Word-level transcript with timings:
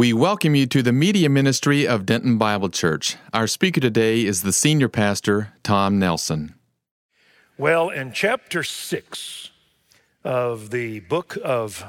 We 0.00 0.14
welcome 0.14 0.54
you 0.54 0.64
to 0.64 0.82
the 0.82 0.94
media 0.94 1.28
ministry 1.28 1.86
of 1.86 2.06
Denton 2.06 2.38
Bible 2.38 2.70
Church. 2.70 3.16
Our 3.34 3.46
speaker 3.46 3.82
today 3.82 4.24
is 4.24 4.40
the 4.40 4.50
senior 4.50 4.88
pastor, 4.88 5.52
Tom 5.62 5.98
Nelson. 5.98 6.54
Well, 7.58 7.90
in 7.90 8.12
chapter 8.12 8.62
6 8.62 9.50
of 10.24 10.70
the 10.70 11.00
book 11.00 11.36
of 11.44 11.84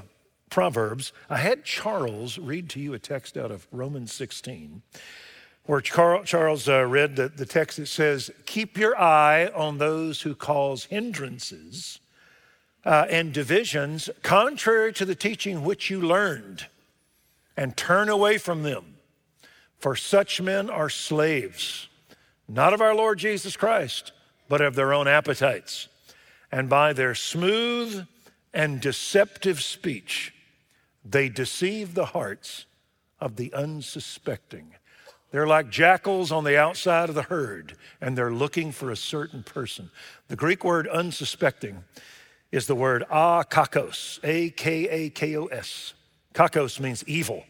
Proverbs, 0.50 1.13
I 1.29 1.38
had 1.38 1.63
Charles 1.63 2.38
read 2.38 2.68
to 2.71 2.82
you 2.82 2.94
a 2.94 3.00
text 3.00 3.38
out 3.38 3.50
of 3.50 3.66
Romans 3.72 4.12
16, 4.12 4.82
where 5.64 5.80
Charles 5.80 6.68
uh, 6.68 6.86
read 6.86 7.16
the, 7.16 7.46
text 7.46 7.78
that 7.78 7.88
says, 7.88 8.30
Keep 8.46 8.78
your 8.78 9.00
eye 9.00 9.46
on 9.56 9.78
those 9.78 10.24
who 10.24 10.36
cause 10.36 10.84
hindrances 10.84 12.02
uh, 12.84 13.06
and 13.10 13.32
divisions 13.32 14.10
contrary 14.22 14.92
to 14.92 15.06
the 15.06 15.16
teaching 15.16 15.64
which 15.64 15.90
you 15.90 16.02
learned 16.02 16.66
and 17.62 17.78
turn 17.78 18.09
away 18.09 18.40
from 18.40 18.64
them. 18.64 18.96
For 19.78 19.96
such 19.96 20.42
men 20.42 20.68
are 20.68 20.90
slaves, 20.90 21.90
not 22.48 22.74
of 22.74 22.82
our 22.82 22.96
Lord 22.96 23.20
Jesus 23.20 23.56
Christ, 23.56 24.14
but 24.50 24.62
of 24.62 24.74
their 24.74 24.96
own 24.96 25.08
appetites. 25.08 25.88
And 26.52 26.68
by 26.68 26.92
their 26.92 27.14
smooth 27.14 28.08
and 28.52 28.82
deceptive 28.82 29.62
speech, 29.62 30.34
they 31.05 31.30
deceive 31.30 31.94
the 31.94 32.08
hearts 32.08 32.66
of 33.20 33.36
the 33.36 33.54
unsuspecting. 33.54 34.74
They're 35.30 35.46
like 35.46 35.70
jackals 35.70 36.32
on 36.32 36.44
the 36.44 36.58
outside 36.58 37.10
of 37.10 37.16
the 37.16 37.22
herd, 37.22 37.78
and 38.02 38.18
they're 38.18 38.34
looking 38.34 38.72
for 38.72 38.90
a 38.90 38.96
certain 38.96 39.44
person. 39.44 39.91
The 40.30 40.36
Greek 40.36 40.64
word 40.64 40.88
unsuspecting 40.88 41.84
is 42.52 42.66
the 42.66 42.74
word 42.74 43.05
akakos, 43.12 44.20
A 44.24 44.50
K 44.50 44.90
A 44.90 45.10
K 45.12 45.38
O 45.38 45.46
S. 45.46 45.94
Kakos 46.34 46.80
means 46.80 47.04
evil. 47.08 47.44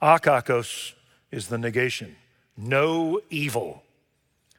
Akakos 0.00 0.94
is 1.30 1.48
the 1.48 1.58
negation. 1.58 2.16
No 2.56 3.20
evil. 3.30 3.82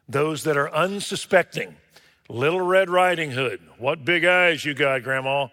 Those 0.08 0.44
that 0.44 0.58
are 0.58 0.74
unsuspecting. 0.74 1.76
Little 2.28 2.62
Red 2.62 2.90
Riding 2.90 3.32
Hood. 3.32 3.60
What 3.78 4.06
big 4.06 4.26
eyes 4.26 4.64
you 4.64 4.74
got, 4.74 5.04
Grandma. 5.04 5.48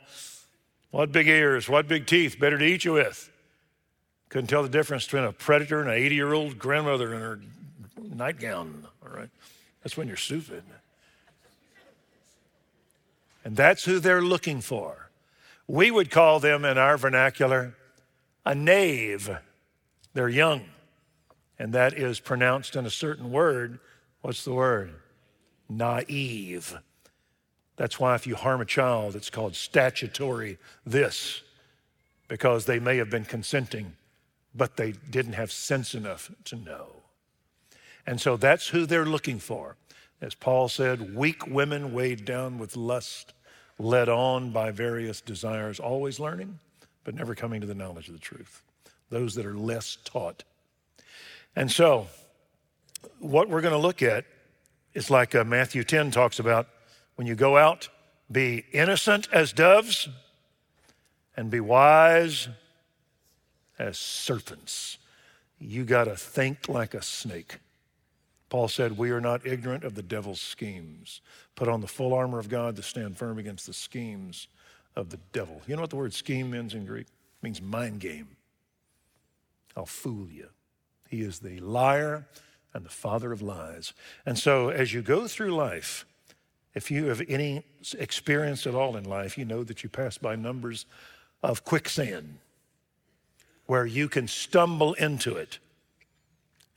What 0.90 1.12
big 1.12 1.28
ears. 1.28 1.68
What 1.68 1.88
big 1.88 2.06
teeth. 2.06 2.38
Better 2.38 2.58
to 2.58 2.64
eat 2.64 2.84
you 2.84 2.94
with. 2.94 3.30
Couldn't 4.28 4.48
tell 4.48 4.62
the 4.62 4.68
difference 4.68 5.04
between 5.04 5.24
a 5.24 5.32
predator 5.32 5.80
and 5.80 5.88
an 5.88 5.96
80 5.96 6.14
year 6.14 6.32
old 6.32 6.58
grandmother 6.58 7.14
in 7.14 7.20
her 7.20 7.40
nightgown. 8.14 8.86
All 9.04 9.16
right. 9.16 9.30
That's 9.82 9.96
when 9.96 10.08
you're 10.08 10.16
stupid. 10.16 10.62
And 13.44 13.56
that's 13.56 13.84
who 13.84 14.00
they're 14.00 14.22
looking 14.22 14.60
for. 14.60 15.10
We 15.68 15.90
would 15.90 16.10
call 16.10 16.40
them 16.40 16.64
in 16.64 16.78
our 16.78 16.96
vernacular 16.96 17.74
a 18.44 18.54
knave. 18.54 19.30
They're 20.16 20.30
young, 20.30 20.62
and 21.58 21.74
that 21.74 21.92
is 21.92 22.20
pronounced 22.20 22.74
in 22.74 22.86
a 22.86 22.90
certain 22.90 23.30
word. 23.30 23.80
What's 24.22 24.44
the 24.44 24.54
word? 24.54 24.94
Naive. 25.68 26.78
That's 27.76 28.00
why 28.00 28.14
if 28.14 28.26
you 28.26 28.34
harm 28.34 28.62
a 28.62 28.64
child, 28.64 29.14
it's 29.14 29.28
called 29.28 29.54
statutory 29.54 30.56
this, 30.86 31.42
because 32.28 32.64
they 32.64 32.78
may 32.78 32.96
have 32.96 33.10
been 33.10 33.26
consenting, 33.26 33.92
but 34.54 34.78
they 34.78 34.92
didn't 34.92 35.34
have 35.34 35.52
sense 35.52 35.94
enough 35.94 36.30
to 36.44 36.56
know. 36.56 36.86
And 38.06 38.18
so 38.18 38.38
that's 38.38 38.68
who 38.68 38.86
they're 38.86 39.04
looking 39.04 39.38
for. 39.38 39.76
As 40.22 40.34
Paul 40.34 40.70
said, 40.70 41.14
weak 41.14 41.46
women 41.46 41.92
weighed 41.92 42.24
down 42.24 42.56
with 42.56 42.74
lust, 42.74 43.34
led 43.78 44.08
on 44.08 44.50
by 44.50 44.70
various 44.70 45.20
desires, 45.20 45.78
always 45.78 46.18
learning, 46.18 46.58
but 47.04 47.14
never 47.14 47.34
coming 47.34 47.60
to 47.60 47.66
the 47.66 47.74
knowledge 47.74 48.08
of 48.08 48.14
the 48.14 48.18
truth 48.18 48.62
those 49.10 49.34
that 49.34 49.46
are 49.46 49.56
less 49.56 49.98
taught. 50.04 50.44
And 51.54 51.70
so, 51.70 52.06
what 53.18 53.48
we're 53.48 53.60
going 53.60 53.72
to 53.72 53.78
look 53.78 54.02
at 54.02 54.24
is 54.94 55.10
like 55.10 55.34
uh, 55.34 55.44
Matthew 55.44 55.84
10 55.84 56.10
talks 56.10 56.38
about 56.38 56.68
when 57.16 57.26
you 57.26 57.34
go 57.34 57.56
out, 57.56 57.88
be 58.30 58.64
innocent 58.72 59.28
as 59.32 59.52
doves 59.52 60.08
and 61.36 61.50
be 61.50 61.60
wise 61.60 62.48
as 63.78 63.98
serpents. 63.98 64.98
You 65.58 65.84
got 65.84 66.04
to 66.04 66.16
think 66.16 66.68
like 66.68 66.94
a 66.94 67.02
snake. 67.02 67.58
Paul 68.48 68.68
said, 68.68 68.96
We 68.96 69.10
are 69.10 69.20
not 69.20 69.46
ignorant 69.46 69.84
of 69.84 69.94
the 69.94 70.02
devil's 70.02 70.40
schemes. 70.40 71.20
Put 71.54 71.68
on 71.68 71.80
the 71.80 71.86
full 71.86 72.14
armor 72.14 72.38
of 72.38 72.48
God 72.48 72.76
to 72.76 72.82
stand 72.82 73.16
firm 73.16 73.38
against 73.38 73.66
the 73.66 73.72
schemes 73.72 74.48
of 74.94 75.10
the 75.10 75.18
devil. 75.32 75.62
You 75.66 75.76
know 75.76 75.82
what 75.82 75.90
the 75.90 75.96
word 75.96 76.14
scheme 76.14 76.50
means 76.50 76.74
in 76.74 76.86
Greek? 76.86 77.06
It 77.06 77.42
means 77.42 77.60
mind 77.60 78.00
game. 78.00 78.35
I'll 79.76 79.86
fool 79.86 80.28
you. 80.30 80.48
He 81.08 81.20
is 81.20 81.40
the 81.40 81.60
liar 81.60 82.26
and 82.72 82.84
the 82.84 82.90
father 82.90 83.32
of 83.32 83.42
lies. 83.42 83.92
And 84.24 84.38
so, 84.38 84.70
as 84.70 84.92
you 84.92 85.02
go 85.02 85.28
through 85.28 85.54
life, 85.54 86.04
if 86.74 86.90
you 86.90 87.06
have 87.06 87.22
any 87.28 87.64
experience 87.98 88.66
at 88.66 88.74
all 88.74 88.96
in 88.96 89.04
life, 89.04 89.38
you 89.38 89.44
know 89.44 89.64
that 89.64 89.82
you 89.82 89.88
pass 89.88 90.18
by 90.18 90.36
numbers 90.36 90.86
of 91.42 91.64
quicksand 91.64 92.38
where 93.66 93.86
you 93.86 94.08
can 94.08 94.28
stumble 94.28 94.94
into 94.94 95.36
it 95.36 95.58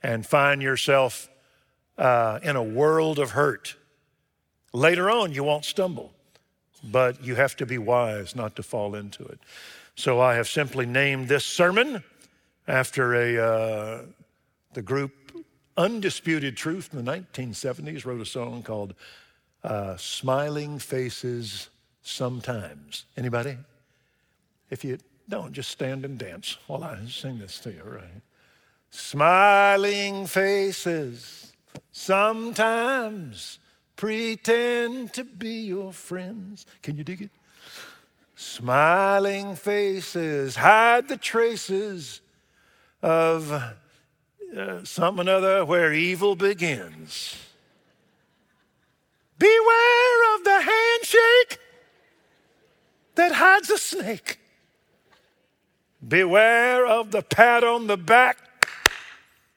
and 0.02 0.26
find 0.26 0.62
yourself 0.62 1.28
uh, 1.98 2.40
in 2.42 2.56
a 2.56 2.62
world 2.62 3.18
of 3.18 3.32
hurt. 3.32 3.76
Later 4.72 5.10
on, 5.10 5.32
you 5.32 5.44
won't 5.44 5.64
stumble, 5.64 6.12
but 6.82 7.22
you 7.22 7.34
have 7.34 7.56
to 7.56 7.66
be 7.66 7.78
wise 7.78 8.34
not 8.34 8.56
to 8.56 8.62
fall 8.62 8.94
into 8.94 9.24
it. 9.24 9.38
So 9.96 10.20
I 10.20 10.34
have 10.34 10.48
simply 10.48 10.86
named 10.86 11.28
this 11.28 11.44
sermon 11.44 12.02
after 12.70 13.14
a, 13.14 13.36
uh, 13.38 14.02
the 14.74 14.82
group 14.82 15.12
Undisputed 15.76 16.56
Truth 16.56 16.90
in 16.92 17.04
the 17.04 17.12
1970s 17.12 18.04
wrote 18.04 18.20
a 18.20 18.26
song 18.26 18.62
called 18.62 18.94
uh, 19.64 19.96
Smiling 19.96 20.78
Faces 20.78 21.68
Sometimes. 22.02 23.04
Anybody? 23.16 23.56
If 24.70 24.84
you 24.84 24.98
don't, 25.28 25.52
just 25.52 25.70
stand 25.70 26.04
and 26.04 26.18
dance 26.18 26.58
while 26.66 26.84
I 26.84 26.98
sing 27.08 27.38
this 27.38 27.58
to 27.60 27.70
you, 27.70 27.82
right? 27.84 28.22
Smiling 28.90 30.26
faces 30.26 31.52
sometimes 31.92 33.58
pretend 33.96 35.12
to 35.14 35.24
be 35.24 35.62
your 35.66 35.92
friends. 35.92 36.66
Can 36.82 36.96
you 36.96 37.04
dig 37.04 37.22
it? 37.22 37.30
Smiling 38.34 39.56
faces 39.56 40.56
hide 40.56 41.08
the 41.08 41.16
traces 41.16 42.22
of 43.02 43.52
uh, 43.52 44.84
something 44.84 45.28
other 45.28 45.64
where 45.64 45.92
evil 45.92 46.36
begins. 46.36 47.36
Beware 49.38 50.34
of 50.36 50.44
the 50.44 50.60
handshake 50.60 51.58
that 53.14 53.32
hides 53.32 53.70
a 53.70 53.78
snake. 53.78 54.38
Beware 56.06 56.86
of 56.86 57.10
the 57.10 57.22
pat 57.22 57.64
on 57.64 57.86
the 57.86 57.96
back 57.96 58.38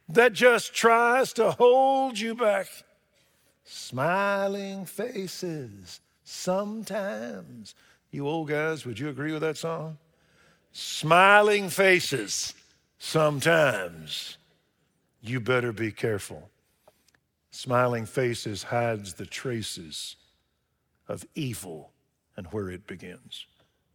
that 0.10 0.34
just 0.34 0.74
tries 0.74 1.34
to 1.34 1.52
hold 1.52 2.20
you 2.20 2.36
back. 2.36 2.68
Smiling 3.64 4.86
faces 4.86 6.02
sometimes. 6.24 7.76
You 8.12 8.28
old 8.28 8.50
guys, 8.50 8.86
would 8.86 9.00
you 9.00 9.10
agree 9.10 9.32
with 9.32 9.42
that 9.42 9.58
song? 9.58 9.98
Smiling 10.72 11.70
faces 11.70 12.54
Sometimes 13.06 14.38
you 15.22 15.42
better 15.42 15.74
be 15.74 15.92
careful. 15.92 16.50
Smiling 17.52 18.06
faces 18.06 18.64
hides 18.64 19.16
the 19.16 19.26
traces 19.26 20.16
of 21.10 21.26
evil 21.36 21.92
and 22.38 22.48
where 22.48 22.70
it 22.70 22.88
begins. 22.88 23.46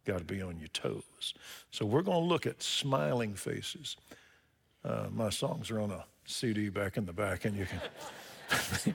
Got 0.05 0.19
to 0.19 0.25
be 0.25 0.43
on 0.43 0.59
your 0.59 0.67
toes. 0.67 1.33
So 1.71 1.87
we're 1.87 2.03
going 2.03 2.21
to 2.21 2.25
look 2.25 2.45
at 2.45 2.61
smiling 2.61 3.33
faces. 3.33 3.97
Uh, 4.85 5.07
my 5.11 5.31
songs 5.31 5.71
are 5.71 5.79
on 5.79 5.89
a 5.89 6.05
CD 6.25 6.69
back 6.69 6.95
in 6.95 7.07
the 7.07 7.11
back, 7.11 7.45
and 7.45 7.57
you 7.57 7.65
can. 7.65 8.93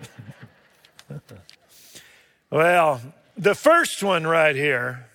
well, 2.51 3.01
the 3.37 3.57
first 3.57 4.01
one 4.01 4.25
right 4.29 4.55
here 4.55 5.07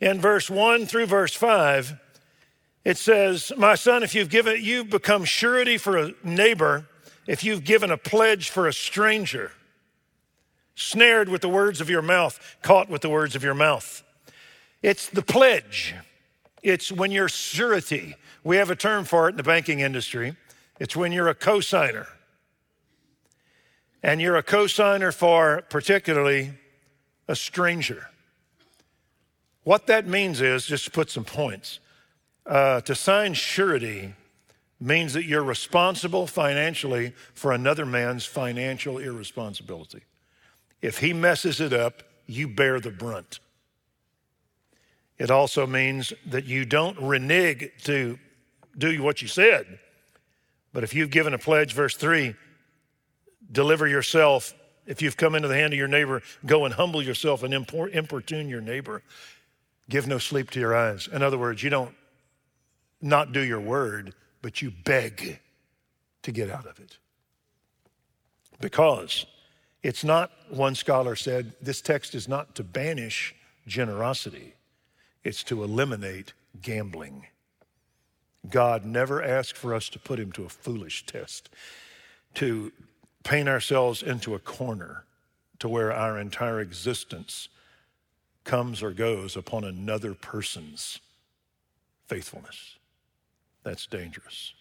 in 0.00 0.20
verse 0.20 0.48
1 0.48 0.86
through 0.86 1.06
verse 1.06 1.34
5 1.34 1.98
it 2.84 2.96
says, 2.96 3.52
My 3.56 3.74
son, 3.74 4.02
if 4.02 4.14
you've 4.14 4.30
given, 4.30 4.62
you've 4.62 4.90
become 4.90 5.24
surety 5.24 5.76
for 5.76 5.98
a 5.98 6.12
neighbor, 6.24 6.86
if 7.26 7.44
you've 7.44 7.64
given 7.64 7.90
a 7.90 7.96
pledge 7.96 8.50
for 8.50 8.66
a 8.66 8.72
stranger, 8.72 9.52
snared 10.74 11.28
with 11.28 11.42
the 11.42 11.48
words 11.48 11.80
of 11.80 11.90
your 11.90 12.02
mouth, 12.02 12.56
caught 12.62 12.88
with 12.88 13.02
the 13.02 13.10
words 13.10 13.36
of 13.36 13.42
your 13.42 13.54
mouth. 13.54 14.02
It's 14.82 15.08
the 15.08 15.22
pledge. 15.22 15.94
It's 16.62 16.90
when 16.90 17.10
you're 17.10 17.28
surety. 17.28 18.16
We 18.44 18.56
have 18.56 18.70
a 18.70 18.76
term 18.76 19.04
for 19.04 19.28
it 19.28 19.32
in 19.32 19.36
the 19.36 19.42
banking 19.42 19.80
industry. 19.80 20.36
It's 20.78 20.96
when 20.96 21.12
you're 21.12 21.28
a 21.28 21.34
cosigner. 21.34 22.06
And 24.02 24.20
you're 24.20 24.36
a 24.36 24.42
cosigner 24.42 25.14
for 25.14 25.62
particularly 25.68 26.52
a 27.28 27.36
stranger. 27.36 28.08
What 29.64 29.86
that 29.88 30.06
means 30.06 30.40
is, 30.40 30.64
just 30.64 30.86
to 30.86 30.90
put 30.90 31.10
some 31.10 31.24
points, 31.24 31.80
Uh, 32.46 32.80
to 32.80 32.94
sign 32.94 33.34
surety 33.34 34.14
means 34.80 35.12
that 35.12 35.24
you're 35.24 35.44
responsible 35.44 36.26
financially 36.26 37.12
for 37.34 37.52
another 37.52 37.84
man's 37.84 38.24
financial 38.24 38.98
irresponsibility. 38.98 40.02
If 40.80 40.98
he 40.98 41.12
messes 41.12 41.60
it 41.60 41.72
up, 41.72 42.02
you 42.26 42.48
bear 42.48 42.80
the 42.80 42.90
brunt. 42.90 43.40
It 45.18 45.30
also 45.30 45.66
means 45.66 46.14
that 46.26 46.46
you 46.46 46.64
don't 46.64 46.98
renege 46.98 47.70
to 47.84 48.18
do 48.78 49.02
what 49.02 49.20
you 49.20 49.28
said. 49.28 49.78
But 50.72 50.82
if 50.82 50.94
you've 50.94 51.10
given 51.10 51.34
a 51.34 51.38
pledge, 51.38 51.74
verse 51.74 51.94
3, 51.96 52.34
deliver 53.52 53.86
yourself. 53.86 54.54
If 54.86 55.02
you've 55.02 55.18
come 55.18 55.34
into 55.34 55.48
the 55.48 55.56
hand 55.56 55.74
of 55.74 55.78
your 55.78 55.88
neighbor, 55.88 56.22
go 56.46 56.64
and 56.64 56.72
humble 56.72 57.02
yourself 57.02 57.42
and 57.42 57.52
importune 57.52 58.48
your 58.48 58.62
neighbor. 58.62 59.02
Give 59.90 60.06
no 60.06 60.18
sleep 60.18 60.50
to 60.52 60.60
your 60.60 60.74
eyes. 60.74 61.08
In 61.12 61.22
other 61.22 61.36
words, 61.36 61.62
you 61.62 61.68
don't 61.68 61.94
not 63.00 63.32
do 63.32 63.40
your 63.40 63.60
word, 63.60 64.14
but 64.42 64.60
you 64.60 64.70
beg 64.70 65.40
to 66.22 66.32
get 66.32 66.50
out 66.50 66.66
of 66.66 66.78
it. 66.78 66.98
Because 68.60 69.26
it's 69.82 70.04
not, 70.04 70.30
one 70.50 70.74
scholar 70.74 71.16
said, 71.16 71.54
this 71.62 71.80
text 71.80 72.14
is 72.14 72.28
not 72.28 72.54
to 72.56 72.64
banish 72.64 73.34
generosity, 73.66 74.54
it's 75.24 75.42
to 75.44 75.62
eliminate 75.62 76.32
gambling. 76.60 77.26
God 78.48 78.84
never 78.84 79.22
asked 79.22 79.56
for 79.56 79.74
us 79.74 79.88
to 79.90 79.98
put 79.98 80.18
him 80.18 80.32
to 80.32 80.44
a 80.44 80.48
foolish 80.48 81.06
test, 81.06 81.50
to 82.34 82.72
paint 83.22 83.48
ourselves 83.48 84.02
into 84.02 84.34
a 84.34 84.38
corner 84.38 85.04
to 85.58 85.68
where 85.68 85.92
our 85.92 86.18
entire 86.18 86.60
existence 86.60 87.48
comes 88.44 88.82
or 88.82 88.92
goes 88.92 89.36
upon 89.36 89.62
another 89.64 90.14
person's 90.14 91.00
faithfulness. 92.06 92.78
That's 93.62 93.86
dangerous. 93.86 94.54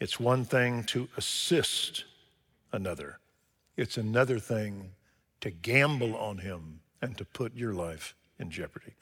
It's 0.00 0.18
one 0.18 0.44
thing 0.44 0.84
to 0.84 1.08
assist 1.16 2.04
another, 2.72 3.18
it's 3.76 3.96
another 3.96 4.38
thing 4.38 4.90
to 5.40 5.50
gamble 5.50 6.16
on 6.16 6.38
him 6.38 6.80
and 7.02 7.16
to 7.18 7.24
put 7.24 7.54
your 7.54 7.74
life 7.74 8.14
in 8.38 8.50
jeopardy. 8.50 8.94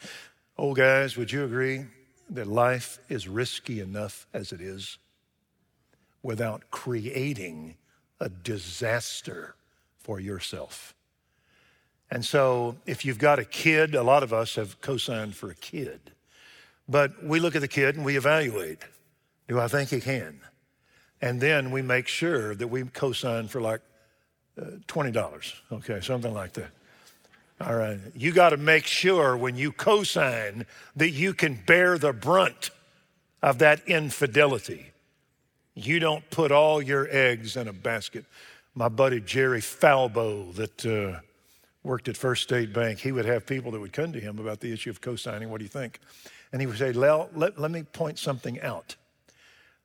Oh, 0.58 0.74
guys, 0.74 1.16
would 1.16 1.32
you 1.32 1.44
agree 1.44 1.86
that 2.30 2.46
life 2.46 2.98
is 3.08 3.28
risky 3.28 3.80
enough 3.80 4.26
as 4.34 4.52
it 4.52 4.60
is 4.60 4.98
without 6.22 6.70
creating 6.70 7.76
a 8.20 8.28
disaster 8.28 9.54
for 9.98 10.20
yourself? 10.20 10.94
And 12.10 12.24
so, 12.24 12.76
if 12.84 13.04
you've 13.04 13.18
got 13.18 13.38
a 13.38 13.44
kid, 13.44 13.94
a 13.94 14.02
lot 14.02 14.22
of 14.22 14.32
us 14.32 14.56
have 14.56 14.80
co 14.82 14.98
signed 14.98 15.34
for 15.34 15.50
a 15.50 15.54
kid, 15.54 16.12
but 16.86 17.24
we 17.24 17.40
look 17.40 17.54
at 17.54 17.62
the 17.62 17.68
kid 17.68 17.96
and 17.96 18.04
we 18.04 18.16
evaluate 18.16 18.80
do 19.52 19.60
I 19.60 19.68
think 19.68 19.90
he 19.90 20.00
can? 20.00 20.40
And 21.20 21.40
then 21.40 21.70
we 21.70 21.82
make 21.82 22.08
sure 22.08 22.54
that 22.54 22.68
we 22.68 22.84
co 22.84 23.12
sign 23.12 23.48
for 23.48 23.60
like 23.60 23.80
uh, 24.60 24.64
$20, 24.88 25.54
okay, 25.72 26.00
something 26.00 26.32
like 26.32 26.54
that. 26.54 26.70
All 27.60 27.76
right. 27.76 27.98
You 28.14 28.32
got 28.32 28.50
to 28.50 28.56
make 28.56 28.86
sure 28.86 29.36
when 29.36 29.56
you 29.56 29.70
co 29.70 30.02
sign 30.02 30.66
that 30.96 31.10
you 31.10 31.32
can 31.32 31.60
bear 31.66 31.98
the 31.98 32.12
brunt 32.12 32.70
of 33.42 33.58
that 33.58 33.86
infidelity. 33.86 34.90
You 35.74 36.00
don't 36.00 36.28
put 36.30 36.50
all 36.50 36.82
your 36.82 37.06
eggs 37.10 37.56
in 37.56 37.68
a 37.68 37.72
basket. 37.72 38.24
My 38.74 38.88
buddy 38.88 39.20
Jerry 39.20 39.60
Falbo, 39.60 40.54
that 40.54 40.86
uh, 40.86 41.20
worked 41.82 42.08
at 42.08 42.16
First 42.16 42.42
State 42.42 42.72
Bank, 42.72 42.98
he 42.98 43.12
would 43.12 43.26
have 43.26 43.46
people 43.46 43.70
that 43.72 43.80
would 43.80 43.92
come 43.92 44.12
to 44.12 44.20
him 44.20 44.38
about 44.38 44.60
the 44.60 44.72
issue 44.72 44.90
of 44.90 45.00
co 45.00 45.14
signing. 45.14 45.50
What 45.50 45.58
do 45.58 45.64
you 45.64 45.70
think? 45.70 46.00
And 46.52 46.60
he 46.60 46.66
would 46.66 46.78
say, 46.78 46.92
let, 46.92 47.36
let 47.36 47.70
me 47.70 47.82
point 47.82 48.18
something 48.18 48.60
out. 48.60 48.96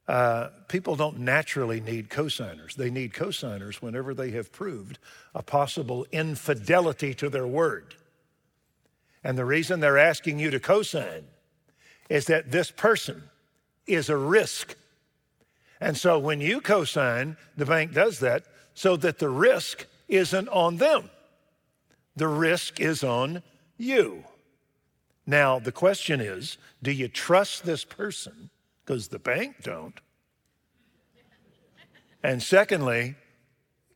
Uh, 0.07 0.49
people 0.69 0.95
don't 0.95 1.19
naturally 1.19 1.81
need 1.81 2.09
cosigners. 2.09 2.75
They 2.75 2.89
need 2.89 3.13
cosigners 3.13 3.75
whenever 3.75 4.13
they 4.13 4.31
have 4.31 4.51
proved 4.51 4.99
a 5.35 5.43
possible 5.43 6.05
infidelity 6.11 7.13
to 7.15 7.29
their 7.29 7.47
word. 7.47 7.95
And 9.23 9.37
the 9.37 9.45
reason 9.45 9.79
they're 9.81 9.97
asking 9.97 10.39
you 10.39 10.49
to 10.51 10.59
cosign 10.59 11.23
is 12.09 12.25
that 12.25 12.51
this 12.51 12.71
person 12.71 13.23
is 13.85 14.09
a 14.09 14.15
risk. 14.15 14.75
And 15.81 15.97
so 15.97 16.17
when 16.17 16.39
you 16.39 16.61
cosign, 16.61 17.35
the 17.57 17.65
bank 17.65 17.93
does 17.93 18.19
that 18.19 18.45
so 18.73 18.95
that 18.97 19.19
the 19.19 19.29
risk 19.29 19.85
isn't 20.07 20.47
on 20.47 20.77
them. 20.77 21.09
The 22.15 22.27
risk 22.29 22.79
is 22.79 23.03
on 23.03 23.43
you. 23.77 24.23
Now, 25.25 25.59
the 25.59 25.73
question 25.73 26.21
is 26.21 26.57
do 26.81 26.91
you 26.91 27.09
trust 27.09 27.65
this 27.65 27.83
person? 27.83 28.49
Because 28.87 29.09
the 29.09 29.19
bank 29.19 29.57
don't. 29.63 29.99
And 32.23 32.41
secondly, 32.41 33.15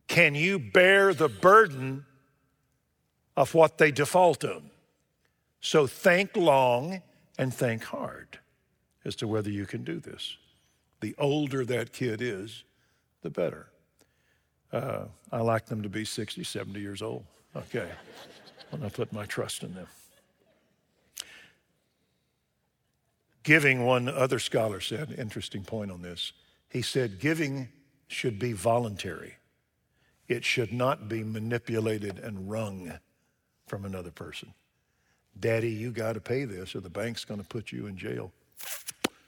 can 0.08 0.36
you 0.36 0.60
bear 0.60 1.14
the 1.14 1.30
burden 1.30 2.06
of 3.38 3.54
what 3.54 3.78
they 3.78 3.92
default 3.92 4.44
on? 4.44 4.70
So 5.62 5.88
think 5.88 6.36
long 6.36 7.02
and 7.38 7.54
think 7.54 7.86
hard 7.86 8.40
as 9.06 9.16
to 9.18 9.28
whether 9.28 9.50
you 9.50 9.66
can 9.66 9.84
do 9.84 10.00
this. 10.00 10.36
The 11.00 11.16
older 11.18 11.64
that 11.66 11.94
kid 11.94 12.22
is, 12.22 12.66
the 13.22 13.30
better. 13.30 13.68
Uh, 14.74 15.06
I 15.32 15.40
like 15.40 15.68
them 15.68 15.82
to 15.84 15.90
be 15.90 16.04
60, 16.04 16.44
70 16.44 16.80
years 16.80 17.02
old. 17.02 17.24
Okay. 17.56 17.90
when 18.70 18.84
I 18.84 18.90
put 18.90 19.14
my 19.14 19.26
trust 19.26 19.64
in 19.64 19.74
them. 19.74 19.88
Giving, 23.44 23.86
one 23.86 24.08
other 24.08 24.38
scholar 24.38 24.80
said, 24.80 25.16
interesting 25.18 25.64
point 25.64 25.92
on 25.92 26.02
this. 26.02 26.32
He 26.70 26.82
said, 26.82 27.20
giving 27.20 27.70
should 28.08 28.38
be 28.38 28.54
voluntary. 28.54 29.38
It 30.28 30.46
should 30.46 30.72
not 30.72 31.10
be 31.10 31.24
manipulated 31.24 32.20
and 32.20 32.50
wrung 32.50 33.00
from 33.68 33.84
another 33.84 34.12
person. 34.12 34.54
Daddy, 35.40 35.72
you 35.72 35.92
got 35.92 36.14
to 36.14 36.20
pay 36.20 36.46
this 36.46 36.76
or 36.76 36.82
the 36.82 36.90
bank's 36.90 37.26
going 37.26 37.40
to 37.40 37.48
put 37.48 37.72
you 37.72 37.88
in 37.88 37.98
jail. 37.98 38.32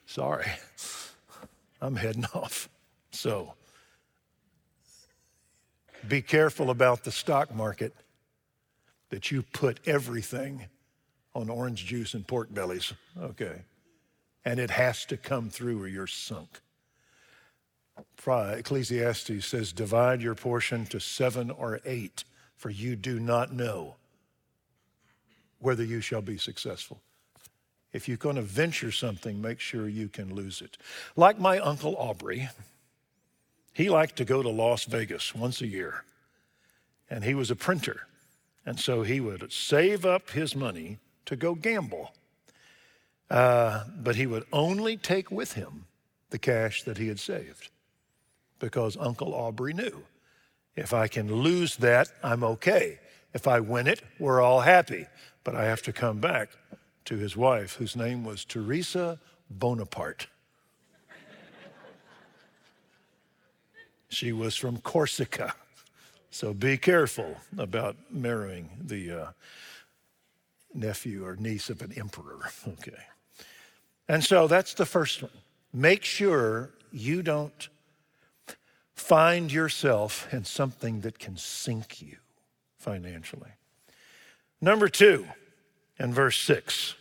Sorry, 0.06 0.46
I'm 1.82 1.96
heading 1.96 2.26
off. 2.36 2.70
So 3.12 3.54
be 6.08 6.22
careful 6.22 6.70
about 6.70 7.04
the 7.04 7.12
stock 7.12 7.54
market 7.54 7.94
that 9.10 9.32
you 9.32 9.42
put 9.42 9.80
everything 9.88 10.68
on 11.34 11.50
orange 11.50 11.86
juice 11.86 12.14
and 12.14 12.28
pork 12.28 12.54
bellies. 12.54 12.94
Okay 13.20 13.64
and 14.46 14.60
it 14.60 14.70
has 14.72 15.06
to 15.06 15.18
come 15.18 15.50
through 15.50 15.82
or 15.82 15.88
you're 15.88 16.08
sunk. 16.08 16.62
Ecclesiastes 18.26 19.46
says, 19.46 19.72
Divide 19.72 20.22
your 20.22 20.36
portion 20.36 20.86
to 20.88 21.00
seven 21.00 21.52
or 21.52 21.80
eight, 21.86 22.24
for 22.56 22.70
you 22.70 22.96
do 22.96 23.20
not 23.20 23.54
know 23.54 23.96
whether 25.60 25.84
you 25.84 26.02
shall 26.02 26.22
be 26.22 26.38
successful. 26.38 27.02
If 27.92 28.08
you're 28.08 28.18
going 28.18 28.38
to 28.38 28.42
venture 28.42 28.92
something, 28.92 29.42
make 29.42 29.60
sure 29.60 29.88
you 29.88 30.10
can 30.10 30.34
lose 30.34 30.62
it. 30.62 30.78
Like 31.16 31.40
my 31.40 31.60
Uncle 31.60 31.96
Aubrey, 31.98 32.50
he 33.74 33.90
liked 33.90 34.16
to 34.18 34.26
go 34.26 34.42
to 34.42 34.50
Las 34.50 34.86
Vegas 34.86 35.36
once 35.36 35.62
a 35.62 35.68
year, 35.68 36.04
and 37.10 37.24
he 37.24 37.36
was 37.36 37.52
a 37.52 37.56
printer. 37.56 38.08
And 38.66 38.80
so 38.80 39.04
he 39.04 39.20
would 39.20 39.52
save 39.52 40.06
up 40.06 40.32
his 40.32 40.56
money 40.56 40.98
to 41.26 41.36
go 41.36 41.54
gamble. 41.54 42.14
Uh, 43.30 43.86
but 43.98 44.16
he 44.16 44.28
would 44.28 44.46
only 44.54 44.98
take 44.98 45.32
with 45.32 45.54
him 45.54 45.86
the 46.30 46.38
cash 46.38 46.84
that 46.84 46.98
he 46.98 47.08
had 47.08 47.20
saved 47.20 47.70
because 48.60 48.96
Uncle 48.98 49.34
Aubrey 49.34 49.74
knew 49.74 50.04
if 50.76 50.94
I 50.94 51.08
can 51.08 51.34
lose 51.34 51.78
that, 51.78 52.10
I'm 52.24 52.44
okay. 52.44 53.00
If 53.34 53.48
I 53.48 53.60
win 53.60 53.88
it, 53.88 54.02
we're 54.20 54.42
all 54.42 54.62
happy. 54.62 55.08
But 55.44 55.56
I 55.56 55.66
have 55.66 55.82
to 55.84 55.94
come 55.94 56.20
back 56.20 56.50
to 57.06 57.18
his 57.18 57.36
wife, 57.36 57.76
whose 57.76 57.96
name 57.96 58.24
was 58.24 58.46
Teresa 58.46 59.20
Bonaparte. 59.50 60.28
she 64.10 64.32
was 64.32 64.56
from 64.56 64.78
Corsica. 64.78 65.54
So 66.32 66.54
be 66.54 66.78
careful 66.78 67.38
about 67.58 67.96
marrying 68.10 68.70
the 68.82 69.12
uh, 69.12 69.28
nephew 70.74 71.26
or 71.26 71.36
niece 71.36 71.70
of 71.70 71.82
an 71.82 71.94
emperor. 71.96 72.50
Okay. 72.68 73.04
And 74.08 74.24
so 74.24 74.48
that's 74.48 74.74
the 74.74 74.86
first 74.86 75.22
one. 75.22 75.32
Make 75.72 76.04
sure 76.04 76.72
you 76.92 77.24
don't 77.24 77.70
find 78.94 79.52
yourself 79.52 80.32
in 80.32 80.46
something 80.46 81.02
that 81.02 81.20
can 81.20 81.38
sink 81.38 82.02
you 82.02 82.18
financially. 82.78 83.52
Number 84.62 84.88
two, 84.88 85.28
in 86.00 86.14
verse 86.14 86.38
six, 86.38 86.96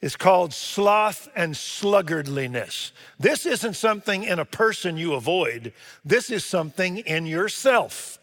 is 0.00 0.14
called 0.14 0.52
sloth 0.52 1.28
and 1.34 1.54
sluggardliness. 1.54 2.92
This 3.18 3.44
isn't 3.44 3.74
something 3.74 4.22
in 4.24 4.38
a 4.38 4.44
person 4.44 4.96
you 4.96 5.14
avoid, 5.14 5.72
this 6.04 6.30
is 6.30 6.44
something 6.44 6.98
in 6.98 7.26
yourself. 7.26 8.18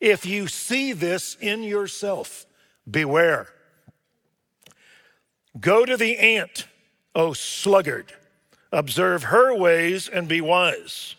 If 0.00 0.26
you 0.26 0.48
see 0.48 0.92
this 0.92 1.36
in 1.40 1.62
yourself, 1.62 2.44
beware. 2.90 3.48
Go 5.60 5.84
to 5.84 5.96
the 5.96 6.18
ant 6.18 6.66
O 7.14 7.34
sluggard, 7.34 8.14
observe 8.70 9.24
her 9.24 9.54
ways 9.54 10.08
and 10.08 10.26
be 10.26 10.40
wise, 10.40 11.14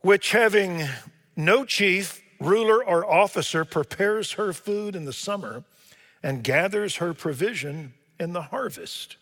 which 0.00 0.32
having 0.32 0.88
no 1.36 1.64
chief, 1.64 2.22
ruler, 2.40 2.82
or 2.82 3.04
officer 3.10 3.64
prepares 3.66 4.32
her 4.32 4.54
food 4.54 4.96
in 4.96 5.04
the 5.04 5.12
summer 5.12 5.64
and 6.22 6.42
gathers 6.42 6.96
her 6.96 7.12
provision 7.12 7.92
in 8.18 8.32
the 8.32 8.42
harvest. 8.42 9.16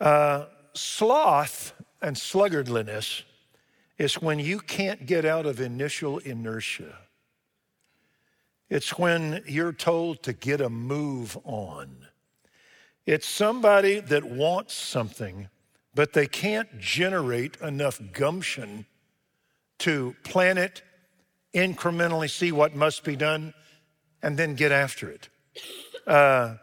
Uh, 0.00 0.46
sloth 0.74 1.72
and 2.02 2.16
sluggardliness 2.16 3.22
is 3.98 4.22
when 4.22 4.38
you 4.38 4.60
can't 4.60 5.06
get 5.06 5.24
out 5.24 5.46
of 5.46 5.60
initial 5.60 6.18
inertia. 6.18 6.96
It's 8.70 8.98
when 8.98 9.42
you're 9.46 9.72
told 9.72 10.22
to 10.24 10.32
get 10.32 10.60
a 10.60 10.68
move 10.68 11.38
on. 11.44 12.06
It's 13.06 13.26
somebody 13.26 14.00
that 14.00 14.24
wants 14.24 14.74
something, 14.74 15.48
but 15.94 16.12
they 16.12 16.26
can't 16.26 16.78
generate 16.78 17.56
enough 17.62 17.98
gumption 18.12 18.84
to 19.78 20.14
plan 20.24 20.58
it, 20.58 20.82
incrementally 21.54 22.28
see 22.28 22.52
what 22.52 22.74
must 22.74 23.04
be 23.04 23.16
done, 23.16 23.54
and 24.22 24.36
then 24.36 24.54
get 24.54 24.72
after 24.72 25.10
it. 25.10 25.28
Uh, 26.06 26.56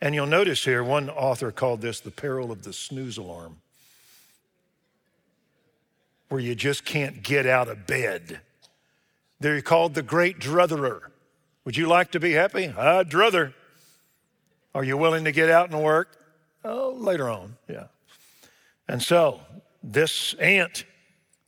and 0.00 0.14
you'll 0.14 0.26
notice 0.26 0.64
here, 0.64 0.84
one 0.84 1.10
author 1.10 1.50
called 1.50 1.80
this 1.80 1.98
the 1.98 2.12
peril 2.12 2.52
of 2.52 2.62
the 2.62 2.72
snooze 2.72 3.18
alarm, 3.18 3.56
where 6.28 6.40
you 6.40 6.54
just 6.54 6.84
can't 6.84 7.24
get 7.24 7.46
out 7.46 7.68
of 7.68 7.86
bed. 7.86 8.40
They're 9.40 9.62
called 9.62 9.94
the 9.94 10.02
great 10.02 10.38
drutherer. 10.38 11.10
Would 11.68 11.76
you 11.76 11.86
like 11.86 12.12
to 12.12 12.18
be 12.18 12.32
happy? 12.32 12.68
I'd 12.68 13.10
druther. 13.10 13.52
Are 14.74 14.82
you 14.82 14.96
willing 14.96 15.24
to 15.24 15.32
get 15.32 15.50
out 15.50 15.68
and 15.70 15.82
work? 15.82 16.16
Oh, 16.64 16.94
later 16.96 17.28
on, 17.28 17.58
yeah. 17.68 17.88
And 18.88 19.02
so, 19.02 19.42
this 19.82 20.32
ant, 20.40 20.86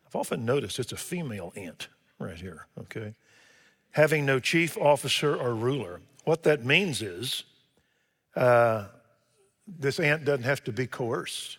I've 0.06 0.14
often 0.14 0.44
noticed 0.44 0.78
it's 0.78 0.92
a 0.92 0.98
female 0.98 1.54
ant 1.56 1.88
right 2.18 2.36
here, 2.36 2.66
okay? 2.78 3.14
Having 3.92 4.26
no 4.26 4.40
chief 4.40 4.76
officer 4.76 5.34
or 5.34 5.54
ruler. 5.54 6.02
What 6.24 6.42
that 6.42 6.66
means 6.66 7.00
is 7.00 7.44
uh, 8.36 8.88
this 9.66 9.98
ant 9.98 10.26
doesn't 10.26 10.44
have 10.44 10.62
to 10.64 10.72
be 10.72 10.86
coerced. 10.86 11.56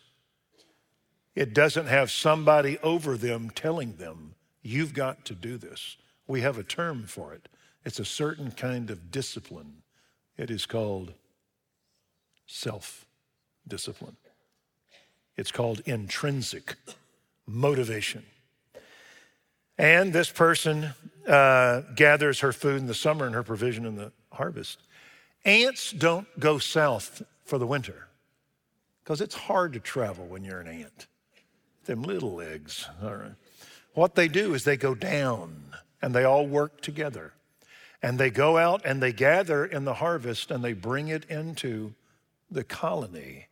It 1.33 1.55
doesn't 1.55 1.87
have 1.87 2.11
somebody 2.11 2.77
over 2.83 3.17
them 3.17 3.49
telling 3.49 3.95
them, 3.95 4.35
you've 4.61 4.93
got 4.93 5.25
to 5.25 5.33
do 5.33 5.57
this. 5.57 5.97
We 6.27 6.41
have 6.41 6.59
a 6.59 6.63
term 6.63 7.07
for 7.07 7.33
it. 7.33 7.49
It's 7.85 7.99
a 7.99 8.05
certain 8.05 8.51
kind 8.51 8.89
of 8.89 9.11
discipline. 9.11 9.81
It 10.37 10.51
is 10.51 10.65
called 10.65 11.13
self 12.47 13.05
discipline. 13.67 14.17
It's 15.37 15.51
called 15.51 15.81
intrinsic 15.85 16.75
motivation. 17.47 18.23
And 19.77 20.13
this 20.13 20.29
person 20.29 20.93
uh, 21.27 21.81
gathers 21.95 22.41
her 22.41 22.53
food 22.53 22.81
in 22.81 22.87
the 22.87 22.93
summer 22.93 23.25
and 23.25 23.33
her 23.33 23.43
provision 23.43 23.85
in 23.85 23.95
the 23.95 24.11
harvest. 24.31 24.79
Ants 25.43 25.91
don't 25.91 26.27
go 26.39 26.59
south 26.59 27.23
for 27.45 27.57
the 27.57 27.65
winter 27.65 28.07
because 29.03 29.21
it's 29.21 29.33
hard 29.33 29.73
to 29.73 29.79
travel 29.79 30.25
when 30.27 30.43
you're 30.43 30.59
an 30.59 30.67
ant. 30.67 31.07
Them 31.85 32.03
little 32.03 32.35
legs. 32.35 32.87
All 33.01 33.15
right. 33.15 33.33
What 33.93 34.15
they 34.15 34.27
do 34.27 34.53
is 34.53 34.63
they 34.63 34.77
go 34.77 34.93
down 34.93 35.73
and 36.01 36.13
they 36.13 36.23
all 36.23 36.45
work 36.45 36.81
together. 36.81 37.33
And 38.01 38.19
they 38.19 38.29
go 38.29 38.57
out 38.57 38.81
and 38.83 39.01
they 39.01 39.13
gather 39.13 39.65
in 39.65 39.85
the 39.85 39.95
harvest 39.95 40.49
and 40.51 40.63
they 40.63 40.73
bring 40.73 41.07
it 41.07 41.25
into 41.25 41.93
the 42.49 42.63
colony 42.63 43.47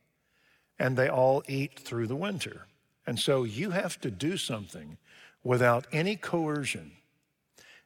and 0.78 0.96
they 0.96 1.08
all 1.08 1.42
eat 1.46 1.78
through 1.78 2.06
the 2.06 2.16
winter. 2.16 2.66
And 3.06 3.18
so 3.18 3.44
you 3.44 3.70
have 3.70 4.00
to 4.00 4.10
do 4.10 4.36
something 4.36 4.96
without 5.44 5.86
any 5.92 6.16
coercion, 6.16 6.92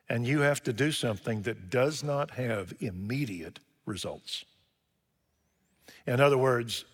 and 0.08 0.26
you 0.26 0.40
have 0.40 0.62
to 0.64 0.72
do 0.72 0.92
something 0.92 1.42
that 1.42 1.70
does 1.70 2.02
not 2.02 2.32
have 2.32 2.74
immediate 2.80 3.58
results. 3.86 4.44
In 6.06 6.20
other 6.20 6.38
words, 6.38 6.84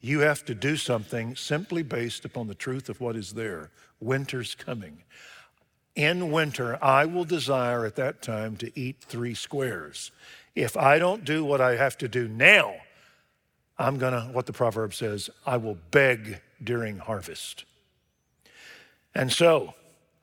you 0.00 0.20
have 0.20 0.44
to 0.44 0.54
do 0.54 0.76
something 0.76 1.36
simply 1.36 1.82
based 1.82 2.24
upon 2.24 2.46
the 2.46 2.54
truth 2.54 2.88
of 2.88 3.00
what 3.00 3.16
is 3.16 3.32
there. 3.32 3.70
Winter's 4.00 4.54
coming. 4.54 5.02
In 5.94 6.32
winter, 6.32 6.76
I 6.82 7.04
will 7.04 7.24
desire 7.24 7.86
at 7.86 7.96
that 7.96 8.20
time 8.20 8.56
to 8.56 8.78
eat 8.78 8.96
three 9.00 9.34
squares. 9.34 10.10
If 10.54 10.76
I 10.76 10.98
don't 10.98 11.24
do 11.24 11.44
what 11.44 11.60
I 11.60 11.76
have 11.76 11.96
to 11.98 12.08
do 12.08 12.26
now, 12.26 12.74
I'm 13.78 13.98
going 13.98 14.12
to, 14.12 14.32
what 14.32 14.46
the 14.46 14.52
proverb 14.52 14.94
says, 14.94 15.30
I 15.46 15.56
will 15.56 15.78
beg 15.90 16.40
during 16.62 16.98
harvest. 16.98 17.64
And 19.14 19.32
so, 19.32 19.74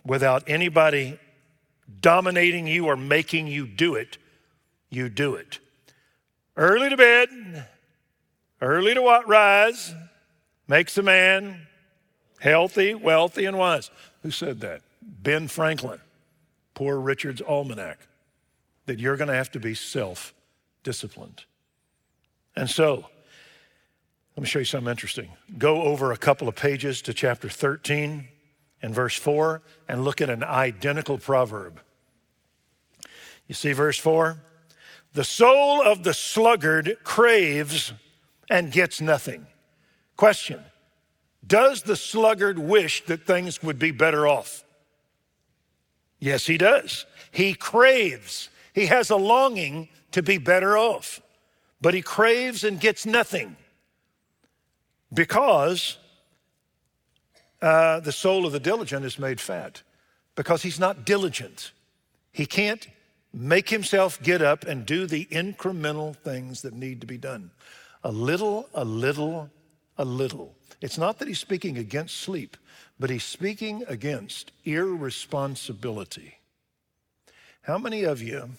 without 0.05 0.43
anybody 0.47 1.19
dominating 1.99 2.67
you 2.67 2.87
or 2.87 2.95
making 2.95 3.47
you 3.47 3.65
do 3.67 3.95
it, 3.95 4.17
you 4.89 5.09
do 5.09 5.35
it. 5.35 5.59
Early 6.57 6.89
to 6.89 6.97
bed, 6.97 7.67
early 8.61 8.93
to 8.93 9.01
what? 9.01 9.27
Rise, 9.27 9.93
makes 10.67 10.97
a 10.97 11.03
man 11.03 11.67
healthy, 12.39 12.93
wealthy, 12.93 13.45
and 13.45 13.57
wise. 13.57 13.89
Who 14.23 14.31
said 14.31 14.59
that? 14.61 14.81
Ben 15.01 15.47
Franklin, 15.47 15.99
Poor 16.73 16.99
Richard's 16.99 17.41
Almanac, 17.41 17.99
that 18.85 18.99
you're 18.99 19.17
going 19.17 19.27
to 19.27 19.33
have 19.33 19.51
to 19.51 19.59
be 19.59 19.73
self 19.73 20.33
disciplined. 20.83 21.43
And 22.55 22.69
so, 22.69 23.05
let 24.35 24.41
me 24.41 24.47
show 24.47 24.59
you 24.59 24.65
something 24.65 24.89
interesting. 24.89 25.29
Go 25.57 25.83
over 25.83 26.11
a 26.11 26.17
couple 26.17 26.47
of 26.47 26.55
pages 26.55 27.01
to 27.03 27.13
chapter 27.13 27.49
13 27.49 28.27
and 28.81 28.95
verse 28.95 29.15
4 29.15 29.61
and 29.87 30.03
look 30.03 30.21
at 30.21 30.29
an 30.29 30.43
identical 30.43 31.17
proverb. 31.17 31.81
You 33.47 33.55
see 33.55 33.73
verse 33.73 33.97
4? 33.97 34.37
The 35.13 35.23
soul 35.23 35.81
of 35.81 36.03
the 36.03 36.13
sluggard 36.13 36.97
craves 37.03 37.93
and 38.49 38.71
gets 38.71 39.01
nothing. 39.01 39.45
Question 40.15 40.63
Does 41.45 41.83
the 41.83 41.97
sluggard 41.97 42.57
wish 42.57 43.03
that 43.05 43.27
things 43.27 43.61
would 43.61 43.77
be 43.77 43.91
better 43.91 44.25
off? 44.25 44.63
Yes, 46.21 46.45
he 46.45 46.57
does. 46.57 47.05
He 47.31 47.53
craves, 47.53 48.49
he 48.73 48.85
has 48.85 49.09
a 49.09 49.17
longing 49.17 49.89
to 50.11 50.21
be 50.21 50.37
better 50.37 50.77
off, 50.77 51.19
but 51.81 51.93
he 51.93 52.01
craves 52.01 52.63
and 52.63 52.79
gets 52.79 53.05
nothing 53.05 53.57
because 55.13 55.97
uh, 57.61 57.99
the 58.01 58.11
soul 58.11 58.45
of 58.45 58.51
the 58.51 58.59
diligent 58.59 59.03
is 59.03 59.17
made 59.17 59.41
fat, 59.41 59.81
because 60.35 60.61
he's 60.61 60.79
not 60.79 61.05
diligent. 61.05 61.71
He 62.31 62.45
can't 62.45 62.87
make 63.33 63.69
himself 63.69 64.21
get 64.21 64.41
up 64.41 64.65
and 64.65 64.85
do 64.85 65.05
the 65.05 65.25
incremental 65.25 66.15
things 66.15 66.61
that 66.61 66.73
need 66.73 67.01
to 67.01 67.07
be 67.07 67.17
done. 67.17 67.51
A 68.03 68.11
little, 68.11 68.69
a 68.73 68.83
little, 68.83 69.49
a 69.97 70.05
little. 70.05 70.55
It's 70.81 70.97
not 70.97 71.19
that 71.19 71.27
he's 71.27 71.39
speaking 71.39 71.77
against 71.77 72.17
sleep, 72.17 72.57
but 72.99 73.11
he's 73.11 73.23
speaking 73.23 73.83
against 73.87 74.51
irresponsibility. 74.65 76.39
How 77.61 77.77
many 77.77 78.03
of 78.03 78.21
you 78.21 78.49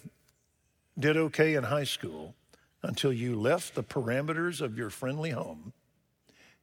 did 0.96 1.16
okay 1.16 1.54
in 1.54 1.64
high 1.64 1.84
school 1.84 2.34
until 2.82 3.12
you 3.12 3.34
left 3.34 3.74
the 3.74 3.82
parameters 3.82 4.60
of 4.60 4.78
your 4.78 4.90
friendly 4.90 5.30
home 5.30 5.72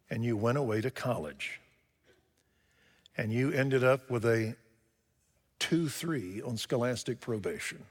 and 0.09 0.23
you 0.23 0.37
went 0.37 0.57
away 0.57 0.79
to 0.79 0.89
college? 0.89 1.59
And 3.17 3.33
you 3.33 3.51
ended 3.51 3.83
up 3.83 4.09
with 4.09 4.23
a 4.23 4.55
2 5.59 5.89
3 5.89 6.41
on 6.41 6.55
scholastic 6.55 7.19
probation 7.19 7.83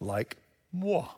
like 0.00 0.36
moi. 0.72 1.08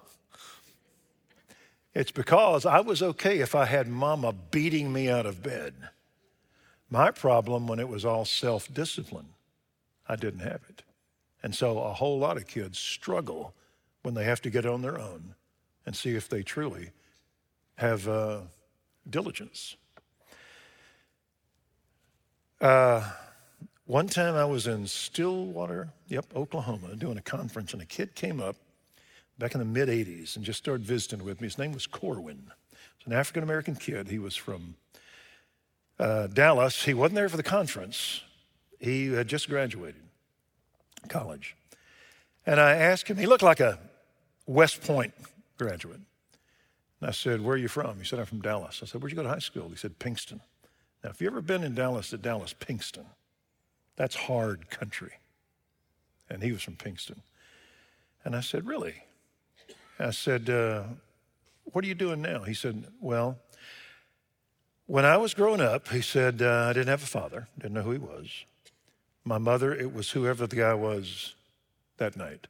It's 1.94 2.10
because 2.10 2.66
I 2.66 2.80
was 2.80 3.02
okay 3.02 3.40
if 3.40 3.54
I 3.54 3.64
had 3.64 3.88
mama 3.88 4.32
beating 4.32 4.92
me 4.92 5.08
out 5.08 5.26
of 5.26 5.42
bed. 5.42 5.74
My 6.90 7.10
problem 7.10 7.66
when 7.66 7.78
it 7.78 7.88
was 7.88 8.04
all 8.04 8.24
self 8.24 8.72
discipline, 8.72 9.30
I 10.08 10.16
didn't 10.16 10.40
have 10.40 10.60
it. 10.68 10.82
And 11.42 11.54
so 11.54 11.78
a 11.78 11.92
whole 11.92 12.18
lot 12.18 12.36
of 12.36 12.46
kids 12.46 12.78
struggle 12.78 13.54
when 14.02 14.14
they 14.14 14.24
have 14.24 14.40
to 14.42 14.50
get 14.50 14.66
on 14.66 14.82
their 14.82 14.98
own 14.98 15.34
and 15.86 15.94
see 15.94 16.14
if 16.14 16.28
they 16.28 16.42
truly 16.42 16.90
have 17.76 18.08
uh, 18.08 18.40
diligence. 19.08 19.76
Uh, 22.60 23.08
one 23.86 24.08
time 24.08 24.34
I 24.34 24.44
was 24.44 24.66
in 24.66 24.86
Stillwater, 24.86 25.90
yep, 26.08 26.26
Oklahoma, 26.34 26.96
doing 26.96 27.16
a 27.16 27.22
conference, 27.22 27.72
and 27.72 27.80
a 27.80 27.86
kid 27.86 28.14
came 28.14 28.40
up 28.40 28.56
back 29.38 29.54
in 29.54 29.58
the 29.58 29.64
mid 29.64 29.88
80s 29.88 30.36
and 30.36 30.44
just 30.44 30.58
started 30.58 30.84
visiting 30.84 31.24
with 31.24 31.40
me. 31.40 31.46
His 31.46 31.58
name 31.58 31.72
was 31.72 31.86
Corwin. 31.86 32.50
He's 32.98 33.06
an 33.06 33.12
African 33.12 33.42
American 33.42 33.76
kid. 33.76 34.08
He 34.08 34.18
was 34.18 34.36
from 34.36 34.74
uh, 35.98 36.26
Dallas. 36.28 36.84
He 36.84 36.94
wasn't 36.94 37.16
there 37.16 37.28
for 37.28 37.36
the 37.36 37.42
conference, 37.42 38.22
he 38.78 39.12
had 39.12 39.28
just 39.28 39.48
graduated 39.48 40.02
college. 41.08 41.56
And 42.46 42.60
I 42.60 42.74
asked 42.74 43.08
him, 43.08 43.16
he 43.16 43.26
looked 43.26 43.42
like 43.42 43.60
a 43.60 43.78
West 44.46 44.82
Point 44.82 45.14
graduate. 45.58 46.00
And 47.00 47.08
I 47.08 47.12
said, 47.12 47.40
Where 47.40 47.54
are 47.54 47.58
you 47.58 47.68
from? 47.68 47.98
He 47.98 48.04
said, 48.04 48.18
I'm 48.18 48.26
from 48.26 48.40
Dallas. 48.40 48.80
I 48.82 48.86
said, 48.86 49.00
Where'd 49.00 49.12
you 49.12 49.16
go 49.16 49.22
to 49.22 49.28
high 49.28 49.38
school? 49.38 49.68
He 49.68 49.76
said, 49.76 49.98
Pinkston. 49.98 50.40
Now, 51.04 51.10
if 51.10 51.20
you've 51.20 51.32
ever 51.32 51.40
been 51.40 51.62
in 51.62 51.74
Dallas 51.74 52.10
to 52.10 52.18
Dallas, 52.18 52.54
Pinkston, 52.58 53.06
that's 53.96 54.16
hard 54.16 54.70
country. 54.70 55.12
And 56.28 56.42
he 56.42 56.52
was 56.52 56.62
from 56.62 56.74
Pinkston. 56.74 57.20
And 58.24 58.34
I 58.34 58.40
said, 58.40 58.66
Really? 58.66 59.04
I 59.98 60.10
said, 60.10 60.48
uh, 60.48 60.84
What 61.64 61.84
are 61.84 61.88
you 61.88 61.94
doing 61.94 62.22
now? 62.22 62.42
He 62.42 62.54
said, 62.54 62.84
Well, 63.00 63.38
when 64.88 65.04
I 65.04 65.18
was 65.18 65.34
growing 65.34 65.60
up, 65.60 65.88
he 65.88 66.00
said, 66.00 66.40
uh, 66.40 66.68
I 66.70 66.72
didn't 66.72 66.88
have 66.88 67.02
a 67.02 67.06
father, 67.06 67.46
didn't 67.58 67.74
know 67.74 67.82
who 67.82 67.90
he 67.90 67.98
was. 67.98 68.46
My 69.22 69.36
mother, 69.36 69.74
it 69.74 69.92
was 69.92 70.10
whoever 70.10 70.46
the 70.46 70.56
guy 70.56 70.72
was 70.72 71.34
that 71.98 72.16
night. 72.16 72.46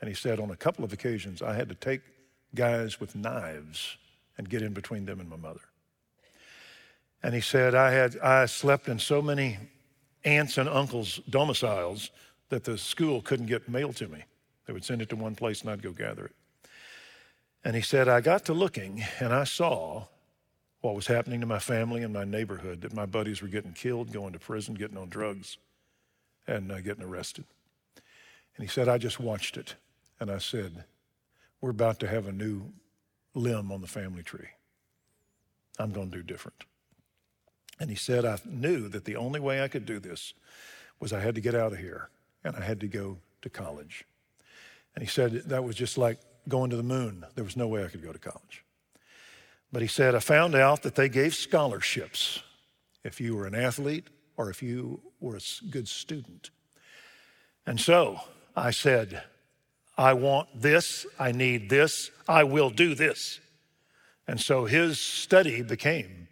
And 0.00 0.08
he 0.08 0.14
said, 0.14 0.40
on 0.40 0.50
a 0.50 0.56
couple 0.56 0.84
of 0.84 0.92
occasions, 0.92 1.42
I 1.42 1.54
had 1.54 1.68
to 1.68 1.76
take 1.76 2.00
guys 2.56 2.98
with 2.98 3.14
knives 3.14 3.96
and 4.36 4.50
get 4.50 4.62
in 4.62 4.72
between 4.72 5.06
them 5.06 5.20
and 5.20 5.30
my 5.30 5.36
mother. 5.36 5.60
And 7.22 7.34
he 7.34 7.40
said, 7.40 7.76
I 7.76 7.92
had 7.92 8.18
I 8.18 8.46
slept 8.46 8.88
in 8.88 8.98
so 8.98 9.22
many 9.22 9.58
aunts 10.24 10.58
and 10.58 10.68
uncles' 10.68 11.20
domiciles 11.30 12.10
that 12.48 12.64
the 12.64 12.78
school 12.78 13.22
couldn't 13.22 13.46
get 13.46 13.68
mail 13.68 13.92
to 13.92 14.08
me. 14.08 14.24
They 14.66 14.72
would 14.72 14.84
send 14.84 15.02
it 15.02 15.08
to 15.10 15.16
one 15.16 15.36
place 15.36 15.60
and 15.60 15.70
I'd 15.70 15.82
go 15.82 15.92
gather 15.92 16.24
it. 16.24 16.34
And 17.64 17.76
he 17.76 17.82
said, 17.82 18.08
I 18.08 18.20
got 18.20 18.46
to 18.46 18.54
looking 18.54 19.04
and 19.18 19.32
I 19.32 19.44
saw 19.44 20.06
what 20.80 20.94
was 20.94 21.06
happening 21.06 21.40
to 21.40 21.46
my 21.46 21.58
family 21.58 22.02
and 22.02 22.12
my 22.12 22.24
neighborhood, 22.24 22.80
that 22.80 22.94
my 22.94 23.04
buddies 23.04 23.42
were 23.42 23.48
getting 23.48 23.74
killed, 23.74 24.12
going 24.12 24.32
to 24.32 24.38
prison, 24.38 24.74
getting 24.74 24.96
on 24.96 25.10
drugs, 25.10 25.58
and 26.46 26.72
uh, 26.72 26.80
getting 26.80 27.04
arrested. 27.04 27.44
And 28.56 28.66
he 28.66 28.68
said, 28.68 28.88
I 28.88 28.96
just 28.96 29.20
watched 29.20 29.56
it. 29.56 29.74
And 30.18 30.30
I 30.30 30.38
said, 30.38 30.84
We're 31.60 31.70
about 31.70 32.00
to 32.00 32.08
have 32.08 32.26
a 32.26 32.32
new 32.32 32.72
limb 33.34 33.70
on 33.70 33.82
the 33.82 33.86
family 33.86 34.22
tree. 34.22 34.48
I'm 35.78 35.92
going 35.92 36.10
to 36.10 36.16
do 36.18 36.22
different. 36.22 36.64
And 37.78 37.88
he 37.88 37.96
said, 37.96 38.24
I 38.24 38.38
knew 38.44 38.88
that 38.88 39.04
the 39.04 39.16
only 39.16 39.40
way 39.40 39.62
I 39.62 39.68
could 39.68 39.86
do 39.86 39.98
this 39.98 40.34
was 40.98 41.12
I 41.12 41.20
had 41.20 41.34
to 41.34 41.40
get 41.40 41.54
out 41.54 41.72
of 41.72 41.78
here 41.78 42.10
and 42.44 42.54
I 42.54 42.62
had 42.62 42.80
to 42.80 42.86
go 42.86 43.18
to 43.40 43.48
college. 43.48 44.04
And 44.94 45.02
he 45.02 45.08
said, 45.08 45.32
that 45.46 45.64
was 45.64 45.76
just 45.76 45.96
like 45.96 46.18
going 46.48 46.70
to 46.70 46.76
the 46.76 46.82
moon. 46.82 47.24
There 47.34 47.44
was 47.44 47.56
no 47.56 47.68
way 47.68 47.84
I 47.84 47.88
could 47.88 48.02
go 48.02 48.12
to 48.12 48.18
college. 48.18 48.64
But 49.72 49.82
he 49.82 49.88
said, 49.88 50.14
I 50.14 50.18
found 50.18 50.54
out 50.54 50.82
that 50.82 50.94
they 50.94 51.08
gave 51.08 51.34
scholarships 51.34 52.42
if 53.04 53.20
you 53.20 53.36
were 53.36 53.46
an 53.46 53.54
athlete 53.54 54.08
or 54.36 54.50
if 54.50 54.62
you 54.62 55.00
were 55.20 55.36
a 55.36 55.70
good 55.70 55.88
student. 55.88 56.50
And 57.66 57.80
so 57.80 58.20
I 58.56 58.70
said, 58.70 59.22
I 59.96 60.14
want 60.14 60.48
this, 60.54 61.06
I 61.18 61.32
need 61.32 61.68
this, 61.70 62.10
I 62.26 62.44
will 62.44 62.70
do 62.70 62.94
this. 62.94 63.38
And 64.26 64.40
so 64.40 64.64
his 64.64 65.00
study 65.00 65.62
became 65.62 66.28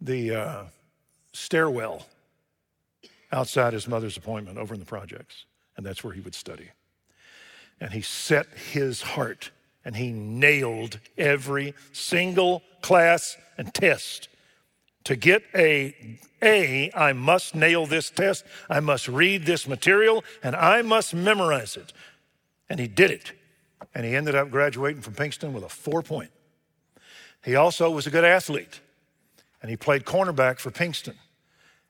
the 0.00 0.34
uh, 0.34 0.64
stairwell 1.32 2.06
outside 3.32 3.72
his 3.72 3.88
mother's 3.88 4.16
appointment 4.16 4.58
over 4.58 4.74
in 4.74 4.80
the 4.80 4.86
projects. 4.86 5.44
And 5.76 5.84
that's 5.84 6.04
where 6.04 6.12
he 6.12 6.20
would 6.20 6.34
study. 6.34 6.70
And 7.84 7.92
he 7.92 8.00
set 8.00 8.46
his 8.72 9.02
heart 9.02 9.50
and 9.84 9.94
he 9.94 10.10
nailed 10.10 11.00
every 11.18 11.74
single 11.92 12.62
class 12.80 13.36
and 13.58 13.74
test. 13.74 14.28
To 15.04 15.16
get 15.16 15.42
a 15.54 16.18
A, 16.40 16.90
I 16.94 17.12
must 17.12 17.54
nail 17.54 17.84
this 17.84 18.08
test, 18.08 18.46
I 18.70 18.80
must 18.80 19.06
read 19.06 19.44
this 19.44 19.68
material, 19.68 20.24
and 20.42 20.56
I 20.56 20.80
must 20.80 21.12
memorize 21.12 21.76
it. 21.76 21.92
And 22.70 22.80
he 22.80 22.88
did 22.88 23.10
it. 23.10 23.32
And 23.94 24.06
he 24.06 24.16
ended 24.16 24.34
up 24.34 24.50
graduating 24.50 25.02
from 25.02 25.12
Pinkston 25.12 25.52
with 25.52 25.62
a 25.62 25.68
four 25.68 26.00
point. 26.02 26.30
He 27.44 27.54
also 27.54 27.90
was 27.90 28.06
a 28.06 28.10
good 28.10 28.24
athlete, 28.24 28.80
and 29.60 29.70
he 29.70 29.76
played 29.76 30.06
cornerback 30.06 30.58
for 30.58 30.70
Pinkston 30.70 31.16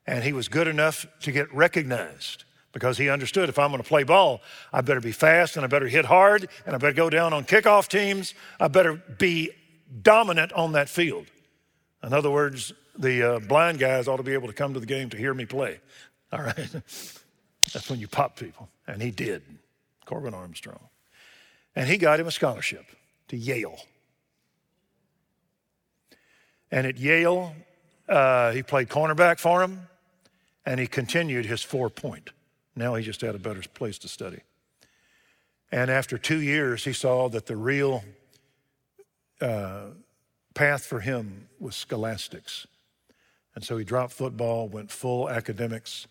and 0.06 0.24
he 0.24 0.32
was 0.32 0.48
good 0.48 0.68
enough 0.68 1.06
to 1.20 1.32
get 1.32 1.52
recognized 1.54 2.43
because 2.74 2.98
he 2.98 3.08
understood 3.08 3.48
if 3.48 3.58
I'm 3.58 3.70
going 3.70 3.82
to 3.82 3.88
play 3.88 4.02
ball, 4.02 4.42
I 4.72 4.82
better 4.82 5.00
be 5.00 5.12
fast 5.12 5.56
and 5.56 5.64
I 5.64 5.68
better 5.68 5.88
hit 5.88 6.04
hard 6.04 6.48
and 6.66 6.74
I 6.74 6.78
better 6.78 6.92
go 6.92 7.08
down 7.08 7.32
on 7.32 7.44
kickoff 7.44 7.88
teams. 7.88 8.34
I 8.60 8.68
better 8.68 9.00
be 9.16 9.52
dominant 10.02 10.52
on 10.52 10.72
that 10.72 10.90
field. 10.90 11.26
In 12.02 12.12
other 12.12 12.30
words, 12.30 12.74
the 12.98 13.36
uh, 13.36 13.38
blind 13.38 13.78
guys 13.78 14.08
ought 14.08 14.18
to 14.18 14.22
be 14.22 14.34
able 14.34 14.48
to 14.48 14.52
come 14.52 14.74
to 14.74 14.80
the 14.80 14.86
game 14.86 15.08
to 15.10 15.16
hear 15.16 15.32
me 15.32 15.46
play. 15.46 15.80
All 16.32 16.42
right? 16.42 16.56
That's 17.72 17.88
when 17.88 18.00
you 18.00 18.08
pop 18.08 18.36
people. 18.36 18.68
And 18.86 19.00
he 19.00 19.10
did, 19.10 19.42
Corbin 20.04 20.34
Armstrong. 20.34 20.88
And 21.76 21.88
he 21.88 21.96
got 21.96 22.20
him 22.20 22.26
a 22.26 22.32
scholarship 22.32 22.84
to 23.28 23.36
Yale. 23.36 23.78
And 26.72 26.88
at 26.88 26.98
Yale, 26.98 27.54
uh, 28.08 28.50
he 28.50 28.64
played 28.64 28.88
cornerback 28.88 29.38
for 29.38 29.62
him 29.62 29.86
and 30.66 30.80
he 30.80 30.88
continued 30.88 31.46
his 31.46 31.62
four 31.62 31.88
point. 31.88 32.30
Now 32.76 32.94
he 32.94 33.04
just 33.04 33.20
had 33.20 33.34
a 33.34 33.38
better 33.38 33.62
place 33.74 33.98
to 33.98 34.08
study. 34.08 34.40
And 35.70 35.90
after 35.90 36.18
two 36.18 36.40
years, 36.40 36.84
he 36.84 36.92
saw 36.92 37.28
that 37.30 37.46
the 37.46 37.56
real 37.56 38.04
uh, 39.40 39.86
path 40.54 40.84
for 40.84 41.00
him 41.00 41.48
was 41.58 41.74
scholastics. 41.74 42.66
And 43.54 43.64
so 43.64 43.76
he 43.76 43.84
dropped 43.84 44.12
football, 44.12 44.68
went 44.68 44.90
full 44.90 45.28
academics, 45.28 46.06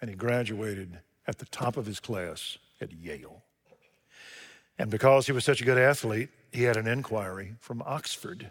and 0.00 0.10
he 0.10 0.16
graduated 0.16 1.00
at 1.26 1.38
the 1.38 1.46
top 1.46 1.76
of 1.76 1.86
his 1.86 2.00
class 2.00 2.58
at 2.80 2.92
Yale. 2.92 3.42
And 4.78 4.90
because 4.90 5.26
he 5.26 5.32
was 5.32 5.44
such 5.44 5.60
a 5.60 5.64
good 5.64 5.78
athlete, 5.78 6.30
he 6.52 6.62
had 6.62 6.76
an 6.76 6.86
inquiry 6.86 7.54
from 7.60 7.82
Oxford 7.82 8.50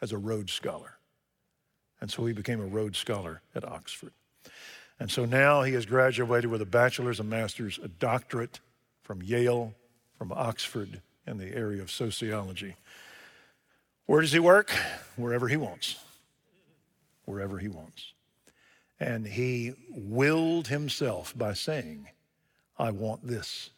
as 0.00 0.12
a 0.12 0.18
Rhodes 0.18 0.52
Scholar. 0.52 0.94
And 2.00 2.10
so 2.10 2.24
he 2.24 2.32
became 2.32 2.60
a 2.60 2.66
Rhodes 2.66 2.98
Scholar 2.98 3.42
at 3.54 3.64
Oxford. 3.64 4.12
And 5.00 5.10
so 5.10 5.24
now 5.24 5.62
he 5.62 5.74
has 5.74 5.86
graduated 5.86 6.50
with 6.50 6.60
a 6.60 6.66
bachelor's, 6.66 7.20
a 7.20 7.24
master's, 7.24 7.78
a 7.82 7.88
doctorate 7.88 8.60
from 9.02 9.22
Yale, 9.22 9.74
from 10.16 10.32
Oxford, 10.32 11.00
in 11.26 11.38
the 11.38 11.54
area 11.54 11.82
of 11.82 11.90
sociology. 11.90 12.74
Where 14.06 14.20
does 14.20 14.32
he 14.32 14.38
work? 14.38 14.70
Wherever 15.16 15.48
he 15.48 15.56
wants. 15.56 15.96
Wherever 17.26 17.58
he 17.58 17.68
wants. 17.68 18.12
And 18.98 19.26
he 19.26 19.74
willed 19.90 20.68
himself 20.68 21.36
by 21.36 21.52
saying, 21.52 22.08
I 22.78 22.90
want 22.90 23.26
this. 23.26 23.70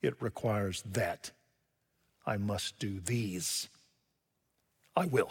It 0.00 0.14
requires 0.20 0.82
that. 0.92 1.30
I 2.26 2.36
must 2.36 2.78
do 2.78 2.98
these. 3.00 3.68
I 4.96 5.06
will. 5.06 5.30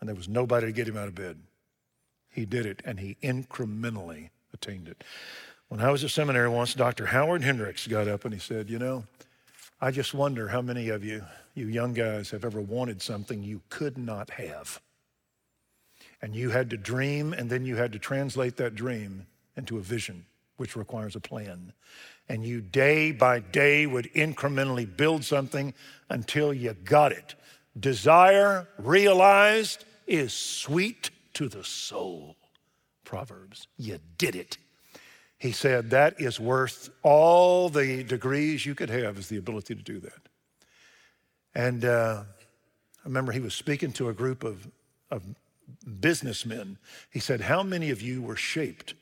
And 0.00 0.08
there 0.08 0.16
was 0.16 0.28
nobody 0.28 0.66
to 0.66 0.72
get 0.72 0.88
him 0.88 0.96
out 0.96 1.08
of 1.08 1.14
bed. 1.14 1.38
He 2.32 2.46
did 2.46 2.66
it, 2.66 2.82
and 2.84 2.98
he 2.98 3.16
incrementally 3.22 4.30
attained 4.54 4.88
it. 4.88 5.04
When 5.68 5.80
I 5.80 5.90
was 5.90 6.02
at 6.02 6.10
seminary 6.10 6.48
once, 6.48 6.74
Dr. 6.74 7.06
Howard 7.06 7.42
Hendricks 7.42 7.86
got 7.86 8.08
up 8.08 8.24
and 8.24 8.34
he 8.34 8.40
said, 8.40 8.68
You 8.68 8.78
know, 8.78 9.04
I 9.80 9.90
just 9.90 10.14
wonder 10.14 10.48
how 10.48 10.62
many 10.62 10.88
of 10.88 11.04
you, 11.04 11.24
you 11.54 11.66
young 11.66 11.92
guys, 11.92 12.30
have 12.30 12.44
ever 12.44 12.60
wanted 12.60 13.00
something 13.02 13.42
you 13.42 13.60
could 13.68 13.98
not 13.98 14.30
have. 14.30 14.80
And 16.20 16.34
you 16.34 16.50
had 16.50 16.70
to 16.70 16.76
dream, 16.76 17.32
and 17.32 17.50
then 17.50 17.64
you 17.64 17.76
had 17.76 17.92
to 17.92 17.98
translate 17.98 18.56
that 18.56 18.74
dream 18.74 19.26
into 19.56 19.78
a 19.78 19.80
vision, 19.80 20.24
which 20.56 20.76
requires 20.76 21.16
a 21.16 21.20
plan. 21.20 21.72
And 22.28 22.44
you, 22.44 22.60
day 22.60 23.12
by 23.12 23.40
day, 23.40 23.86
would 23.86 24.12
incrementally 24.14 24.86
build 24.96 25.24
something 25.24 25.74
until 26.08 26.54
you 26.54 26.74
got 26.84 27.12
it. 27.12 27.34
Desire 27.78 28.68
realized 28.78 29.84
is 30.06 30.32
sweet 30.32 31.10
to 31.34 31.48
the 31.48 31.64
soul. 31.64 32.36
Proverbs. 33.04 33.68
You 33.76 33.98
did 34.16 34.36
it. 34.36 34.58
He 35.38 35.52
said 35.52 35.90
that 35.90 36.20
is 36.20 36.38
worth 36.38 36.88
all 37.02 37.68
the 37.68 38.04
degrees 38.04 38.64
you 38.64 38.74
could 38.74 38.90
have, 38.90 39.18
is 39.18 39.28
the 39.28 39.38
ability 39.38 39.74
to 39.74 39.82
do 39.82 39.98
that. 40.00 40.28
And 41.54 41.84
uh, 41.84 42.22
I 42.24 43.04
remember 43.04 43.32
he 43.32 43.40
was 43.40 43.54
speaking 43.54 43.92
to 43.94 44.08
a 44.08 44.12
group 44.12 44.44
of, 44.44 44.68
of 45.10 45.22
businessmen. 46.00 46.78
He 47.10 47.18
said, 47.18 47.40
How 47.40 47.62
many 47.62 47.90
of 47.90 48.00
you 48.00 48.22
were 48.22 48.36
shaped 48.36 48.94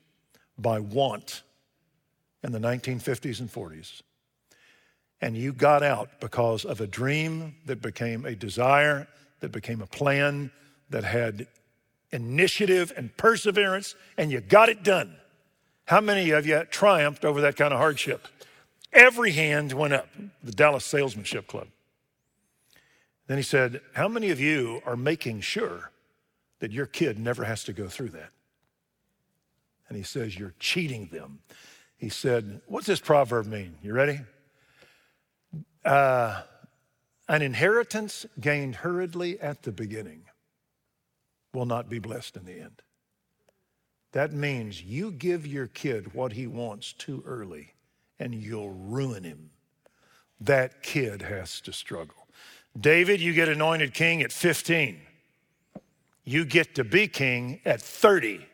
by 0.58 0.80
want 0.80 1.42
in 2.42 2.52
the 2.52 2.58
1950s 2.58 3.40
and 3.40 3.52
40s? 3.52 4.02
And 5.20 5.36
you 5.36 5.52
got 5.52 5.82
out 5.82 6.20
because 6.20 6.64
of 6.64 6.80
a 6.80 6.86
dream 6.86 7.56
that 7.66 7.82
became 7.82 8.24
a 8.24 8.34
desire, 8.34 9.06
that 9.40 9.52
became 9.52 9.82
a 9.82 9.86
plan, 9.86 10.50
that 10.88 11.04
had 11.04 11.46
initiative 12.12 12.92
and 12.96 13.16
perseverance, 13.16 13.94
and 14.16 14.30
you 14.30 14.40
got 14.40 14.68
it 14.68 14.82
done. 14.82 15.16
How 15.86 16.00
many 16.00 16.30
of 16.30 16.46
you 16.46 16.64
triumphed 16.70 17.24
over 17.24 17.40
that 17.40 17.56
kind 17.56 17.72
of 17.72 17.78
hardship? 17.78 18.28
Every 18.92 19.32
hand 19.32 19.72
went 19.72 19.92
up, 19.92 20.08
the 20.42 20.52
Dallas 20.52 20.84
Salesmanship 20.84 21.46
Club. 21.46 21.68
Then 23.26 23.36
he 23.36 23.42
said, 23.42 23.80
How 23.94 24.08
many 24.08 24.30
of 24.30 24.40
you 24.40 24.82
are 24.84 24.96
making 24.96 25.40
sure 25.40 25.92
that 26.58 26.72
your 26.72 26.86
kid 26.86 27.18
never 27.18 27.44
has 27.44 27.64
to 27.64 27.72
go 27.72 27.88
through 27.88 28.10
that? 28.10 28.30
And 29.88 29.96
he 29.96 30.02
says, 30.02 30.38
You're 30.38 30.54
cheating 30.58 31.08
them. 31.12 31.40
He 31.96 32.08
said, 32.08 32.60
What's 32.66 32.86
this 32.86 33.00
proverb 33.00 33.46
mean? 33.46 33.76
You 33.82 33.92
ready? 33.92 34.20
Uh, 35.84 36.42
An 37.28 37.42
inheritance 37.42 38.26
gained 38.40 38.76
hurriedly 38.76 39.40
at 39.40 39.62
the 39.62 39.72
beginning 39.72 40.22
will 41.52 41.66
not 41.66 41.88
be 41.88 41.98
blessed 41.98 42.36
in 42.36 42.44
the 42.44 42.60
end. 42.60 42.82
That 44.12 44.32
means 44.32 44.82
you 44.82 45.12
give 45.12 45.46
your 45.46 45.66
kid 45.66 46.14
what 46.14 46.32
he 46.32 46.46
wants 46.46 46.92
too 46.92 47.22
early 47.26 47.74
and 48.18 48.34
you'll 48.34 48.70
ruin 48.70 49.24
him. 49.24 49.50
That 50.40 50.82
kid 50.82 51.22
has 51.22 51.60
to 51.62 51.72
struggle. 51.72 52.26
David, 52.78 53.20
you 53.20 53.32
get 53.32 53.48
anointed 53.48 53.94
king 53.94 54.22
at 54.22 54.32
15. 54.32 55.00
You 56.24 56.44
get 56.44 56.74
to 56.76 56.84
be 56.84 57.08
king 57.08 57.60
at 57.64 57.80
30. 57.80 58.46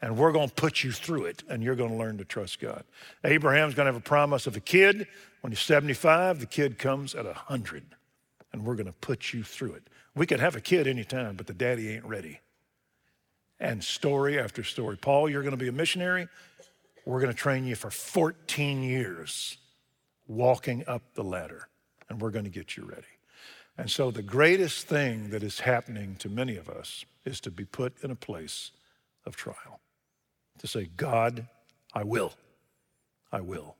And 0.00 0.16
we're 0.16 0.32
going 0.32 0.48
to 0.48 0.54
put 0.54 0.84
you 0.84 0.92
through 0.92 1.24
it, 1.24 1.42
and 1.48 1.62
you're 1.62 1.74
going 1.74 1.90
to 1.90 1.96
learn 1.96 2.18
to 2.18 2.24
trust 2.24 2.60
God. 2.60 2.84
Abraham's 3.24 3.74
going 3.74 3.86
to 3.86 3.92
have 3.92 4.00
a 4.00 4.04
promise 4.04 4.46
of 4.46 4.56
a 4.56 4.60
kid. 4.60 5.08
When 5.40 5.52
he's 5.52 5.60
75, 5.60 6.40
the 6.40 6.46
kid 6.46 6.78
comes 6.78 7.14
at 7.14 7.24
100, 7.24 7.84
and 8.52 8.64
we're 8.64 8.76
going 8.76 8.86
to 8.86 8.92
put 8.92 9.32
you 9.32 9.42
through 9.42 9.72
it. 9.72 9.88
We 10.18 10.26
could 10.26 10.40
have 10.40 10.56
a 10.56 10.60
kid 10.60 10.88
anytime, 10.88 11.36
but 11.36 11.46
the 11.46 11.54
daddy 11.54 11.90
ain't 11.90 12.04
ready. 12.04 12.40
And 13.60 13.84
story 13.84 14.36
after 14.36 14.64
story. 14.64 14.96
Paul, 14.96 15.28
you're 15.28 15.42
going 15.42 15.52
to 15.52 15.56
be 15.56 15.68
a 15.68 15.72
missionary. 15.72 16.26
We're 17.06 17.20
going 17.20 17.32
to 17.32 17.38
train 17.38 17.64
you 17.64 17.76
for 17.76 17.88
14 17.88 18.82
years 18.82 19.58
walking 20.26 20.82
up 20.88 21.02
the 21.14 21.22
ladder, 21.22 21.68
and 22.08 22.20
we're 22.20 22.32
going 22.32 22.46
to 22.46 22.50
get 22.50 22.76
you 22.76 22.84
ready. 22.84 23.06
And 23.76 23.88
so, 23.88 24.10
the 24.10 24.22
greatest 24.22 24.88
thing 24.88 25.30
that 25.30 25.44
is 25.44 25.60
happening 25.60 26.16
to 26.16 26.28
many 26.28 26.56
of 26.56 26.68
us 26.68 27.04
is 27.24 27.40
to 27.42 27.52
be 27.52 27.64
put 27.64 27.94
in 28.02 28.10
a 28.10 28.16
place 28.16 28.72
of 29.24 29.36
trial 29.36 29.78
to 30.58 30.66
say, 30.66 30.88
God, 30.96 31.46
I 31.94 32.02
will. 32.02 32.32
I 33.30 33.40
will. 33.40 33.76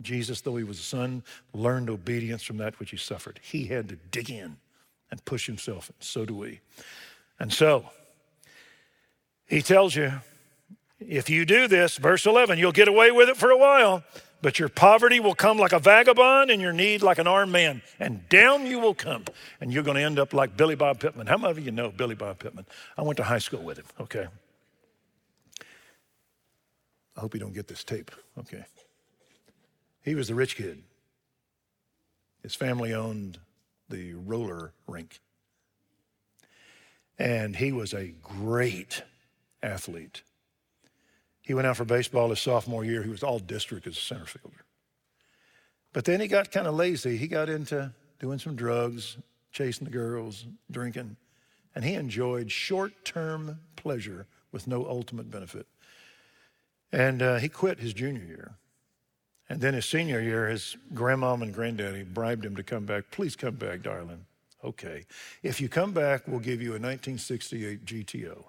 Jesus, 0.00 0.40
though 0.40 0.56
he 0.56 0.64
was 0.64 0.80
a 0.80 0.84
son, 0.84 1.22
learned 1.52 1.90
obedience 1.90 2.42
from 2.42 2.56
that 2.56 2.80
which 2.80 2.92
he 2.92 2.96
suffered. 2.96 3.40
He 3.42 3.66
had 3.66 3.90
to 3.90 3.96
dig 4.10 4.30
in 4.30 4.56
and 5.10 5.24
push 5.24 5.46
himself, 5.46 5.88
and 5.88 5.96
so 6.00 6.24
do 6.24 6.34
we. 6.34 6.60
And 7.38 7.52
so, 7.52 7.90
he 9.46 9.62
tells 9.62 9.96
you, 9.96 10.12
if 11.00 11.30
you 11.30 11.44
do 11.44 11.66
this, 11.66 11.96
verse 11.96 12.26
11, 12.26 12.58
you'll 12.58 12.72
get 12.72 12.88
away 12.88 13.10
with 13.10 13.28
it 13.28 13.36
for 13.36 13.50
a 13.50 13.56
while, 13.56 14.04
but 14.42 14.58
your 14.58 14.68
poverty 14.68 15.20
will 15.20 15.34
come 15.34 15.58
like 15.58 15.72
a 15.72 15.78
vagabond 15.78 16.50
and 16.50 16.60
your 16.60 16.72
need 16.72 17.02
like 17.02 17.18
an 17.18 17.26
armed 17.26 17.52
man, 17.52 17.82
and 17.98 18.28
down 18.28 18.66
you 18.66 18.78
will 18.78 18.94
come, 18.94 19.24
and 19.60 19.72
you're 19.72 19.82
going 19.82 19.96
to 19.96 20.02
end 20.02 20.18
up 20.18 20.32
like 20.32 20.56
Billy 20.56 20.74
Bob 20.74 21.00
Pittman. 21.00 21.26
How 21.26 21.36
many 21.36 21.50
of 21.50 21.58
you 21.58 21.72
know 21.72 21.90
Billy 21.90 22.14
Bob 22.14 22.38
Pittman? 22.38 22.66
I 22.96 23.02
went 23.02 23.16
to 23.16 23.24
high 23.24 23.38
school 23.38 23.62
with 23.62 23.78
him, 23.78 23.86
okay? 24.00 24.26
I 27.16 27.20
hope 27.20 27.34
you 27.34 27.40
don't 27.40 27.52
get 27.52 27.68
this 27.68 27.84
tape. 27.84 28.10
Okay. 28.38 28.64
He 30.02 30.14
was 30.14 30.28
the 30.28 30.34
rich 30.34 30.56
kid. 30.56 30.82
His 32.42 32.54
family 32.54 32.94
owned 32.94 33.38
the 33.90 34.14
roller 34.14 34.72
rink. 34.86 35.20
And 37.18 37.56
he 37.56 37.72
was 37.72 37.92
a 37.92 38.14
great 38.22 39.02
athlete. 39.62 40.22
He 41.42 41.54
went 41.54 41.66
out 41.66 41.76
for 41.76 41.84
baseball 41.84 42.30
his 42.30 42.40
sophomore 42.40 42.84
year. 42.84 43.02
He 43.02 43.10
was 43.10 43.22
all 43.22 43.38
district 43.38 43.86
as 43.86 43.96
a 43.96 44.00
center 44.00 44.24
fielder. 44.24 44.64
But 45.92 46.04
then 46.04 46.20
he 46.20 46.28
got 46.28 46.52
kind 46.52 46.66
of 46.66 46.74
lazy. 46.74 47.16
He 47.16 47.26
got 47.26 47.48
into 47.48 47.92
doing 48.20 48.38
some 48.38 48.54
drugs, 48.54 49.16
chasing 49.52 49.84
the 49.84 49.90
girls, 49.90 50.46
drinking, 50.70 51.16
and 51.74 51.84
he 51.84 51.94
enjoyed 51.94 52.50
short 52.50 53.04
term 53.04 53.58
pleasure 53.76 54.26
with 54.52 54.66
no 54.66 54.86
ultimate 54.86 55.30
benefit. 55.30 55.66
And 56.92 57.22
uh, 57.22 57.36
he 57.36 57.48
quit 57.48 57.80
his 57.80 57.92
junior 57.92 58.24
year. 58.24 58.54
And 59.50 59.60
then 59.60 59.74
his 59.74 59.84
senior 59.84 60.20
year, 60.20 60.48
his 60.48 60.76
grandmom 60.94 61.42
and 61.42 61.52
granddaddy 61.52 62.04
bribed 62.04 62.44
him 62.46 62.54
to 62.54 62.62
come 62.62 62.86
back. 62.86 63.10
Please 63.10 63.34
come 63.34 63.56
back, 63.56 63.82
darling. 63.82 64.24
Okay. 64.62 65.06
If 65.42 65.60
you 65.60 65.68
come 65.68 65.92
back, 65.92 66.28
we'll 66.28 66.38
give 66.38 66.62
you 66.62 66.68
a 66.68 66.78
1968 66.78 67.84
GTO. 67.84 68.44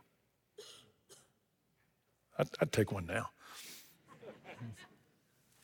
I'd, 2.38 2.50
I'd 2.62 2.72
take 2.72 2.92
one 2.92 3.08
now. 3.08 3.32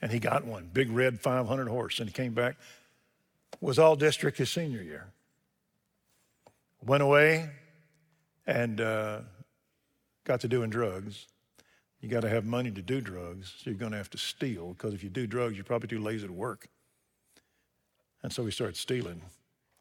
And 0.02 0.12
he 0.12 0.18
got 0.18 0.44
one, 0.44 0.70
big 0.74 0.90
red 0.90 1.20
500 1.20 1.68
horse, 1.68 2.00
and 2.00 2.10
he 2.10 2.14
came 2.14 2.34
back. 2.34 2.56
Was 3.62 3.78
all 3.78 3.96
district 3.96 4.40
his 4.40 4.50
senior 4.50 4.82
year. 4.82 5.08
Went 6.84 7.04
away 7.04 7.50
and 8.48 8.82
uh, 8.82 9.20
got 10.24 10.40
to 10.42 10.48
doing 10.48 10.72
drugs. 10.72 11.28
You 12.08 12.14
got 12.14 12.22
to 12.22 12.30
have 12.30 12.46
money 12.46 12.72
to 12.72 12.82
do 12.82 13.02
drugs, 13.02 13.54
so 13.58 13.70
you're 13.70 13.78
going 13.78 13.92
to 13.92 13.98
have 13.98 14.10
to 14.12 14.18
steal 14.18 14.70
because 14.70 14.94
if 14.94 15.04
you 15.04 15.10
do 15.10 15.28
drugs, 15.28 15.56
you're 15.56 15.66
probably 15.66 15.90
too 15.90 16.00
lazy 16.00 16.26
to 16.26 16.32
work. 16.32 16.70
And 18.24 18.32
so 18.32 18.46
he 18.46 18.52
started 18.52 18.78
stealing. 18.78 19.22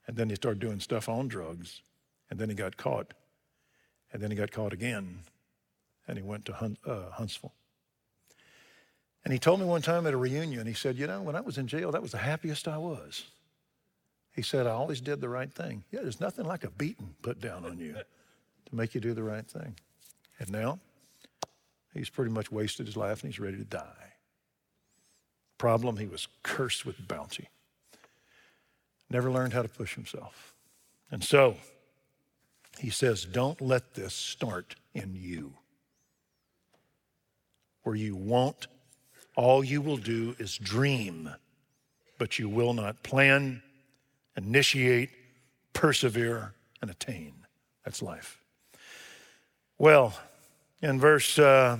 And 0.08 0.16
then 0.16 0.28
he 0.28 0.34
started 0.34 0.58
doing 0.58 0.80
stuff 0.80 1.08
on 1.08 1.28
drugs. 1.28 1.82
And 2.28 2.36
then 2.36 2.48
he 2.48 2.56
got 2.56 2.76
caught. 2.76 3.14
And 4.12 4.20
then 4.20 4.32
he 4.32 4.36
got 4.36 4.50
caught 4.50 4.72
again. 4.72 5.20
And 6.08 6.18
he 6.18 6.24
went 6.24 6.46
to 6.46 6.54
Hun- 6.54 6.78
uh, 6.84 7.10
Huntsville. 7.12 7.52
And 9.22 9.32
he 9.32 9.38
told 9.38 9.60
me 9.60 9.66
one 9.66 9.82
time 9.82 10.04
at 10.04 10.12
a 10.12 10.16
reunion, 10.16 10.66
he 10.66 10.74
said, 10.74 10.96
You 10.96 11.06
know, 11.06 11.22
when 11.22 11.36
I 11.36 11.40
was 11.40 11.58
in 11.58 11.68
jail, 11.68 11.92
that 11.92 12.02
was 12.02 12.10
the 12.10 12.18
happiest 12.18 12.66
I 12.66 12.78
was. 12.78 13.22
He 14.34 14.42
said, 14.42 14.66
I 14.66 14.70
always 14.70 15.00
did 15.00 15.20
the 15.20 15.28
right 15.28 15.52
thing. 15.52 15.84
Yeah, 15.92 16.00
there's 16.02 16.20
nothing 16.20 16.44
like 16.44 16.64
a 16.64 16.70
beating 16.70 17.14
put 17.22 17.40
down 17.40 17.64
on 17.64 17.78
you 17.78 17.92
to 17.92 18.74
make 18.74 18.96
you 18.96 19.00
do 19.00 19.14
the 19.14 19.22
right 19.22 19.46
thing. 19.46 19.76
And 20.40 20.50
now, 20.50 20.80
He's 21.96 22.10
pretty 22.10 22.30
much 22.30 22.52
wasted 22.52 22.86
his 22.86 22.96
life 22.96 23.22
and 23.22 23.32
he's 23.32 23.40
ready 23.40 23.56
to 23.56 23.64
die. 23.64 24.12
Problem, 25.58 25.96
he 25.96 26.06
was 26.06 26.28
cursed 26.42 26.84
with 26.84 27.08
bounty. 27.08 27.48
Never 29.08 29.30
learned 29.30 29.52
how 29.52 29.62
to 29.62 29.68
push 29.68 29.94
himself. 29.94 30.54
And 31.10 31.24
so, 31.24 31.56
he 32.78 32.90
says, 32.90 33.24
don't 33.24 33.60
let 33.60 33.94
this 33.94 34.12
start 34.12 34.74
in 34.94 35.14
you. 35.14 35.54
Where 37.84 37.94
you 37.94 38.16
won't, 38.16 38.66
all 39.36 39.62
you 39.62 39.80
will 39.80 39.96
do 39.96 40.34
is 40.38 40.58
dream, 40.58 41.30
but 42.18 42.38
you 42.38 42.48
will 42.48 42.74
not 42.74 43.02
plan, 43.02 43.62
initiate, 44.36 45.10
persevere, 45.72 46.52
and 46.82 46.90
attain. 46.90 47.32
That's 47.84 48.02
life. 48.02 48.40
Well, 49.78 50.14
in 50.82 51.00
verse 51.00 51.38
uh, 51.38 51.78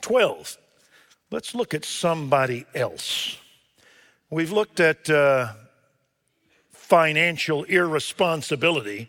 12. 0.00 0.58
Let's 1.30 1.54
look 1.54 1.74
at 1.74 1.84
somebody 1.84 2.66
else. 2.74 3.36
We've 4.30 4.52
looked 4.52 4.80
at 4.80 5.08
uh, 5.08 5.52
financial 6.70 7.64
irresponsibility, 7.64 9.08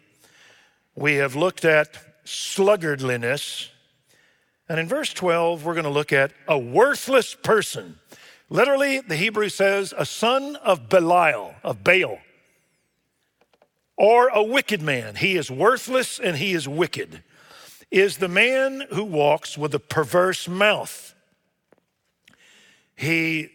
we 0.95 1.15
have 1.15 1.35
looked 1.35 1.65
at 1.65 1.97
sluggardliness. 2.25 3.69
And 4.69 4.79
in 4.79 4.87
verse 4.87 5.11
12, 5.13 5.65
we're 5.65 5.73
going 5.73 5.83
to 5.83 5.89
look 5.89 6.13
at 6.13 6.31
a 6.47 6.57
worthless 6.57 7.35
person. 7.35 7.99
Literally, 8.49 9.01
the 9.01 9.17
Hebrew 9.17 9.49
says, 9.49 9.93
a 9.97 10.05
son 10.05 10.55
of 10.57 10.87
Belial, 10.87 11.55
of 11.63 11.83
Baal, 11.83 12.19
or 13.97 14.29
a 14.29 14.43
wicked 14.43 14.81
man. 14.81 15.15
He 15.15 15.35
is 15.35 15.51
worthless 15.51 16.19
and 16.19 16.37
he 16.37 16.53
is 16.53 16.69
wicked 16.69 17.21
is 17.91 18.17
the 18.17 18.29
man 18.29 18.85
who 18.91 19.03
walks 19.03 19.57
with 19.57 19.75
a 19.75 19.79
perverse 19.79 20.47
mouth. 20.47 21.13
He 22.95 23.49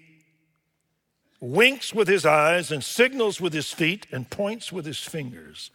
winks 1.40 1.94
with 1.94 2.06
his 2.06 2.26
eyes 2.26 2.70
and 2.70 2.84
signals 2.84 3.40
with 3.40 3.54
his 3.54 3.72
feet 3.72 4.06
and 4.12 4.28
points 4.28 4.70
with 4.70 4.84
his 4.84 5.00
fingers. 5.00 5.70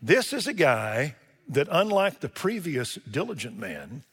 This 0.00 0.32
is 0.32 0.46
a 0.46 0.54
guy 0.54 1.16
that, 1.48 1.68
unlike 1.70 2.20
the 2.20 2.28
previous 2.28 2.94
diligent 3.10 3.58
man, 3.58 4.04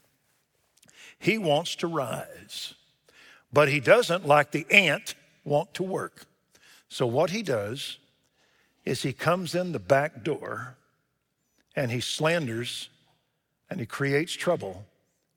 he 1.18 1.38
wants 1.38 1.76
to 1.78 1.88
rise, 1.88 2.74
but 3.54 3.70
he 3.70 3.80
doesn't, 3.80 4.28
like 4.28 4.52
the 4.52 4.66
ant, 4.70 5.16
want 5.44 5.74
to 5.76 5.84
work. 5.84 6.26
So, 6.90 7.06
what 7.06 7.30
he 7.30 7.42
does 7.42 7.98
is 8.84 9.02
he 9.02 9.14
comes 9.14 9.56
in 9.56 9.72
the 9.72 9.80
back 9.80 10.24
door 10.24 10.76
and 11.76 11.92
he 11.92 12.00
slanders 12.00 12.90
and 13.70 13.80
he 13.80 13.86
creates 13.86 14.34
trouble 14.34 14.86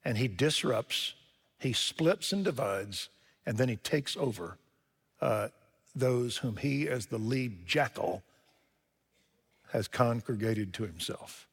and 0.05 0.19
he 0.19 0.29
disrupts, 0.29 1.15
he 1.59 1.73
splits 1.73 2.33
and 2.33 2.45
divides, 2.45 3.09
and 3.45 3.59
then 3.59 3.69
he 3.69 3.77
takes 3.77 4.17
over 4.17 4.57
uh, 5.21 5.49
those 5.95 6.39
whom 6.39 6.57
he, 6.57 6.89
as 6.89 7.07
the 7.07 7.19
lead 7.19 7.67
jackal, 7.67 8.23
has 9.73 9.89
congregated 9.89 10.73
to 10.75 10.85
himself. 10.85 11.47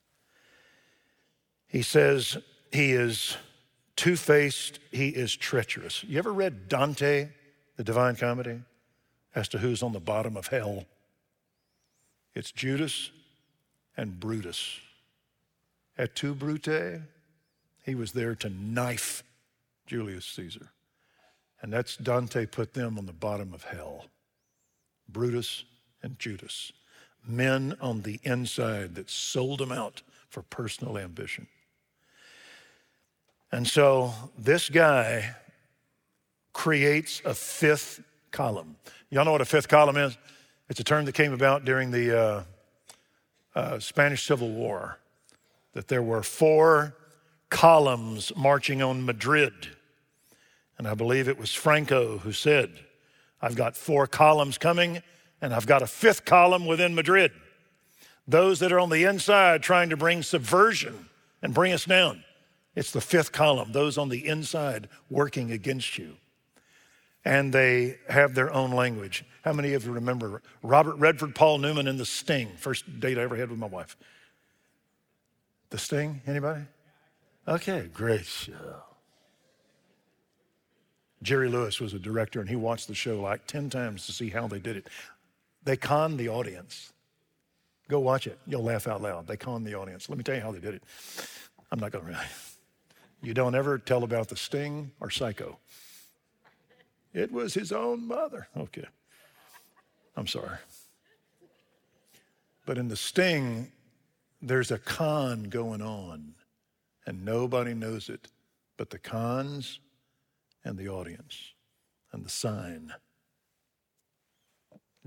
He 1.67 1.81
says 1.81 2.37
he 2.71 2.93
is 2.93 3.37
two 3.95 4.15
faced, 4.15 4.79
he 4.91 5.09
is 5.09 5.35
treacherous. 5.35 6.03
You 6.03 6.17
ever 6.19 6.31
read 6.31 6.69
Dante, 6.69 7.29
the 7.75 7.83
Divine 7.83 8.15
Comedy, 8.15 8.61
as 9.33 9.47
to 9.49 9.57
who's 9.57 9.83
on 9.83 9.91
the 9.91 9.99
bottom 9.99 10.37
of 10.37 10.47
hell? 10.47 10.85
It's 12.33 12.51
Judas 12.51 13.11
and 13.97 14.19
Brutus. 14.19 14.79
Et 15.97 16.13
tu, 16.13 16.33
Brute, 16.33 17.01
he 17.83 17.95
was 17.95 18.11
there 18.11 18.35
to 18.35 18.49
knife 18.49 19.23
Julius 19.85 20.25
Caesar. 20.25 20.71
And 21.61 21.71
that's 21.71 21.97
Dante 21.97 22.45
put 22.45 22.73
them 22.73 22.97
on 22.97 23.05
the 23.05 23.13
bottom 23.13 23.53
of 23.53 23.63
hell 23.63 24.05
Brutus 25.07 25.63
and 26.03 26.17
Judas. 26.19 26.71
Men 27.25 27.75
on 27.81 28.01
the 28.01 28.19
inside 28.23 28.95
that 28.95 29.09
sold 29.09 29.59
them 29.59 29.71
out 29.71 30.01
for 30.29 30.41
personal 30.43 30.97
ambition. 30.97 31.47
And 33.51 33.67
so 33.67 34.13
this 34.37 34.69
guy 34.69 35.35
creates 36.53 37.21
a 37.25 37.33
fifth 37.33 38.01
column. 38.31 38.75
Y'all 39.09 39.25
know 39.25 39.31
what 39.31 39.41
a 39.41 39.45
fifth 39.45 39.67
column 39.67 39.97
is? 39.97 40.17
It's 40.69 40.79
a 40.79 40.83
term 40.83 41.05
that 41.05 41.13
came 41.13 41.31
about 41.31 41.63
during 41.63 41.91
the 41.91 42.19
uh, 42.19 42.43
uh, 43.55 43.79
Spanish 43.79 44.25
Civil 44.25 44.49
War, 44.49 44.99
that 45.75 45.89
there 45.89 46.01
were 46.01 46.23
four 46.23 46.95
columns 47.49 48.31
marching 48.35 48.81
on 48.81 49.05
Madrid. 49.05 49.53
And 50.77 50.87
I 50.87 50.93
believe 50.93 51.27
it 51.27 51.37
was 51.37 51.53
Franco 51.53 52.17
who 52.17 52.31
said, 52.31 52.71
I've 53.41 53.55
got 53.55 53.75
four 53.75 54.07
columns 54.07 54.57
coming, 54.57 55.03
and 55.41 55.53
I've 55.53 55.67
got 55.67 55.81
a 55.81 55.87
fifth 55.87 56.23
column 56.25 56.65
within 56.65 56.95
Madrid. 56.95 57.33
Those 58.25 58.59
that 58.59 58.71
are 58.71 58.79
on 58.79 58.89
the 58.89 59.03
inside 59.03 59.61
trying 59.61 59.89
to 59.89 59.97
bring 59.97 60.23
subversion 60.23 61.09
and 61.41 61.53
bring 61.53 61.73
us 61.73 61.85
down. 61.85 62.23
It's 62.73 62.91
the 62.91 63.01
fifth 63.01 63.33
column, 63.33 63.73
those 63.73 63.97
on 63.97 64.07
the 64.09 64.25
inside 64.25 64.87
working 65.09 65.51
against 65.51 65.97
you. 65.97 66.15
And 67.25 67.53
they 67.53 67.97
have 68.07 68.33
their 68.33 68.51
own 68.53 68.71
language. 68.71 69.25
How 69.43 69.51
many 69.51 69.73
of 69.73 69.85
you 69.85 69.91
remember 69.91 70.41
Robert 70.63 70.95
Redford, 70.95 71.35
Paul 71.35 71.57
Newman, 71.57 71.87
and 71.87 71.99
The 71.99 72.05
Sting? 72.05 72.49
First 72.57 72.99
date 73.01 73.17
I 73.17 73.23
ever 73.23 73.35
had 73.35 73.49
with 73.49 73.59
my 73.59 73.67
wife. 73.67 73.97
The 75.69 75.77
Sting? 75.77 76.21
Anybody? 76.27 76.63
Okay, 77.47 77.89
great 77.93 78.25
show. 78.25 78.83
Jerry 81.21 81.49
Lewis 81.49 81.79
was 81.79 81.93
a 81.93 81.99
director, 81.99 82.39
and 82.39 82.49
he 82.49 82.55
watched 82.55 82.87
the 82.87 82.95
show 82.95 83.19
like 83.19 83.47
10 83.47 83.69
times 83.69 84.05
to 84.05 84.11
see 84.11 84.29
how 84.29 84.47
they 84.47 84.59
did 84.59 84.77
it. 84.77 84.87
They 85.63 85.75
conned 85.75 86.19
the 86.19 86.29
audience. 86.29 86.93
Go 87.87 87.99
watch 87.99 88.27
it. 88.27 88.39
You'll 88.47 88.63
laugh 88.63 88.87
out 88.87 89.01
loud. 89.01 89.27
They 89.27 89.37
conned 89.37 89.65
the 89.65 89.75
audience. 89.75 90.09
Let 90.09 90.17
me 90.17 90.23
tell 90.23 90.35
you 90.35 90.41
how 90.41 90.51
they 90.51 90.59
did 90.59 90.75
it. 90.75 90.83
I'm 91.71 91.79
not 91.79 91.91
going 91.91 92.05
to. 92.05 92.19
You 93.21 93.33
don't 93.33 93.55
ever 93.55 93.77
tell 93.79 94.03
about 94.03 94.27
the 94.27 94.35
sting 94.35 94.91
or 94.99 95.09
psycho. 95.09 95.57
It 97.13 97.31
was 97.31 97.53
his 97.53 97.71
own 97.71 98.07
mother. 98.07 98.47
Okay. 98.55 98.85
I'm 100.15 100.27
sorry. 100.27 100.57
But 102.65 102.77
in 102.77 102.87
the 102.87 102.95
sting, 102.95 103.71
there's 104.41 104.71
a 104.71 104.77
con 104.77 105.43
going 105.43 105.81
on, 105.81 106.35
and 107.05 107.23
nobody 107.25 107.73
knows 107.73 108.09
it 108.09 108.27
but 108.77 108.89
the 108.89 108.99
cons 108.99 109.79
and 110.63 110.77
the 110.77 110.89
audience. 110.89 111.53
And 112.11 112.25
the 112.25 112.29
sign 112.29 112.93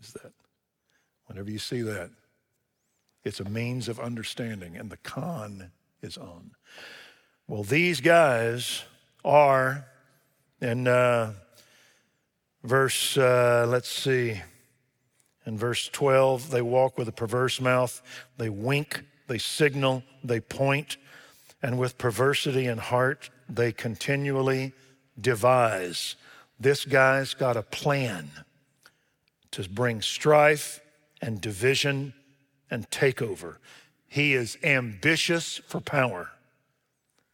is 0.01 0.13
that. 0.13 0.33
Whenever 1.27 1.51
you 1.51 1.59
see 1.59 1.83
that, 1.83 2.11
it's 3.25 3.41
a 3.41 3.45
means 3.45 3.89
of 3.89 4.01
understanding, 4.01 4.77
and 4.77 4.91
the 4.91 4.97
con 4.99 5.71
is 6.03 6.17
on. 6.17 6.53
Well, 7.47 7.63
these 7.63 8.01
guys 8.01 8.85
are 9.25 9.87
in 10.61 10.87
uh, 10.87 11.33
verse, 12.63 13.17
uh, 13.19 13.67
let's 13.69 13.91
see, 13.91 14.41
in 15.45 15.59
verse 15.59 15.89
12, 15.89 16.51
they 16.51 16.63
walk 16.63 16.99
with 16.99 17.09
a 17.09 17.13
perverse 17.13 17.61
mouth, 17.61 18.03
they 18.37 18.49
wink, 18.49 19.05
they 19.29 19.39
signal, 19.39 20.03
they 20.25 20.41
point, 20.41 20.97
and 21.63 21.79
with 21.79 21.99
perversity 21.99 22.67
in 22.67 22.79
heart, 22.79 23.31
they 23.49 23.73
continually 23.73 24.73
devise. 25.21 26.17
This 26.59 26.85
guy's 26.85 27.35
got 27.35 27.57
a 27.57 27.63
plan 27.63 28.31
to 29.53 29.69
bring 29.69 30.03
strife 30.03 30.81
and 31.23 31.41
division 31.41 32.15
and 32.71 32.91
takeover. 32.91 33.57
He 34.09 34.35
is 34.35 34.59
ambitious 34.63 35.61
for 35.69 35.81
power 35.81 36.31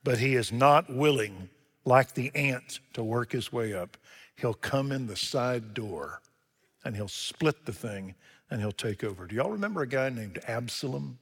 but 0.04 0.18
he 0.18 0.36
is 0.36 0.52
not 0.52 0.92
willing, 0.94 1.48
like 1.84 2.12
the 2.12 2.30
ant, 2.34 2.78
to 2.92 3.02
work 3.02 3.32
his 3.32 3.50
way 3.50 3.72
up. 3.72 3.96
He'll 4.36 4.54
come 4.54 4.92
in 4.92 5.06
the 5.06 5.16
side 5.16 5.72
door 5.72 6.20
and 6.84 6.94
he'll 6.94 7.08
split 7.08 7.64
the 7.64 7.72
thing 7.72 8.14
and 8.50 8.60
he'll 8.60 8.72
take 8.72 9.02
over. 9.02 9.26
Do 9.26 9.34
y'all 9.34 9.50
remember 9.50 9.80
a 9.80 9.88
guy 9.88 10.10
named 10.10 10.38
Absalom? 10.46 11.18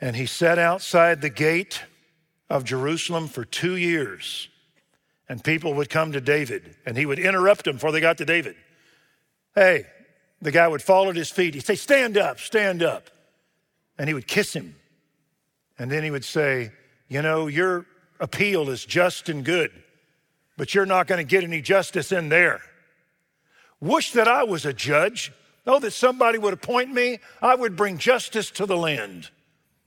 And 0.00 0.16
he 0.16 0.26
sat 0.26 0.58
outside 0.58 1.20
the 1.20 1.30
gate 1.30 1.82
of 2.50 2.64
Jerusalem 2.64 3.28
for 3.28 3.44
two 3.44 3.76
years. 3.76 4.48
And 5.28 5.42
people 5.42 5.74
would 5.74 5.90
come 5.90 6.12
to 6.12 6.20
David 6.20 6.76
and 6.84 6.96
he 6.96 7.06
would 7.06 7.18
interrupt 7.18 7.64
them 7.64 7.76
before 7.76 7.92
they 7.92 8.00
got 8.00 8.18
to 8.18 8.24
David. 8.24 8.54
Hey, 9.54 9.86
the 10.40 10.52
guy 10.52 10.68
would 10.68 10.82
fall 10.82 11.08
at 11.08 11.16
his 11.16 11.30
feet. 11.30 11.54
He'd 11.54 11.64
say, 11.64 11.74
Stand 11.74 12.16
up, 12.16 12.38
stand 12.38 12.82
up. 12.82 13.10
And 13.98 14.08
he 14.08 14.14
would 14.14 14.28
kiss 14.28 14.52
him 14.52 14.76
and 15.78 15.90
then 15.90 16.02
he 16.02 16.10
would 16.10 16.24
say, 16.24 16.72
You 17.08 17.22
know, 17.22 17.46
your 17.46 17.86
appeal 18.20 18.70
is 18.70 18.84
just 18.84 19.28
and 19.28 19.44
good, 19.44 19.70
but 20.56 20.74
you're 20.74 20.86
not 20.86 21.06
going 21.06 21.18
to 21.24 21.30
get 21.30 21.44
any 21.44 21.60
justice 21.60 22.12
in 22.12 22.28
there. 22.28 22.60
Wish 23.80 24.12
that 24.12 24.28
I 24.28 24.44
was 24.44 24.64
a 24.64 24.72
judge. 24.72 25.32
Oh, 25.66 25.80
that 25.80 25.92
somebody 25.92 26.38
would 26.38 26.54
appoint 26.54 26.92
me. 26.92 27.18
I 27.42 27.54
would 27.54 27.76
bring 27.76 27.98
justice 27.98 28.50
to 28.52 28.66
the 28.66 28.76
land. 28.76 29.30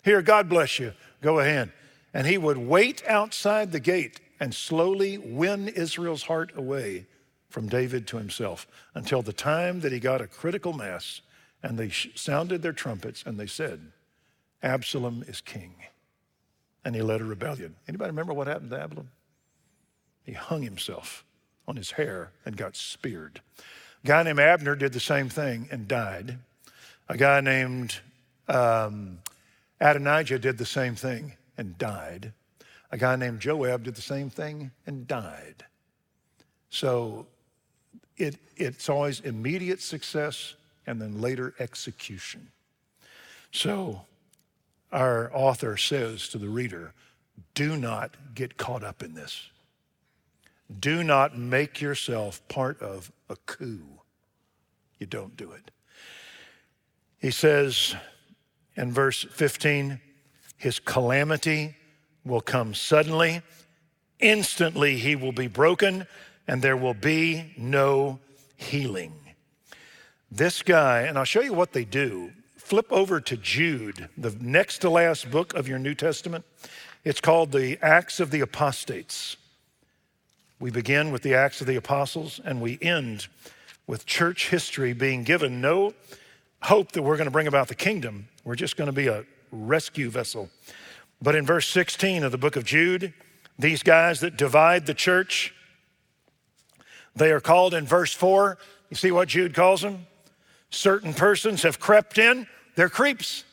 Here, 0.04 0.22
God 0.22 0.50
bless 0.50 0.80
you. 0.80 0.94
Go 1.22 1.40
ahead. 1.40 1.72
And 2.14 2.26
he 2.26 2.38
would 2.38 2.58
wait 2.58 3.04
outside 3.08 3.72
the 3.72 3.80
gate 3.80 4.20
and 4.40 4.54
slowly 4.54 5.18
win 5.18 5.68
Israel's 5.68 6.24
heart 6.24 6.52
away 6.56 7.06
from 7.50 7.68
David 7.68 8.08
to 8.08 8.18
himself 8.18 8.68
until 8.94 9.22
the 9.22 9.34
time 9.34 9.82
that 9.82 9.92
he 9.92 10.00
got 10.00 10.22
a 10.22 10.28
critical 10.28 10.74
mass 10.74 11.22
and 11.62 11.78
they 11.78 11.90
sounded 11.90 12.62
their 12.62 12.74
trumpets 12.74 13.24
and 13.26 13.38
they 13.40 13.48
said, 13.48 13.92
Absalom 14.64 15.24
is 15.28 15.42
king. 15.42 15.76
And 16.86 16.96
he 16.96 17.02
led 17.02 17.22
a 17.22 17.26
rebellion. 17.26 17.76
Anybody 17.88 18.12
remember 18.12 18.34
what 18.34 18.48
happened 18.48 18.72
to 18.72 18.80
Absalom? 18.80 19.10
He 20.24 20.34
hung 20.34 20.62
himself 20.62 21.26
on 21.68 21.76
his 21.76 21.92
hair 21.92 22.32
and 22.46 22.56
got 22.56 22.76
speared. 22.76 23.42
A 24.04 24.08
guy 24.08 24.24
named 24.24 24.40
Abner 24.40 24.76
did 24.76 24.94
the 24.94 25.00
same 25.00 25.28
thing 25.28 25.68
and 25.72 25.88
died. 25.88 26.38
A 27.10 27.18
guy 27.18 27.42
named 27.42 28.00
um, 28.48 29.20
Adonijah 29.80 30.40
did 30.40 30.58
the 30.58 30.66
same 30.66 30.96
thing 30.96 31.34
and 31.58 31.78
died. 31.78 32.34
A 32.92 32.98
guy 32.98 33.16
named 33.16 33.40
Joab 33.40 33.84
did 33.84 33.96
the 33.96 34.02
same 34.02 34.30
thing 34.30 34.72
and 34.86 35.08
died. 35.08 35.66
So 36.70 37.28
it, 38.18 38.38
it's 38.58 38.90
always 38.90 39.20
immediate 39.22 39.82
success 39.82 40.56
and 40.86 41.02
then 41.02 41.22
later 41.22 41.54
execution. 41.60 42.50
So 43.52 44.02
our 44.92 45.32
author 45.34 45.78
says 45.78 46.28
to 46.30 46.38
the 46.38 46.50
reader, 46.50 46.94
do 47.54 47.78
not 47.78 48.16
get 48.36 48.58
caught 48.58 48.84
up 48.84 49.02
in 49.04 49.14
this. 49.14 49.50
Do 50.80 51.04
not 51.04 51.38
make 51.38 51.82
yourself 51.82 52.48
part 52.48 52.82
of 52.82 53.12
a 53.30 53.36
coup. 53.36 53.82
You 55.00 55.08
don't 55.08 55.36
do 55.38 55.52
it. 55.52 55.72
He 57.20 57.32
says 57.32 57.96
in 58.80 58.94
verse 58.94 59.26
15, 59.32 60.00
his 60.58 60.80
calamity 60.80 61.76
will 62.24 62.42
come 62.42 62.74
suddenly. 62.74 63.42
Instantly 64.20 64.98
he 64.98 65.16
will 65.16 65.32
be 65.32 65.48
broken, 65.48 66.08
and 66.48 66.62
there 66.62 66.78
will 66.78 66.94
be 66.94 67.54
no 67.58 68.20
healing. 68.56 69.14
This 70.32 70.64
guy, 70.64 71.02
and 71.02 71.18
I'll 71.18 71.26
show 71.26 71.42
you 71.42 71.54
what 71.54 71.74
they 71.74 71.86
do 71.86 72.32
flip 72.58 72.92
over 72.92 73.20
to 73.20 73.36
Jude, 73.36 74.10
the 74.16 74.30
next 74.40 74.78
to 74.80 74.92
last 74.92 75.32
book 75.32 75.56
of 75.56 75.68
your 75.68 75.80
New 75.80 75.96
Testament. 75.96 76.46
It's 77.04 77.20
called 77.20 77.52
the 77.52 77.80
Acts 77.82 78.20
of 78.20 78.30
the 78.30 78.42
Apostates. 78.42 79.38
We 80.60 80.70
begin 80.70 81.12
with 81.12 81.24
the 81.24 81.34
Acts 81.34 81.62
of 81.62 81.68
the 81.68 81.78
Apostles 81.78 82.40
and 82.46 82.62
we 82.62 82.78
end 82.80 83.26
with 83.88 84.06
church 84.06 84.50
history 84.50 84.94
being 84.94 85.24
given 85.24 85.62
no 85.62 85.96
hope 86.62 86.92
that 86.92 87.02
we're 87.02 87.18
going 87.18 87.26
to 87.26 87.32
bring 87.32 87.48
about 87.48 87.70
the 87.70 87.76
kingdom. 87.76 88.28
We're 88.50 88.56
just 88.56 88.78
going 88.78 88.88
to 88.88 88.92
be 88.92 89.06
a 89.06 89.26
rescue 89.52 90.10
vessel. 90.10 90.50
But 91.22 91.36
in 91.36 91.46
verse 91.46 91.68
16 91.68 92.24
of 92.24 92.32
the 92.32 92.38
book 92.40 92.56
of 92.56 92.64
Jude, 92.66 93.14
these 93.60 93.84
guys 93.84 94.22
that 94.22 94.38
divide 94.38 94.88
the 94.88 94.96
church, 94.96 95.54
they 97.16 97.32
are 97.32 97.42
called 97.42 97.76
in 97.76 97.86
verse 97.86 98.12
4. 98.12 98.58
You 98.90 98.96
see 98.96 99.12
what 99.12 99.28
Jude 99.28 99.54
calls 99.54 99.84
them? 99.84 100.08
Certain 100.72 101.14
persons 101.14 101.62
have 101.62 101.80
crept 101.80 102.18
in 102.18 102.48
they're 102.76 102.90
creeps. 102.90 103.44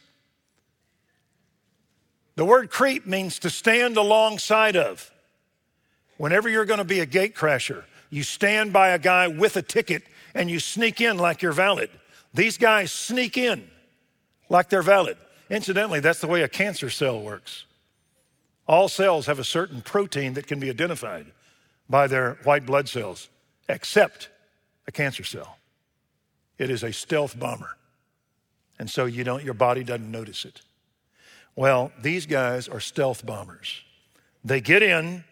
The 2.36 2.46
word 2.46 2.70
creep 2.70 3.06
means 3.06 3.38
to 3.40 3.50
stand 3.50 3.98
alongside 3.98 4.76
of. 4.76 5.10
Whenever 6.16 6.48
you're 6.48 6.64
going 6.64 6.78
to 6.78 6.84
be 6.84 7.00
a 7.00 7.06
gate 7.06 7.34
crasher, 7.34 7.84
you 8.08 8.22
stand 8.22 8.72
by 8.72 8.88
a 8.88 8.98
guy 8.98 9.28
with 9.28 9.58
a 9.58 9.62
ticket 9.62 10.04
and 10.32 10.50
you 10.50 10.58
sneak 10.58 11.02
in 11.02 11.18
like 11.18 11.42
you're 11.42 11.52
valid. 11.52 11.90
These 12.32 12.56
guys 12.56 12.92
sneak 12.92 13.36
in 13.36 13.68
like 14.48 14.68
they're 14.68 14.82
valid. 14.82 15.16
Incidentally, 15.50 16.00
that's 16.00 16.20
the 16.20 16.26
way 16.26 16.42
a 16.42 16.48
cancer 16.48 16.90
cell 16.90 17.20
works. 17.20 17.64
All 18.66 18.88
cells 18.88 19.26
have 19.26 19.38
a 19.38 19.44
certain 19.44 19.80
protein 19.80 20.34
that 20.34 20.46
can 20.46 20.58
be 20.58 20.70
identified 20.70 21.26
by 21.88 22.06
their 22.08 22.38
white 22.42 22.66
blood 22.66 22.88
cells, 22.88 23.28
except 23.68 24.28
a 24.88 24.92
cancer 24.92 25.24
cell. 25.24 25.58
It 26.58 26.70
is 26.70 26.82
a 26.82 26.92
stealth 26.92 27.38
bomber. 27.38 27.76
And 28.78 28.90
so 28.90 29.04
you 29.04 29.24
don't, 29.24 29.44
your 29.44 29.54
body 29.54 29.84
doesn't 29.84 30.10
notice 30.10 30.44
it. 30.44 30.62
Well, 31.54 31.92
these 32.02 32.26
guys 32.26 32.68
are 32.68 32.80
stealth 32.80 33.24
bombers. 33.24 33.82
They 34.44 34.60
get 34.60 34.82
in, 34.82 35.24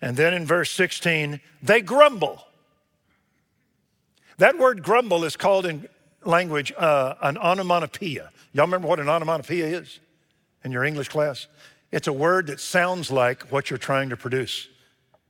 and 0.00 0.16
then 0.16 0.34
in 0.34 0.46
verse 0.46 0.70
16, 0.70 1.40
they 1.62 1.80
grumble. 1.80 2.44
That 4.38 4.58
word 4.58 4.82
grumble 4.82 5.24
is 5.24 5.36
called 5.36 5.66
in 5.66 5.88
language 6.26 6.72
uh, 6.76 7.14
an 7.22 7.36
onomatopoeia. 7.38 8.30
Y'all 8.52 8.66
remember 8.66 8.88
what 8.88 9.00
an 9.00 9.08
onomatopoeia 9.08 9.66
is 9.66 10.00
in 10.64 10.72
your 10.72 10.84
English 10.84 11.08
class? 11.08 11.46
It's 11.92 12.08
a 12.08 12.12
word 12.12 12.48
that 12.48 12.60
sounds 12.60 13.10
like 13.10 13.42
what 13.52 13.70
you're 13.70 13.78
trying 13.78 14.10
to 14.10 14.16
produce. 14.16 14.68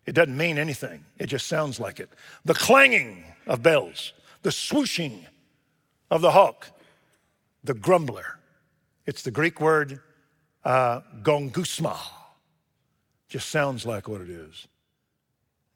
It 0.07 0.12
doesn't 0.12 0.37
mean 0.37 0.59
anything, 0.59 1.04
it 1.18 1.26
just 1.26 1.46
sounds 1.46 1.80
like 1.80 2.00
it. 2.00 2.11
The 2.44 2.54
clanging 2.54 3.24
of 3.46 3.62
bells, 3.62 4.12
the 4.42 4.50
swooshing 4.50 5.26
of 6.11 6.20
the 6.20 6.30
hawk, 6.30 6.68
the 7.62 7.74
grumbler. 7.74 8.38
It's 9.07 9.22
the 9.22 9.30
Greek 9.30 9.61
word 9.61 10.00
uh, 10.64 11.00
gongusma. 11.22 11.96
Just 13.28 13.50
sounds 13.50 13.85
like 13.85 14.09
what 14.09 14.20
it 14.20 14.30
is. 14.30 14.68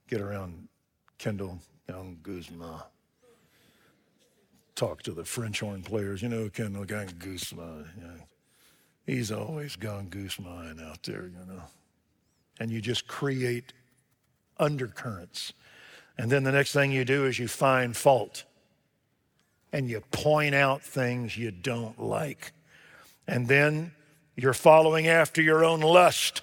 Get 0.08 0.20
around 0.20 0.68
Kendall, 1.18 1.58
gongusma. 1.88 2.84
Talk 4.78 5.02
to 5.02 5.10
the 5.10 5.24
French 5.24 5.58
horn 5.58 5.82
players. 5.82 6.22
You 6.22 6.28
know, 6.28 6.48
Kendall 6.48 6.84
gongusma. 6.84 7.84
You 7.96 8.02
know, 8.04 8.14
he's 9.04 9.32
always 9.32 9.74
gongusma 9.74 10.80
out 10.88 11.02
there, 11.02 11.24
you 11.24 11.52
know. 11.52 11.62
And 12.60 12.70
you 12.70 12.80
just 12.80 13.08
create 13.08 13.72
undercurrents. 14.56 15.52
And 16.16 16.30
then 16.30 16.44
the 16.44 16.52
next 16.52 16.72
thing 16.72 16.92
you 16.92 17.04
do 17.04 17.26
is 17.26 17.40
you 17.40 17.48
find 17.48 17.96
fault 17.96 18.44
and 19.72 19.90
you 19.90 20.00
point 20.12 20.54
out 20.54 20.80
things 20.80 21.36
you 21.36 21.50
don't 21.50 22.00
like. 22.00 22.52
And 23.26 23.48
then 23.48 23.90
you're 24.36 24.54
following 24.54 25.08
after 25.08 25.42
your 25.42 25.64
own 25.64 25.80
lust. 25.80 26.42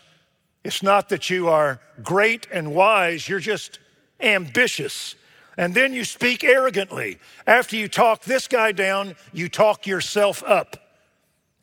It's 0.65 0.83
not 0.83 1.07
that 1.07 1.29
you 1.29 1.47
are 1.47 1.79
great 2.03 2.47
and 2.51 2.75
wise, 2.75 3.29
you're 3.29 3.39
just 3.39 3.79
ambitious. 4.19 5.15
And 5.57 5.73
then 5.73 5.93
you 5.93 6.03
speak 6.03 6.43
arrogantly. 6.43 7.19
After 7.47 7.75
you 7.75 7.87
talk 7.87 8.23
this 8.23 8.47
guy 8.47 8.71
down, 8.71 9.15
you 9.31 9.49
talk 9.49 9.87
yourself 9.87 10.43
up. 10.43 10.77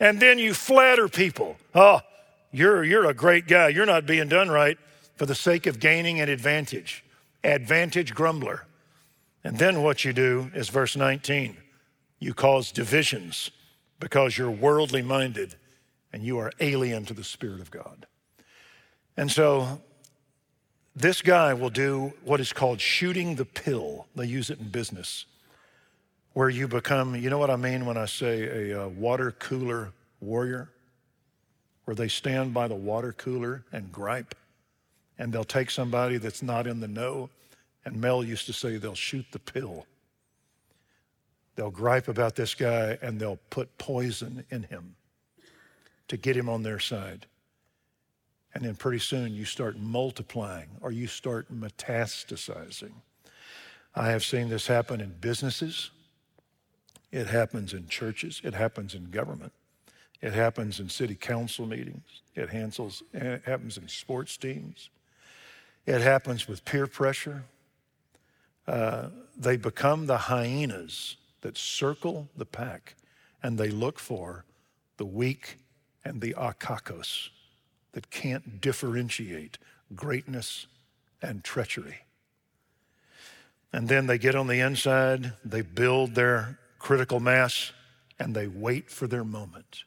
And 0.00 0.20
then 0.20 0.38
you 0.38 0.55
flatter 0.55 1.09
people. 1.09 1.57
Oh, 1.74 2.00
you're, 2.50 2.85
you're 2.85 3.07
a 3.07 3.14
great 3.14 3.46
guy. 3.46 3.68
You're 3.68 3.87
not 3.87 4.07
being 4.07 4.28
done 4.28 4.48
right 4.48 4.78
for 5.16 5.26
the 5.26 5.35
sake 5.35 5.66
of 5.66 5.78
gaining 5.78 6.20
an 6.20 6.28
advantage. 6.28 7.05
Advantage 7.44 8.14
grumbler. 8.14 8.66
And 9.44 9.59
then 9.59 9.83
what 9.83 10.05
you 10.05 10.12
do 10.12 10.50
is 10.55 10.68
verse 10.68 10.96
19 10.96 11.57
you 12.18 12.33
cause 12.33 12.70
divisions 12.70 13.50
because 13.98 14.38
you're 14.38 14.48
worldly 14.48 15.02
minded 15.02 15.57
and 16.12 16.22
you 16.22 16.38
are 16.38 16.52
alien 16.61 17.05
to 17.05 17.14
the 17.14 17.24
Spirit 17.24 17.61
of 17.61 17.68
God. 17.72 18.07
And 19.16 19.28
so 19.28 19.81
this 20.94 21.22
guy 21.22 21.55
will 21.55 21.70
do 21.70 22.12
what 22.24 22.40
is 22.40 22.52
called 22.52 22.81
shooting 22.81 23.37
the 23.37 23.44
pill. 23.44 24.07
They 24.14 24.26
use 24.26 24.50
it 24.50 24.59
in 24.59 24.68
business, 24.68 25.26
where 26.35 26.50
you 26.50 26.68
become, 26.68 27.16
you 27.16 27.31
know 27.31 27.38
what 27.38 27.50
I 27.50 27.57
mean 27.57 27.87
when 27.87 27.96
I 27.96 28.07
say 28.07 28.70
a, 28.70 28.85
uh, 28.85 28.88
water 28.88 29.33
cooler 29.33 29.92
warrior? 30.20 30.68
Where 31.85 31.94
they 31.94 32.09
stand 32.09 32.55
by 32.55 32.68
the 32.68 32.76
water 32.76 33.12
cooler 33.12 33.64
and 33.72 33.90
gripe, 33.90 34.37
and 35.18 35.33
they'll 35.33 35.42
take 35.44 35.70
somebody 35.70 36.18
that's 36.18 36.42
not 36.42 36.66
in 36.66 36.81
the 36.81 36.88
know 36.88 37.28
and 37.85 38.00
Mel 38.00 38.22
used 38.22 38.46
to 38.46 38.52
say 38.52 38.76
they'll 38.76 38.94
shoot 38.94 39.26
the 39.33 39.38
pill. 39.38 39.87
They'll 41.57 41.70
gripe 41.70 42.09
about 42.09 42.37
this 42.37 42.55
guy 42.55 42.98
and 43.02 43.20
they'll 43.20 43.40
put 43.50 43.76
poison 43.78 44.44
in 44.50 44.64
him 44.64 44.94
to 46.09 46.16
get 46.16 46.37
him 46.37 46.48
on 46.48 46.62
their 46.62 46.78
side. 46.78 47.26
And 48.55 48.65
then 48.65 48.75
pretty 48.75 48.99
soon 48.99 49.33
you 49.33 49.45
start 49.45 49.79
multiplying 49.79 50.69
or 50.81 50.93
you 50.93 51.07
start 51.07 51.53
metastasizing. 51.53 52.93
I 53.95 54.11
have 54.11 54.25
seen 54.25 54.49
this 54.49 54.67
happen 54.67 55.01
in 55.01 55.15
businesses. 55.21 55.91
It 57.11 57.27
happens 57.27 57.73
in 57.75 57.88
churches. 57.88 58.41
It 58.45 58.55
happens 58.55 58.95
in 58.95 59.11
government. 59.11 59.53
It 60.21 60.33
happens 60.33 60.81
in 60.81 60.88
city 60.88 61.15
council 61.15 61.67
meetings. 61.67 62.23
It, 62.35 62.51
handles, 62.51 63.03
it 63.12 63.43
happens 63.45 63.77
in 63.77 63.88
sports 63.88 64.37
teams. 64.37 64.91
It 65.87 66.01
happens 66.01 66.47
with 66.47 66.65
peer 66.65 66.87
pressure. 66.87 67.45
Uh, 68.67 69.09
they 69.37 69.57
become 69.57 70.07
the 70.07 70.19
hyenas 70.19 71.17
that 71.41 71.59
circle 71.59 72.29
the 72.37 72.47
pack 72.47 72.95
and 73.43 73.59
they 73.59 73.71
look 73.71 73.99
for 73.99 74.45
the 74.99 75.05
weak 75.05 75.57
and 76.05 76.21
the 76.21 76.35
akakos 76.35 77.31
that 77.92 78.11
can't 78.11 78.61
differentiate 78.61 79.59
greatness 79.94 80.66
and 81.20 81.44
treachery. 81.44 81.98
And 83.72 83.88
then 83.88 84.07
they 84.07 84.18
get 84.18 84.35
on 84.35 84.48
the 84.48 84.61
inside, 84.61 85.33
they 85.44 85.62
build 85.62 86.14
their 86.14 86.59
critical 86.78 87.20
mass, 87.20 87.72
and 88.18 88.35
they 88.35 88.46
wait 88.46 88.90
for 88.90 89.07
their 89.07 89.24
moment. 89.24 89.85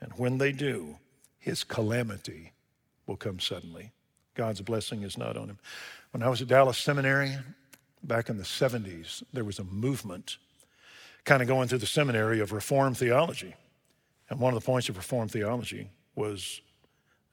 And 0.00 0.12
when 0.16 0.38
they 0.38 0.52
do, 0.52 0.96
his 1.38 1.64
calamity 1.64 2.52
will 3.06 3.16
come 3.16 3.38
suddenly. 3.38 3.92
God's 4.34 4.60
blessing 4.60 5.02
is 5.02 5.18
not 5.18 5.36
on 5.36 5.48
him. 5.48 5.58
When 6.12 6.22
I 6.22 6.28
was 6.28 6.42
at 6.42 6.48
Dallas 6.48 6.78
Seminary 6.78 7.36
back 8.02 8.28
in 8.28 8.36
the 8.36 8.44
70s, 8.44 9.22
there 9.32 9.44
was 9.44 9.58
a 9.58 9.64
movement 9.64 10.38
kind 11.24 11.42
of 11.42 11.48
going 11.48 11.68
through 11.68 11.78
the 11.78 11.86
seminary 11.86 12.40
of 12.40 12.52
Reformed 12.52 12.98
theology. 12.98 13.54
And 14.28 14.40
one 14.40 14.54
of 14.54 14.60
the 14.60 14.64
points 14.64 14.88
of 14.88 14.96
Reformed 14.96 15.30
theology 15.30 15.88
was 16.14 16.60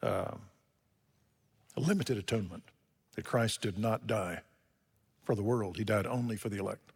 uh, 0.01 0.35
a 1.75 1.79
limited 1.79 2.17
atonement, 2.17 2.63
that 3.15 3.25
Christ 3.25 3.61
did 3.61 3.77
not 3.77 4.07
die 4.07 4.41
for 5.23 5.35
the 5.35 5.43
world, 5.43 5.77
he 5.77 5.83
died 5.83 6.05
only 6.05 6.35
for 6.35 6.49
the 6.49 6.57
elect. 6.57 6.91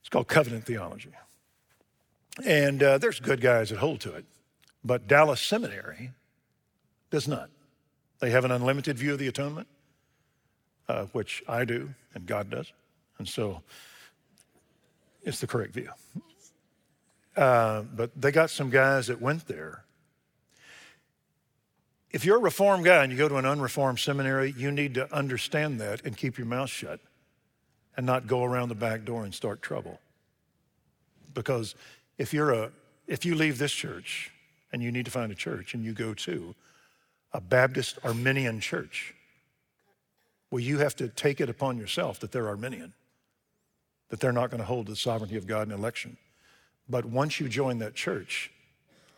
It's 0.00 0.08
called 0.08 0.28
covenant 0.28 0.64
theology. 0.64 1.10
And 2.44 2.82
uh, 2.82 2.98
there's 2.98 3.20
good 3.20 3.40
guys 3.40 3.70
that 3.70 3.78
hold 3.78 4.00
to 4.00 4.14
it, 4.14 4.24
but 4.84 5.08
Dallas 5.08 5.40
Seminary 5.40 6.12
does 7.10 7.26
not. 7.26 7.50
They 8.20 8.30
have 8.30 8.44
an 8.44 8.50
unlimited 8.50 8.98
view 8.98 9.12
of 9.12 9.18
the 9.18 9.28
atonement 9.28 9.68
uh, 10.88 11.06
which 11.12 11.42
I 11.48 11.64
do 11.64 11.94
and 12.14 12.26
God 12.26 12.50
does. 12.50 12.72
And 13.18 13.28
so 13.28 13.62
it's 15.22 15.40
the 15.40 15.46
correct 15.46 15.74
view. 15.74 15.90
Uh, 17.36 17.82
but 17.82 18.10
they 18.16 18.32
got 18.32 18.50
some 18.50 18.70
guys 18.70 19.08
that 19.08 19.20
went 19.20 19.46
there. 19.46 19.84
If 22.10 22.24
you're 22.24 22.36
a 22.36 22.40
reformed 22.40 22.84
guy 22.84 23.02
and 23.02 23.12
you 23.12 23.18
go 23.18 23.28
to 23.28 23.36
an 23.36 23.44
unreformed 23.44 23.98
seminary, 23.98 24.54
you 24.56 24.70
need 24.70 24.94
to 24.94 25.12
understand 25.14 25.80
that 25.80 26.04
and 26.04 26.16
keep 26.16 26.38
your 26.38 26.46
mouth 26.46 26.70
shut 26.70 27.00
and 27.96 28.06
not 28.06 28.26
go 28.26 28.44
around 28.44 28.68
the 28.68 28.74
back 28.74 29.04
door 29.04 29.24
and 29.24 29.34
start 29.34 29.62
trouble. 29.62 30.00
Because 31.34 31.74
if 32.18 32.32
you're 32.32 32.52
a 32.52 32.70
if 33.06 33.24
you 33.24 33.34
leave 33.34 33.58
this 33.58 33.72
church 33.72 34.32
and 34.72 34.82
you 34.82 34.90
need 34.90 35.04
to 35.04 35.10
find 35.10 35.30
a 35.30 35.34
church 35.34 35.74
and 35.74 35.84
you 35.84 35.92
go 35.92 36.12
to 36.12 36.54
a 37.32 37.40
Baptist 37.40 37.98
Arminian 38.02 38.60
church, 38.60 39.14
well, 40.50 40.60
you 40.60 40.78
have 40.78 40.96
to 40.96 41.08
take 41.08 41.40
it 41.40 41.48
upon 41.48 41.78
yourself 41.78 42.18
that 42.20 42.32
they're 42.32 42.48
Arminian, 42.48 42.92
that 44.08 44.20
they're 44.20 44.32
not 44.32 44.50
going 44.50 44.60
to 44.60 44.66
hold 44.66 44.86
the 44.86 44.96
sovereignty 44.96 45.36
of 45.36 45.46
God 45.46 45.68
in 45.68 45.74
election. 45.74 46.16
But 46.88 47.04
once 47.04 47.40
you 47.40 47.48
join 47.48 47.78
that 47.78 47.94
church, 47.94 48.50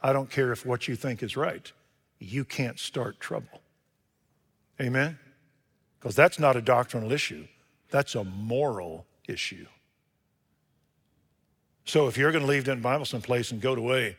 I 0.02 0.12
don't 0.12 0.30
care 0.30 0.52
if 0.52 0.64
what 0.66 0.88
you 0.88 0.96
think 0.96 1.22
is 1.22 1.36
right, 1.36 1.70
you 2.18 2.44
can't 2.44 2.78
start 2.78 3.20
trouble. 3.20 3.62
Amen? 4.80 5.18
Because 5.98 6.14
that's 6.14 6.38
not 6.38 6.56
a 6.56 6.62
doctrinal 6.62 7.12
issue, 7.12 7.46
that's 7.90 8.14
a 8.14 8.24
moral 8.24 9.06
issue. 9.26 9.66
So 11.84 12.06
if 12.06 12.18
you're 12.18 12.32
going 12.32 12.44
to 12.44 12.50
leave 12.50 12.64
Denton 12.64 12.82
Bible 12.82 13.06
someplace 13.06 13.50
and 13.50 13.60
go 13.60 13.74
away 13.74 14.16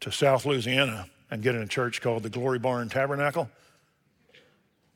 to 0.00 0.10
South 0.10 0.46
Louisiana 0.46 1.06
and 1.30 1.42
get 1.42 1.54
in 1.54 1.60
a 1.60 1.66
church 1.66 2.00
called 2.00 2.22
the 2.22 2.30
Glory 2.30 2.58
Barn 2.58 2.88
Tabernacle, 2.88 3.50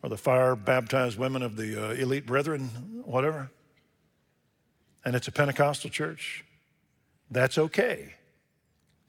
or 0.02 0.08
the 0.08 0.16
fire 0.16 0.56
baptized 0.56 1.18
women 1.18 1.42
of 1.42 1.56
the 1.56 1.90
uh, 1.90 1.92
elite 1.92 2.24
brethren, 2.24 2.68
whatever, 3.04 3.50
and 5.04 5.14
it's 5.14 5.28
a 5.28 5.32
Pentecostal 5.32 5.90
church, 5.90 6.44
that's 7.30 7.58
okay. 7.58 8.14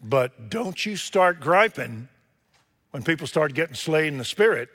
But 0.04 0.50
don't 0.50 0.86
you 0.86 0.96
start 0.96 1.40
griping 1.40 2.10
when 2.92 3.04
people 3.04 3.28
start 3.28 3.54
getting 3.54 3.76
slayed 3.76 4.08
in 4.08 4.18
the 4.18 4.26
spirit 4.26 4.70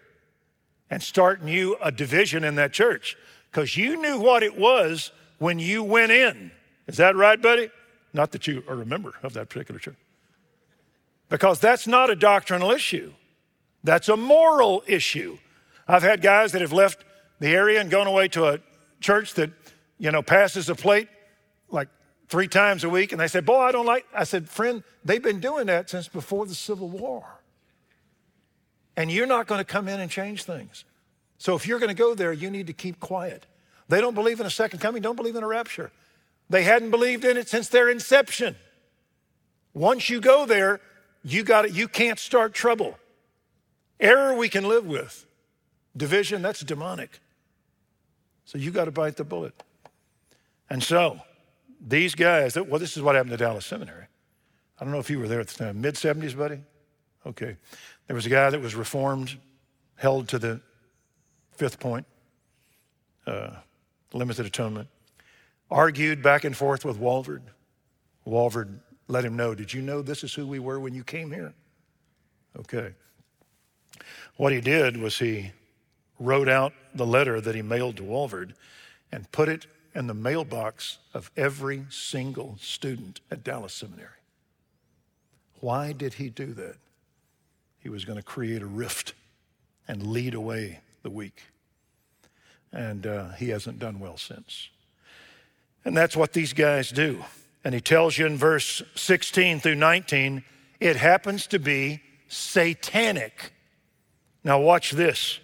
and 0.91 1.03
starting 1.03 1.49
you 1.49 1.77
a 1.83 1.93
division 1.93 2.45
in 2.45 2.57
that 2.57 2.73
church 2.73 3.17
because 3.51 3.77
you 3.77 4.01
knew 4.01 4.19
what 4.19 4.43
it 4.43 4.57
was 4.57 5.13
when 5.39 5.59
you 5.59 5.83
went 5.83 6.13
in. 6.13 6.51
Is 6.87 6.97
that 6.97 7.17
right, 7.17 7.41
buddy? 7.41 7.71
Not 8.13 8.33
that 8.33 8.47
you 8.47 8.63
are 8.69 8.81
a 8.81 8.87
member 8.87 9.15
of 9.23 9.35
that 9.35 9.49
particular 9.49 9.79
church. 9.79 9.97
Because 11.29 11.59
that's 11.59 11.87
not 11.87 12.09
a 12.11 12.17
doctrinal 12.17 12.71
issue, 12.71 13.13
that's 13.85 14.09
a 14.09 14.17
moral 14.17 14.83
issue. 14.87 15.39
I've 15.89 16.03
had 16.03 16.21
guys 16.21 16.53
that 16.53 16.63
have 16.63 16.73
left 16.73 17.05
the 17.39 17.49
area 17.49 17.81
and 17.81 17.91
gone 17.91 18.09
away 18.09 18.27
to 18.29 18.47
a 18.47 18.59
church 19.01 19.35
that, 19.35 19.51
you 19.99 20.11
know, 20.11 20.21
passes 20.21 20.69
a 20.69 20.75
plate 20.75 21.09
like 21.71 21.89
three 22.29 22.49
times 22.49 22.83
a 22.83 22.89
week, 22.89 23.13
and 23.13 23.21
they 23.21 23.29
said, 23.29 23.47
Boy, 23.47 23.61
I 23.61 23.73
don't 23.73 23.87
like. 23.87 24.05
I 24.13 24.25
said, 24.25 24.49
Friend, 24.49 24.83
they've 25.05 25.23
been 25.23 25.41
doing 25.41 25.67
that 25.67 25.91
since 25.91 26.09
before 26.09 26.47
the 26.47 26.55
Civil 26.55 26.89
War. 26.89 27.36
And 28.97 29.11
you're 29.11 29.27
not 29.27 29.47
going 29.47 29.59
to 29.59 29.65
come 29.65 29.89
in 29.89 30.01
and 30.01 30.11
change 30.11 30.45
things. 30.45 30.85
So 31.39 31.55
if 31.55 31.67
you're 31.67 31.79
going 31.79 31.95
to 31.95 31.95
go 31.95 32.15
there, 32.15 32.33
you 32.33 32.51
need 32.51 32.67
to 32.69 32.73
keep 32.73 32.99
quiet. 32.99 33.47
They 33.89 34.01
don't 34.01 34.15
believe 34.15 34.41
in 34.41 34.47
a 34.47 34.51
second 34.51 34.81
coming, 34.81 35.03
don't 35.03 35.17
believe 35.17 35.37
in 35.37 35.43
a 35.43 35.47
rapture. 35.47 35.91
They 36.49 36.63
hadn't 36.63 36.91
believed 36.91 37.25
in 37.25 37.37
it 37.37 37.49
since 37.49 37.69
their 37.69 37.89
inception. 37.89 38.57
Once 39.75 40.09
you 40.09 40.21
go 40.21 40.47
there, 40.47 40.81
you 41.23 41.43
got 41.43 41.67
it, 41.67 41.73
you 41.73 41.89
can't 41.89 42.19
start 42.19 42.55
trouble. 42.55 42.99
Error 44.01 44.35
we 44.35 44.49
can 44.49 44.67
live 44.69 44.87
with. 44.87 45.27
Division, 45.97 46.43
that's 46.43 46.61
demonic. 46.61 47.21
So 48.45 48.59
you 48.59 48.71
got 48.71 48.85
to 48.85 48.91
bite 48.91 49.17
the 49.17 49.25
bullet. 49.25 49.55
And 50.71 50.83
so, 50.83 51.21
these 51.81 52.15
guys, 52.15 52.57
well, 52.57 52.79
this 52.79 52.97
is 52.97 53.03
what 53.03 53.15
happened 53.15 53.33
to 53.33 53.37
Dallas 53.37 53.67
Seminary. 53.67 54.07
I 54.79 54.85
don't 54.85 54.93
know 54.93 54.99
if 54.99 55.11
you 55.11 55.19
were 55.19 55.29
there 55.29 55.41
at 55.41 55.49
the 55.49 55.65
time. 55.65 55.81
Mid 55.81 55.95
70s, 55.95 56.37
buddy? 56.37 56.61
Okay. 57.25 57.57
There 58.07 58.15
was 58.15 58.27
a 58.27 58.31
guy 58.31 58.51
that 58.51 58.61
was 58.61 58.75
reformed, 58.75 59.37
held 59.97 60.29
to 60.29 60.39
the 60.39 60.61
fifth 61.53 61.81
point, 61.81 62.07
uh, 63.27 63.51
limited 64.13 64.47
atonement, 64.47 64.89
argued 65.71 66.23
back 66.23 66.45
and 66.45 66.57
forth 66.57 66.85
with 66.85 66.99
Walvoord. 67.01 67.43
Walvoord 68.27 68.79
let 69.09 69.25
him 69.25 69.37
know, 69.37 69.55
Did 69.55 69.73
you 69.73 69.83
know 69.83 70.03
this 70.03 70.25
is 70.25 70.35
who 70.35 70.47
we 70.47 70.59
were 70.59 70.81
when 70.81 70.95
you 70.95 71.05
came 71.05 71.33
here? 71.33 71.55
Okay. 72.59 72.93
What 74.37 74.53
he 74.53 74.61
did 74.61 74.97
was 74.97 75.19
he 75.19 75.53
wrote 76.19 76.49
out 76.49 76.73
the 76.95 77.07
letter 77.07 77.41
that 77.41 77.55
he 77.55 77.63
mailed 77.63 77.97
to 77.97 78.03
Walvoord 78.03 78.53
and 79.13 79.31
put 79.33 79.49
it 79.49 79.67
in 79.95 80.07
the 80.07 80.15
mailbox 80.15 80.99
of 81.15 81.31
every 81.37 81.87
single 81.89 82.57
student 82.61 83.21
at 83.31 83.43
Dallas 83.45 83.73
Seminary. 83.73 84.11
Why 85.61 85.93
did 85.93 86.15
he 86.15 86.29
do 86.29 86.53
that? 86.55 86.77
He 87.87 87.91
was 87.91 88.05
going 88.05 88.19
to 88.19 88.25
create 88.25 88.63
a 88.63 88.67
rift 88.67 89.15
and 89.87 90.09
lead 90.09 90.35
away 90.35 90.81
the 91.05 91.09
weak. 91.09 91.41
And 92.73 93.07
uh, 93.07 93.29
he 93.35 93.51
hasn't 93.51 93.79
done 93.79 94.01
well 94.01 94.17
since. 94.17 94.71
And 95.85 95.97
that's 95.97 96.17
what 96.17 96.33
these 96.33 96.53
guys 96.53 96.91
do. 96.91 97.25
And 97.63 97.77
he 97.77 97.81
tells 97.81 98.19
you 98.19 98.27
in 98.27 98.39
verse 98.39 98.83
16 98.97 99.61
through 99.61 99.77
19, 99.77 100.43
it 100.81 100.97
happens 100.97 101.47
to 101.47 101.61
be 101.61 102.03
satanic. 102.27 103.53
Now, 104.43 104.59
watch 104.59 104.91
this. 104.91 105.39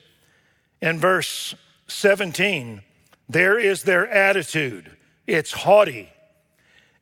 In 0.80 0.99
verse 0.99 1.55
17, 1.86 2.82
there 3.28 3.57
is 3.57 3.84
their 3.84 4.09
attitude. 4.09 4.90
It's 5.28 5.53
haughty. 5.53 6.11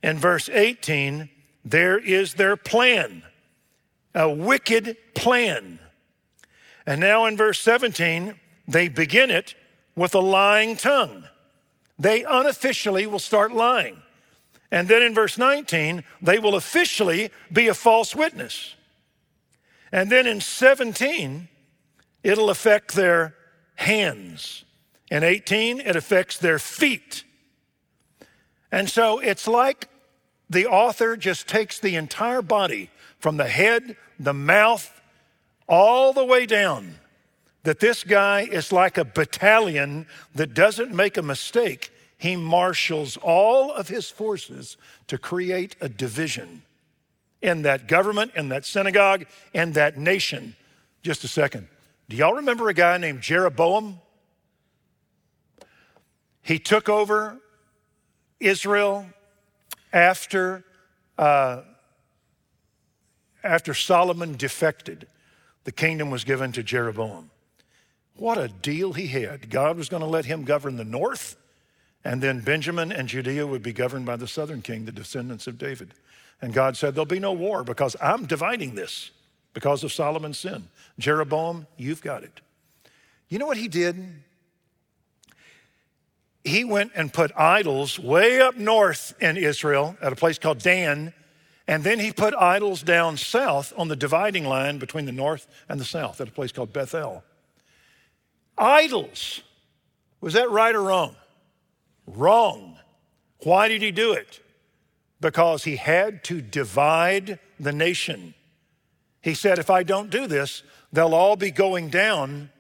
In 0.03 0.19
verse 0.19 0.51
18, 0.51 1.31
there 1.65 1.99
is 1.99 2.35
their 2.35 2.59
plan, 2.59 3.23
a 4.15 4.31
wicked 4.31 4.97
plan. 5.15 5.79
And 6.87 7.01
now 7.01 7.27
in 7.27 7.37
verse 7.37 7.61
17, 7.61 8.35
they 8.67 8.89
begin 8.89 9.31
it 9.31 9.55
with 9.95 10.15
a 10.15 10.21
lying 10.21 10.77
tongue. 10.77 11.25
They 11.99 12.25
unofficially 12.25 13.07
will 13.07 13.19
start 13.19 13.53
lying. 13.53 14.01
And 14.71 14.89
then 14.89 15.03
in 15.03 15.15
verse 15.15 15.37
19, 15.37 16.05
they 16.23 16.39
will 16.39 16.55
officially 16.55 17.31
be 17.53 17.69
a 17.69 17.75
false 17.75 18.15
witness. 18.15 18.75
And 19.93 20.11
then 20.11 20.27
in 20.27 20.41
17, 20.41 21.49
it'll 22.23 22.51
affect 22.51 22.95
their 22.95 23.35
hands. 23.75 24.65
In 25.11 25.25
18, 25.25 25.81
it 25.81 25.97
affects 25.97 26.39
their 26.39 26.59
feet. 26.59 27.25
And 28.71 28.89
so 28.89 29.19
it's 29.19 29.49
like 29.49 29.89
the 30.49 30.67
author 30.67 31.17
just 31.17 31.49
takes 31.49 31.81
the 31.81 31.97
entire 31.97 32.43
body 32.43 32.91
from 33.21 33.37
the 33.37 33.49
head, 33.49 33.97
the 34.19 34.35
mouth, 34.35 35.01
all 35.69 36.13
the 36.13 36.25
way 36.25 36.47
down. 36.47 36.97
That 37.63 37.79
this 37.79 38.05
guy 38.05 38.43
is 38.43 38.73
like 38.73 38.99
a 38.99 39.05
battalion 39.05 40.07
that 40.35 40.55
doesn't 40.55 40.93
make 40.93 41.17
a 41.17 41.23
mistake. 41.23 41.93
He 42.17 42.37
marshals 42.37 43.17
all 43.19 43.73
of 43.73 43.89
his 43.89 44.11
forces 44.11 44.77
to 45.07 45.19
create 45.19 45.77
a 45.81 45.89
division 45.89 46.63
in 47.43 47.63
that 47.63 47.87
government, 47.89 48.33
in 48.35 48.49
that 48.51 48.65
synagogue, 48.65 49.27
in 49.55 49.73
that 49.73 49.97
nation. 49.97 50.57
Just 51.03 51.25
a 51.25 51.29
second. 51.29 51.69
Do 52.09 52.17
y'all 52.17 52.35
remember 52.35 52.69
a 52.69 52.75
guy 52.75 52.99
named 52.99 53.21
Jeroboam? 53.21 54.01
He 56.43 56.59
took 56.59 56.89
over 56.89 57.39
Israel 58.39 59.07
after, 59.93 60.65
uh, 61.17 61.63
after 63.43 63.75
Solomon 63.75 64.37
defected. 64.37 65.07
The 65.65 65.73
kingdom 65.73 66.11
was 66.11 66.25
given 66.25 66.53
to 66.53 66.63
Jeroboam. 66.63 67.31
What 68.17 68.39
a 68.39 68.49
deal 68.49 68.93
he 68.93 69.09
had. 69.09 69.51
God 69.51 69.77
was 69.77 69.89
going 69.89 70.03
to 70.03 70.09
let 70.09 70.27
him 70.27 70.45
govern 70.45 70.77
the 70.77 70.85
north, 70.85 71.37
and 72.05 72.23
then 72.23 72.41
Benjamin 72.41 72.93
and 72.93 73.09
Judea 73.09 73.47
would 73.47 73.63
be 73.63 73.73
governed 73.73 74.07
by 74.07 74.17
the 74.17 74.27
southern 74.27 74.63
king, 74.63 74.85
the 74.85 74.93
descendants 74.93 75.47
of 75.47 75.59
David. 75.59 75.95
And 76.43 76.53
God 76.53 76.77
said, 76.77 76.95
There'll 76.95 77.07
be 77.07 77.19
no 77.19 77.33
war 77.33 77.65
because 77.65 77.97
I'm 78.01 78.27
dividing 78.27 78.75
this 78.75 79.11
because 79.53 79.85
of 79.85 79.93
Solomon's 79.93 80.39
sin. 80.39 80.69
Jeroboam, 80.99 81.67
you've 81.77 82.03
got 82.03 82.23
it. 82.23 82.41
You 83.29 83.39
know 83.39 83.47
what 83.47 83.57
he 83.57 83.69
did? 83.69 83.97
He 86.45 86.65
went 86.65 86.93
and 86.95 87.13
put 87.13 87.33
idols 87.37 87.99
way 87.99 88.41
up 88.41 88.57
north 88.57 89.15
in 89.21 89.37
Israel 89.37 89.97
at 90.01 90.13
a 90.13 90.17
place 90.17 90.39
called 90.39 90.59
Dan, 90.59 91.13
and 91.71 91.85
then 91.85 92.01
he 92.01 92.11
put 92.11 92.35
idols 92.35 92.83
down 92.83 93.17
south 93.17 93.73
on 93.77 93.87
the 93.87 93.95
dividing 93.95 94.45
line 94.45 94.79
between 94.79 95.05
the 95.05 95.13
north 95.13 95.47
and 95.69 95.79
the 95.79 95.85
south 95.85 96.21
at 96.21 96.27
a 96.27 96.33
place 96.33 96.51
called 96.51 96.73
Bethel. 96.73 97.23
Idols. 98.59 99.41
Was 100.21 100.33
that 100.33 100.51
right 100.51 100.75
or 100.75 100.83
wrong? 100.83 101.15
Wrong. 102.09 102.77
Why 103.45 103.69
did 103.69 103.83
he 103.83 103.93
do 103.93 104.13
it? 104.15 104.41
Because 105.21 105.63
he 105.63 105.77
had 105.77 106.25
to 106.25 106.41
divide 106.41 107.39
the 107.61 107.73
nation. 107.73 108.35
He 109.23 109.35
said, 109.35 109.61
if 109.61 109.71
I 109.71 109.85
don't 109.85 110.11
do 110.11 110.27
this, 110.27 110.65
they'll 110.93 111.15
all 111.15 111.37
be 111.37 111.53
going 111.53 111.89
down 111.89 112.51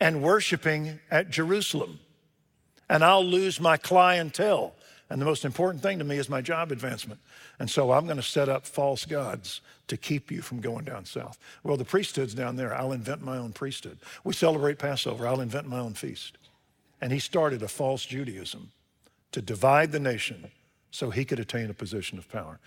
and 0.00 0.20
worshiping 0.20 0.98
at 1.12 1.30
Jerusalem. 1.30 2.00
And 2.90 3.04
I'll 3.04 3.24
lose 3.24 3.60
my 3.60 3.76
clientele. 3.76 4.74
And 5.10 5.20
the 5.20 5.26
most 5.26 5.44
important 5.44 5.82
thing 5.82 5.98
to 5.98 6.04
me 6.04 6.18
is 6.18 6.28
my 6.28 6.42
job 6.42 6.70
advancement. 6.70 7.20
And 7.58 7.70
so 7.70 7.92
I'm 7.92 8.04
going 8.04 8.18
to 8.18 8.22
set 8.22 8.48
up 8.48 8.66
false 8.66 9.06
gods 9.06 9.62
to 9.86 9.96
keep 9.96 10.30
you 10.30 10.42
from 10.42 10.60
going 10.60 10.84
down 10.84 11.06
south. 11.06 11.38
Well, 11.62 11.78
the 11.78 11.84
priesthood's 11.84 12.34
down 12.34 12.56
there. 12.56 12.74
I'll 12.74 12.92
invent 12.92 13.22
my 13.22 13.38
own 13.38 13.52
priesthood. 13.52 13.98
We 14.22 14.34
celebrate 14.34 14.78
Passover. 14.78 15.26
I'll 15.26 15.40
invent 15.40 15.66
my 15.66 15.78
own 15.78 15.94
feast. 15.94 16.36
And 17.00 17.10
he 17.10 17.18
started 17.18 17.62
a 17.62 17.68
false 17.68 18.04
Judaism 18.04 18.70
to 19.32 19.40
divide 19.40 19.92
the 19.92 20.00
nation 20.00 20.50
so 20.90 21.10
he 21.10 21.24
could 21.24 21.40
attain 21.40 21.70
a 21.70 21.74
position 21.74 22.18
of 22.18 22.30
power. 22.30 22.58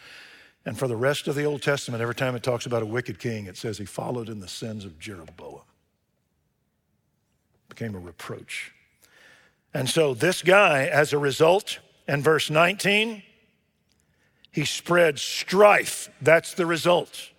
And 0.66 0.78
for 0.78 0.88
the 0.88 0.96
rest 0.96 1.28
of 1.28 1.36
the 1.36 1.44
Old 1.44 1.62
Testament, 1.62 2.02
every 2.02 2.16
time 2.16 2.36
it 2.36 2.44
talks 2.44 2.66
about 2.66 2.84
a 2.84 2.88
wicked 2.88 3.20
king, 3.20 3.46
it 3.46 3.58
says 3.58 3.78
he 3.78 3.86
followed 3.86 4.30
in 4.30 4.40
the 4.40 4.48
sins 4.48 4.86
of 4.86 5.00
Jeroboam. 5.00 5.62
Became 7.70 7.96
a 7.96 8.00
reproach. 8.00 8.72
And 9.74 9.90
so 9.90 10.14
this 10.14 10.42
guy, 10.42 10.86
as 10.86 11.14
a 11.14 11.18
result, 11.18 11.80
in 12.12 12.22
verse 12.22 12.50
19, 12.50 13.24
he 14.52 14.66
spreads 14.66 15.22
strife. 15.22 16.10
That's 16.22 16.54
the 16.54 16.66
result, 16.66 17.30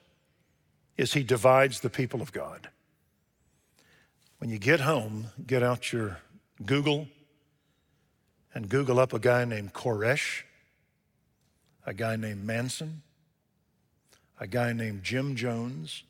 is 0.97 1.13
he 1.13 1.23
divides 1.23 1.81
the 1.81 1.91
people 1.91 2.23
of 2.23 2.33
God. 2.33 2.71
When 4.39 4.49
you 4.49 4.59
get 4.59 4.81
home, 4.81 5.27
get 5.47 5.63
out 5.63 5.93
your 5.93 6.21
Google 6.65 7.07
and 8.55 8.67
Google 8.67 8.99
up 8.99 9.13
a 9.13 9.19
guy 9.19 9.45
named 9.45 9.75
Koresh, 9.75 10.43
a 11.85 11.93
guy 11.93 12.17
named 12.17 12.43
Manson, 12.43 13.03
a 14.41 14.47
guy 14.47 14.73
named 14.73 15.03
Jim 15.05 15.37
Jones. 15.37 16.03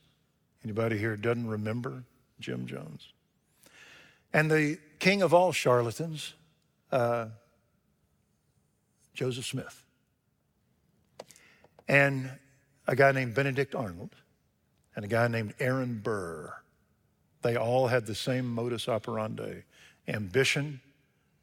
Anybody 0.62 0.98
here 0.98 1.16
doesn't 1.16 1.48
remember 1.48 2.04
Jim 2.38 2.66
Jones? 2.66 3.08
And 4.32 4.48
the 4.48 4.78
king 5.00 5.20
of 5.20 5.34
all 5.34 5.50
charlatans, 5.50 6.34
uh, 6.92 7.26
Joseph 9.14 9.46
Smith. 9.46 9.84
And 11.88 12.30
a 12.86 12.96
guy 12.96 13.12
named 13.12 13.34
Benedict 13.34 13.74
Arnold 13.74 14.14
and 14.96 15.04
a 15.04 15.08
guy 15.08 15.28
named 15.28 15.54
Aaron 15.60 16.00
Burr. 16.02 16.54
They 17.42 17.56
all 17.56 17.88
had 17.88 18.06
the 18.06 18.14
same 18.14 18.46
modus 18.46 18.88
operandi 18.88 19.64
ambition, 20.08 20.80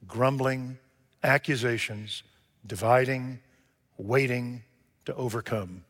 grumbling, 0.07 0.77
accusations, 1.23 2.23
dividing, 2.65 3.39
waiting 3.97 4.63
to 5.05 5.15
overcome 5.15 5.83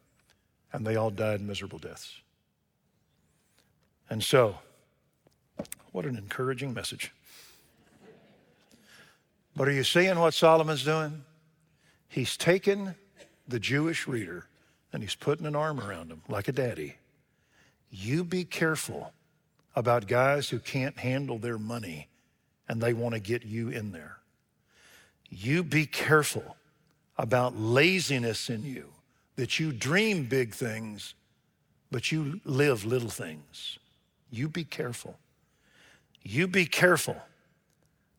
and 0.72 0.86
they 0.86 0.96
all 0.96 1.10
died 1.10 1.42
miserable 1.42 1.80
deaths. 1.80 2.22
And 4.10 4.24
so, 4.24 4.58
what 5.92 6.06
an 6.06 6.16
encouraging 6.16 6.74
message. 6.74 7.12
But 9.56 9.68
are 9.68 9.72
you 9.72 9.84
seeing 9.84 10.18
what 10.20 10.34
Solomon's 10.34 10.84
doing? 10.84 11.24
He's 12.10 12.36
taken 12.36 12.96
the 13.48 13.60
Jewish 13.60 14.08
reader 14.08 14.48
and 14.92 15.02
he's 15.04 15.16
putting 15.16 15.46
an 15.46 15.56
arm 15.56 15.80
around 15.80 16.12
him 16.12 16.24
like 16.28 16.48
a 16.48 16.52
daddy. 16.52 16.96
You 17.92 18.24
be 18.24 18.44
careful 18.44 19.14
about 19.76 20.08
guys 20.08 20.50
who 20.50 20.60
can't 20.60 20.98
handle 20.98 21.38
their 21.38 21.60
money 21.60 22.08
and 22.68 22.82
they 22.82 22.94
want 22.94 23.14
to 23.14 23.20
get 23.20 23.46
you 23.46 23.70
in 23.70 23.92
there. 23.92 24.18
You 25.30 25.64
be 25.64 25.86
careful 25.86 26.58
about 27.18 27.56
laziness 27.60 28.50
in 28.50 28.64
you, 28.64 28.90
that 29.36 29.60
you 29.60 29.72
dream 29.72 30.26
big 30.26 30.54
things, 30.54 31.14
but 31.92 32.12
you 32.12 32.40
live 32.44 32.86
little 32.86 33.10
things. 33.10 33.78
You 34.32 34.48
be 34.48 34.64
careful. 34.64 35.18
You 36.24 36.48
be 36.48 36.66
careful 36.66 37.18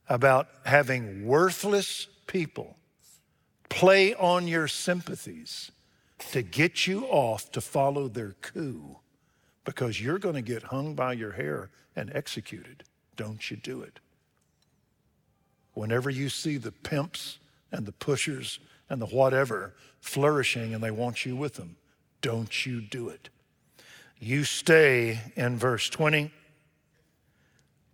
about 0.08 0.48
having 0.64 1.26
worthless 1.26 2.06
people 2.26 2.76
play 3.70 4.14
on 4.14 4.46
your 4.46 4.68
sympathies 4.68 5.70
to 6.18 6.42
get 6.42 6.86
you 6.86 7.06
off 7.06 7.50
to 7.52 7.62
follow 7.62 8.06
their 8.08 8.32
coup 8.42 8.98
because 9.64 10.00
you're 10.00 10.18
going 10.18 10.34
to 10.34 10.42
get 10.42 10.64
hung 10.64 10.94
by 10.94 11.14
your 11.14 11.32
hair 11.32 11.70
and 11.96 12.10
executed. 12.14 12.84
Don't 13.16 13.50
you 13.50 13.56
do 13.56 13.80
it. 13.80 14.00
Whenever 15.72 16.10
you 16.10 16.28
see 16.28 16.58
the 16.58 16.72
pimps 16.72 17.38
and 17.72 17.86
the 17.86 17.92
pushers 17.92 18.58
and 18.90 19.00
the 19.00 19.06
whatever 19.06 19.74
flourishing 20.00 20.74
and 20.74 20.82
they 20.82 20.90
want 20.90 21.24
you 21.24 21.36
with 21.36 21.54
them, 21.54 21.76
don't 22.20 22.66
you 22.66 22.80
do 22.80 23.08
it. 23.08 23.30
You 24.18 24.44
stay 24.44 25.20
in 25.36 25.56
verse 25.56 25.88
20 25.88 26.30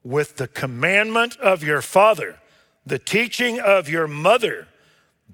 with 0.02 0.36
the 0.36 0.48
commandment 0.48 1.36
of 1.38 1.62
your 1.62 1.82
father, 1.82 2.38
the 2.84 2.98
teaching 2.98 3.60
of 3.60 3.88
your 3.88 4.08
mother. 4.08 4.66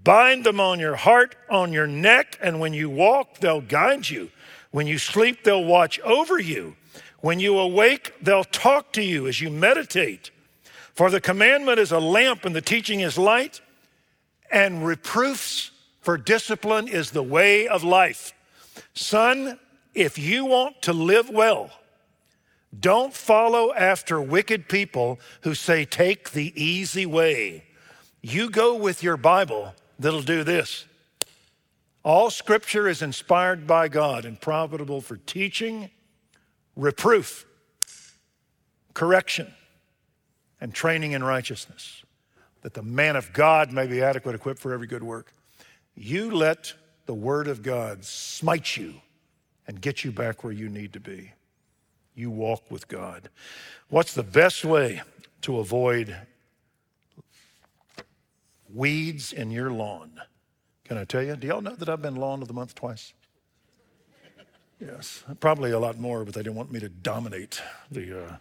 Bind 0.03 0.44
them 0.44 0.59
on 0.59 0.80
your 0.80 0.96
heart, 0.96 1.36
on 1.48 1.72
your 1.72 1.86
neck, 1.86 2.38
and 2.40 2.59
when 2.59 2.72
you 2.72 2.90
walk, 2.90 3.38
they'll 3.38 3.61
guide 3.61 4.09
you. 4.09 4.30
When 4.70 4.86
you 4.86 4.98
sleep, 4.98 5.44
they'll 5.44 5.64
watch 5.64 6.00
over 6.00 6.40
you. 6.40 6.76
When 7.20 7.38
you 7.38 7.59
awake, 7.59 8.14
they'll 8.20 8.44
talk 8.44 8.92
to 8.94 9.03
you 9.03 9.28
as 9.28 9.40
you 9.40 9.50
meditate. 9.50 10.30
For 10.92 11.09
the 11.09 11.20
commandment 11.20 11.78
is 11.78 11.92
a 11.92 12.00
lamp 12.00 12.44
and 12.44 12.55
the 12.55 12.61
teaching 12.61 13.00
is 13.00 13.16
light, 13.16 13.61
and 14.50 14.84
reproofs 14.84 15.70
for 16.00 16.18
discipline 16.18 16.88
is 16.88 17.12
the 17.12 17.22
way 17.22 17.68
of 17.68 17.84
life. 17.84 18.32
Son, 18.94 19.59
if 19.94 20.18
you 20.18 20.44
want 20.44 20.82
to 20.82 20.92
live 20.92 21.30
well, 21.30 21.70
don't 22.78 23.14
follow 23.14 23.72
after 23.72 24.20
wicked 24.20 24.68
people 24.68 25.20
who 25.42 25.55
say, 25.55 25.84
take 25.84 26.32
the 26.32 26.53
easy 26.61 27.07
way. 27.07 27.64
You 28.20 28.50
go 28.50 28.74
with 28.74 29.03
your 29.03 29.16
Bible 29.16 29.74
that'll 30.03 30.22
do 30.22 30.44
this. 30.44 30.86
All 32.05 32.30
scripture 32.30 32.88
is 32.88 33.03
inspired 33.03 33.66
by 33.66 33.88
God 33.88 34.24
and 34.24 34.40
profitable 34.40 35.00
for 35.00 35.16
teaching, 35.16 35.90
reproof, 36.74 37.46
correction, 38.92 39.53
and 40.61 40.74
training 40.74 41.12
in 41.12 41.22
righteousness, 41.22 42.05
that 42.62 42.74
the 42.74 42.82
man 42.82 43.16
of 43.16 43.32
God 43.32 43.72
may 43.72 43.86
be 43.86 44.03
adequate, 44.03 44.34
equipped 44.34 44.61
for 44.61 44.72
every 44.72 44.86
good 44.86 45.03
work. 45.03 45.32
You 45.94 46.30
let 46.30 46.72
the 47.07 47.14
word 47.14 47.48
of 47.48 47.62
God 47.62 48.05
smite 48.05 48.76
you 48.76 48.94
and 49.66 49.80
get 49.80 50.05
you 50.05 50.11
back 50.11 50.42
where 50.42 50.53
you 50.53 50.68
need 50.68 50.92
to 50.94 51.00
be 51.00 51.32
you 52.14 52.30
walk 52.30 52.70
with 52.70 52.88
God. 52.88 53.28
What's 53.88 54.14
the 54.14 54.22
best 54.22 54.64
way 54.64 55.03
to 55.42 55.59
avoid 55.59 56.16
weeds 58.74 59.32
in 59.32 59.50
your 59.50 59.70
lawn? 59.70 60.20
Can 60.84 60.98
I 60.98 61.04
tell 61.04 61.22
you? 61.22 61.36
Do 61.36 61.46
y'all 61.46 61.60
know 61.60 61.74
that 61.74 61.88
I've 61.88 62.02
been 62.02 62.16
lawn 62.16 62.42
of 62.42 62.48
the 62.48 62.54
month 62.54 62.74
twice? 62.74 63.14
Yes, 64.80 65.22
probably 65.38 65.70
a 65.70 65.78
lot 65.78 65.98
more, 65.98 66.24
but 66.24 66.34
they 66.34 66.42
didn't 66.42 66.56
want 66.56 66.72
me 66.72 66.80
to 66.80 66.88
dominate 66.88 67.62
the 67.90 68.24
uh, 68.24 68.36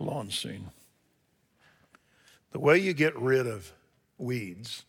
lawn 0.00 0.30
scene. 0.30 0.70
The 2.50 2.58
way 2.58 2.78
you 2.78 2.92
get 2.92 3.16
rid 3.16 3.46
of 3.46 3.72
weeds 4.18 4.84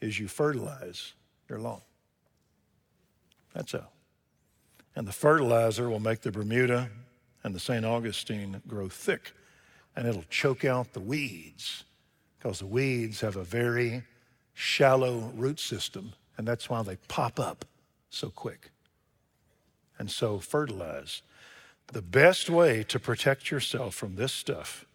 is 0.00 0.20
you 0.20 0.28
fertilize 0.28 1.14
your 1.48 1.58
lawn. 1.58 1.80
That's 3.54 3.72
how. 3.72 3.88
And 4.94 5.06
the 5.06 5.12
fertilizer 5.12 5.90
will 5.90 6.00
make 6.00 6.20
the 6.20 6.30
Bermuda 6.30 6.90
and 7.42 7.54
the 7.54 7.60
St. 7.60 7.84
Augustine 7.84 8.62
grow 8.68 8.88
thick 8.88 9.32
and 9.96 10.06
it'll 10.06 10.24
choke 10.30 10.64
out 10.64 10.92
the 10.92 11.00
weeds 11.00 11.84
because 12.40 12.60
the 12.60 12.66
weeds 12.66 13.20
have 13.20 13.36
a 13.36 13.44
very 13.44 14.02
shallow 14.54 15.30
root 15.36 15.60
system 15.60 16.14
and 16.40 16.48
that's 16.48 16.70
why 16.70 16.82
they 16.82 16.96
pop 17.06 17.38
up 17.38 17.66
so 18.08 18.30
quick. 18.30 18.70
And 19.98 20.10
so 20.10 20.38
fertilize. 20.38 21.20
The 21.88 22.00
best 22.00 22.48
way 22.48 22.82
to 22.84 22.98
protect 22.98 23.50
yourself 23.50 23.94
from 23.94 24.16
this 24.16 24.32
stuff 24.32 24.86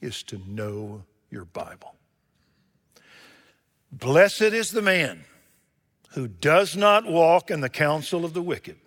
is 0.00 0.24
to 0.24 0.40
know 0.44 1.04
your 1.30 1.44
Bible. 1.44 1.94
Blessed 3.92 4.42
is 4.42 4.72
the 4.72 4.82
man 4.82 5.24
who 6.14 6.26
does 6.26 6.76
not 6.76 7.06
walk 7.06 7.48
in 7.48 7.60
the 7.60 7.68
counsel 7.68 8.24
of 8.24 8.34
the 8.34 8.42
wicked 8.42 8.78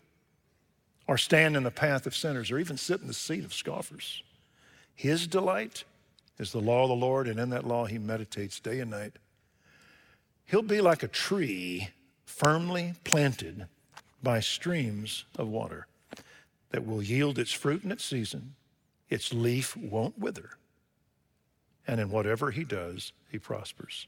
or 1.07 1.17
stand 1.17 1.55
in 1.55 1.63
the 1.63 1.71
path 1.71 2.05
of 2.05 2.13
sinners, 2.13 2.51
or 2.51 2.59
even 2.59 2.75
sit 2.75 2.99
in 2.99 3.07
the 3.07 3.13
seat 3.13 3.45
of 3.45 3.53
scoffers. 3.53 4.21
His 4.93 5.27
delight 5.27 5.85
is 6.39 6.51
the 6.51 6.61
law 6.61 6.83
of 6.83 6.89
the 6.89 6.95
Lord, 6.95 7.27
and 7.27 7.39
in 7.39 7.49
that 7.49 7.67
law 7.67 7.85
he 7.85 7.97
meditates 7.97 8.59
day 8.59 8.79
and 8.79 8.91
night. 8.91 9.13
He'll 10.45 10.61
be 10.61 10.81
like 10.81 11.03
a 11.03 11.07
tree 11.07 11.89
firmly 12.25 12.95
planted 13.03 13.67
by 14.23 14.39
streams 14.39 15.25
of 15.37 15.47
water 15.47 15.87
that 16.71 16.85
will 16.85 17.03
yield 17.03 17.37
its 17.37 17.51
fruit 17.51 17.83
in 17.83 17.91
its 17.91 18.05
season, 18.05 18.55
its 19.09 19.33
leaf 19.33 19.75
won't 19.75 20.17
wither. 20.17 20.51
And 21.87 21.99
in 21.99 22.09
whatever 22.09 22.51
he 22.51 22.63
does, 22.63 23.11
he 23.31 23.39
prospers. 23.39 24.07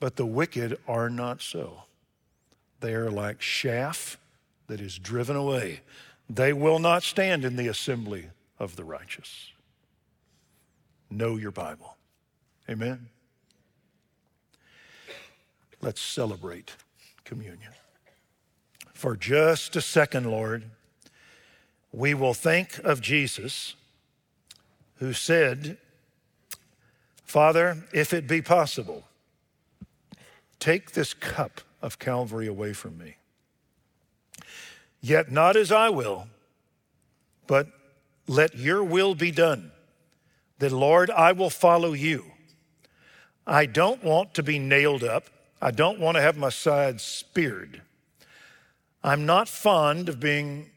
But 0.00 0.16
the 0.16 0.26
wicked 0.26 0.78
are 0.86 1.10
not 1.10 1.42
so. 1.42 1.84
They 2.80 2.94
are 2.94 3.10
like 3.10 3.40
chaff 3.40 4.16
that 4.68 4.80
is 4.80 4.98
driven 4.98 5.34
away 5.34 5.80
they 6.28 6.52
will 6.52 6.78
not 6.78 7.02
stand 7.02 7.44
in 7.44 7.56
the 7.56 7.68
assembly 7.68 8.28
of 8.58 8.76
the 8.76 8.84
righteous. 8.84 9.52
Know 11.10 11.36
your 11.36 11.50
Bible. 11.50 11.96
Amen. 12.68 13.08
Let's 15.80 16.00
celebrate 16.00 16.74
communion. 17.24 17.72
For 18.92 19.16
just 19.16 19.76
a 19.76 19.80
second, 19.80 20.30
Lord, 20.30 20.64
we 21.92 22.14
will 22.14 22.34
think 22.34 22.78
of 22.84 23.00
Jesus 23.00 23.74
who 24.96 25.12
said, 25.12 25.78
Father, 27.24 27.84
if 27.92 28.12
it 28.12 28.26
be 28.26 28.42
possible, 28.42 29.04
take 30.58 30.92
this 30.92 31.14
cup 31.14 31.60
of 31.80 31.98
Calvary 31.98 32.48
away 32.48 32.72
from 32.72 32.98
me. 32.98 33.16
Yet 35.00 35.30
not 35.30 35.56
as 35.56 35.70
I 35.70 35.90
will, 35.90 36.26
but 37.46 37.68
let 38.26 38.56
your 38.56 38.82
will 38.82 39.14
be 39.14 39.30
done. 39.30 39.70
Then, 40.58 40.72
Lord, 40.72 41.10
I 41.10 41.32
will 41.32 41.50
follow 41.50 41.92
you. 41.92 42.32
I 43.46 43.66
don't 43.66 44.02
want 44.02 44.34
to 44.34 44.42
be 44.42 44.58
nailed 44.58 45.04
up. 45.04 45.24
I 45.60 45.70
don't 45.70 45.98
want 45.98 46.16
to 46.16 46.22
have 46.22 46.36
my 46.36 46.50
side 46.50 47.00
speared. 47.00 47.82
I'm 49.02 49.26
not 49.26 49.48
fond 49.48 50.08
of 50.08 50.20
being 50.20 50.70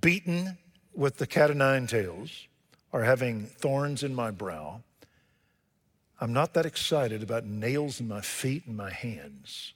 beaten 0.00 0.58
with 0.94 1.18
the 1.18 1.26
cat 1.26 1.50
o' 1.50 1.54
nine 1.54 1.86
tails 1.86 2.46
or 2.92 3.02
having 3.02 3.46
thorns 3.46 4.02
in 4.02 4.14
my 4.14 4.30
brow. 4.30 4.82
I'm 6.20 6.32
not 6.32 6.54
that 6.54 6.66
excited 6.66 7.22
about 7.22 7.44
nails 7.44 8.00
in 8.00 8.08
my 8.08 8.20
feet 8.20 8.66
and 8.66 8.76
my 8.76 8.90
hands. 8.90 9.74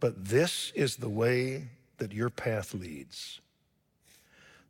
But 0.00 0.26
this 0.26 0.72
is 0.74 0.96
the 0.96 1.08
way 1.08 1.68
that 1.98 2.12
your 2.12 2.30
path 2.30 2.74
leads. 2.74 3.40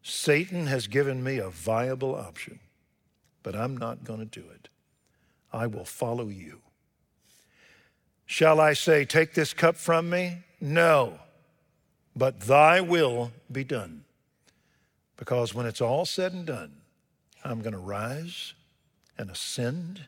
Satan 0.02 0.66
has 0.68 0.86
given 0.86 1.22
me 1.22 1.38
a 1.38 1.50
viable 1.50 2.14
option, 2.14 2.60
but 3.42 3.56
I'm 3.56 3.76
not 3.76 4.04
going 4.04 4.20
to 4.20 4.24
do 4.24 4.44
it. 4.54 4.68
I 5.52 5.66
will 5.66 5.84
follow 5.84 6.28
you. 6.28 6.60
Shall 8.26 8.60
I 8.60 8.74
say, 8.74 9.04
Take 9.04 9.34
this 9.34 9.54
cup 9.54 9.76
from 9.76 10.10
me? 10.10 10.38
No, 10.60 11.18
but 12.14 12.40
thy 12.40 12.80
will 12.80 13.32
be 13.50 13.64
done. 13.64 14.04
Because 15.16 15.54
when 15.54 15.66
it's 15.66 15.80
all 15.80 16.04
said 16.04 16.32
and 16.32 16.46
done, 16.46 16.72
I'm 17.44 17.60
going 17.60 17.72
to 17.72 17.78
rise 17.78 18.54
and 19.16 19.30
ascend 19.30 20.06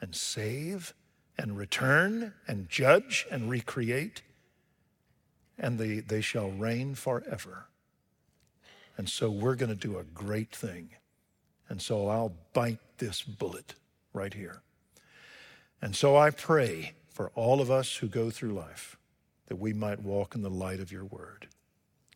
and 0.00 0.14
save 0.14 0.94
and 1.38 1.56
return 1.56 2.34
and 2.46 2.68
judge 2.68 3.26
and 3.30 3.48
recreate 3.48 4.22
and 5.60 5.78
they, 5.78 6.00
they 6.00 6.22
shall 6.22 6.50
reign 6.50 6.94
forever. 6.94 7.66
And 8.96 9.08
so 9.08 9.30
we're 9.30 9.54
going 9.54 9.68
to 9.68 9.76
do 9.76 9.98
a 9.98 10.02
great 10.02 10.54
thing. 10.54 10.90
And 11.70 11.80
so 11.80 12.08
I'll 12.08 12.34
bite 12.52 12.80
this 12.98 13.22
bullet 13.22 13.74
right 14.12 14.34
here. 14.34 14.60
And 15.80 15.96
so 15.96 16.16
I 16.16 16.30
pray 16.30 16.92
for 17.08 17.30
all 17.34 17.62
of 17.62 17.70
us 17.70 17.96
who 17.96 18.08
go 18.08 18.28
through 18.28 18.52
life, 18.52 18.98
that 19.46 19.56
we 19.56 19.72
might 19.72 20.02
walk 20.02 20.34
in 20.34 20.42
the 20.42 20.50
light 20.50 20.80
of 20.80 20.92
your 20.92 21.04
word. 21.04 21.46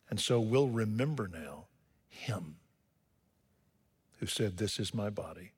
And 0.09 0.19
so 0.19 0.39
we'll 0.39 0.67
remember 0.67 1.27
now 1.27 1.65
him 2.07 2.57
who 4.19 4.27
said, 4.27 4.57
This 4.57 4.79
is 4.79 4.93
my 4.93 5.09
body 5.09 5.53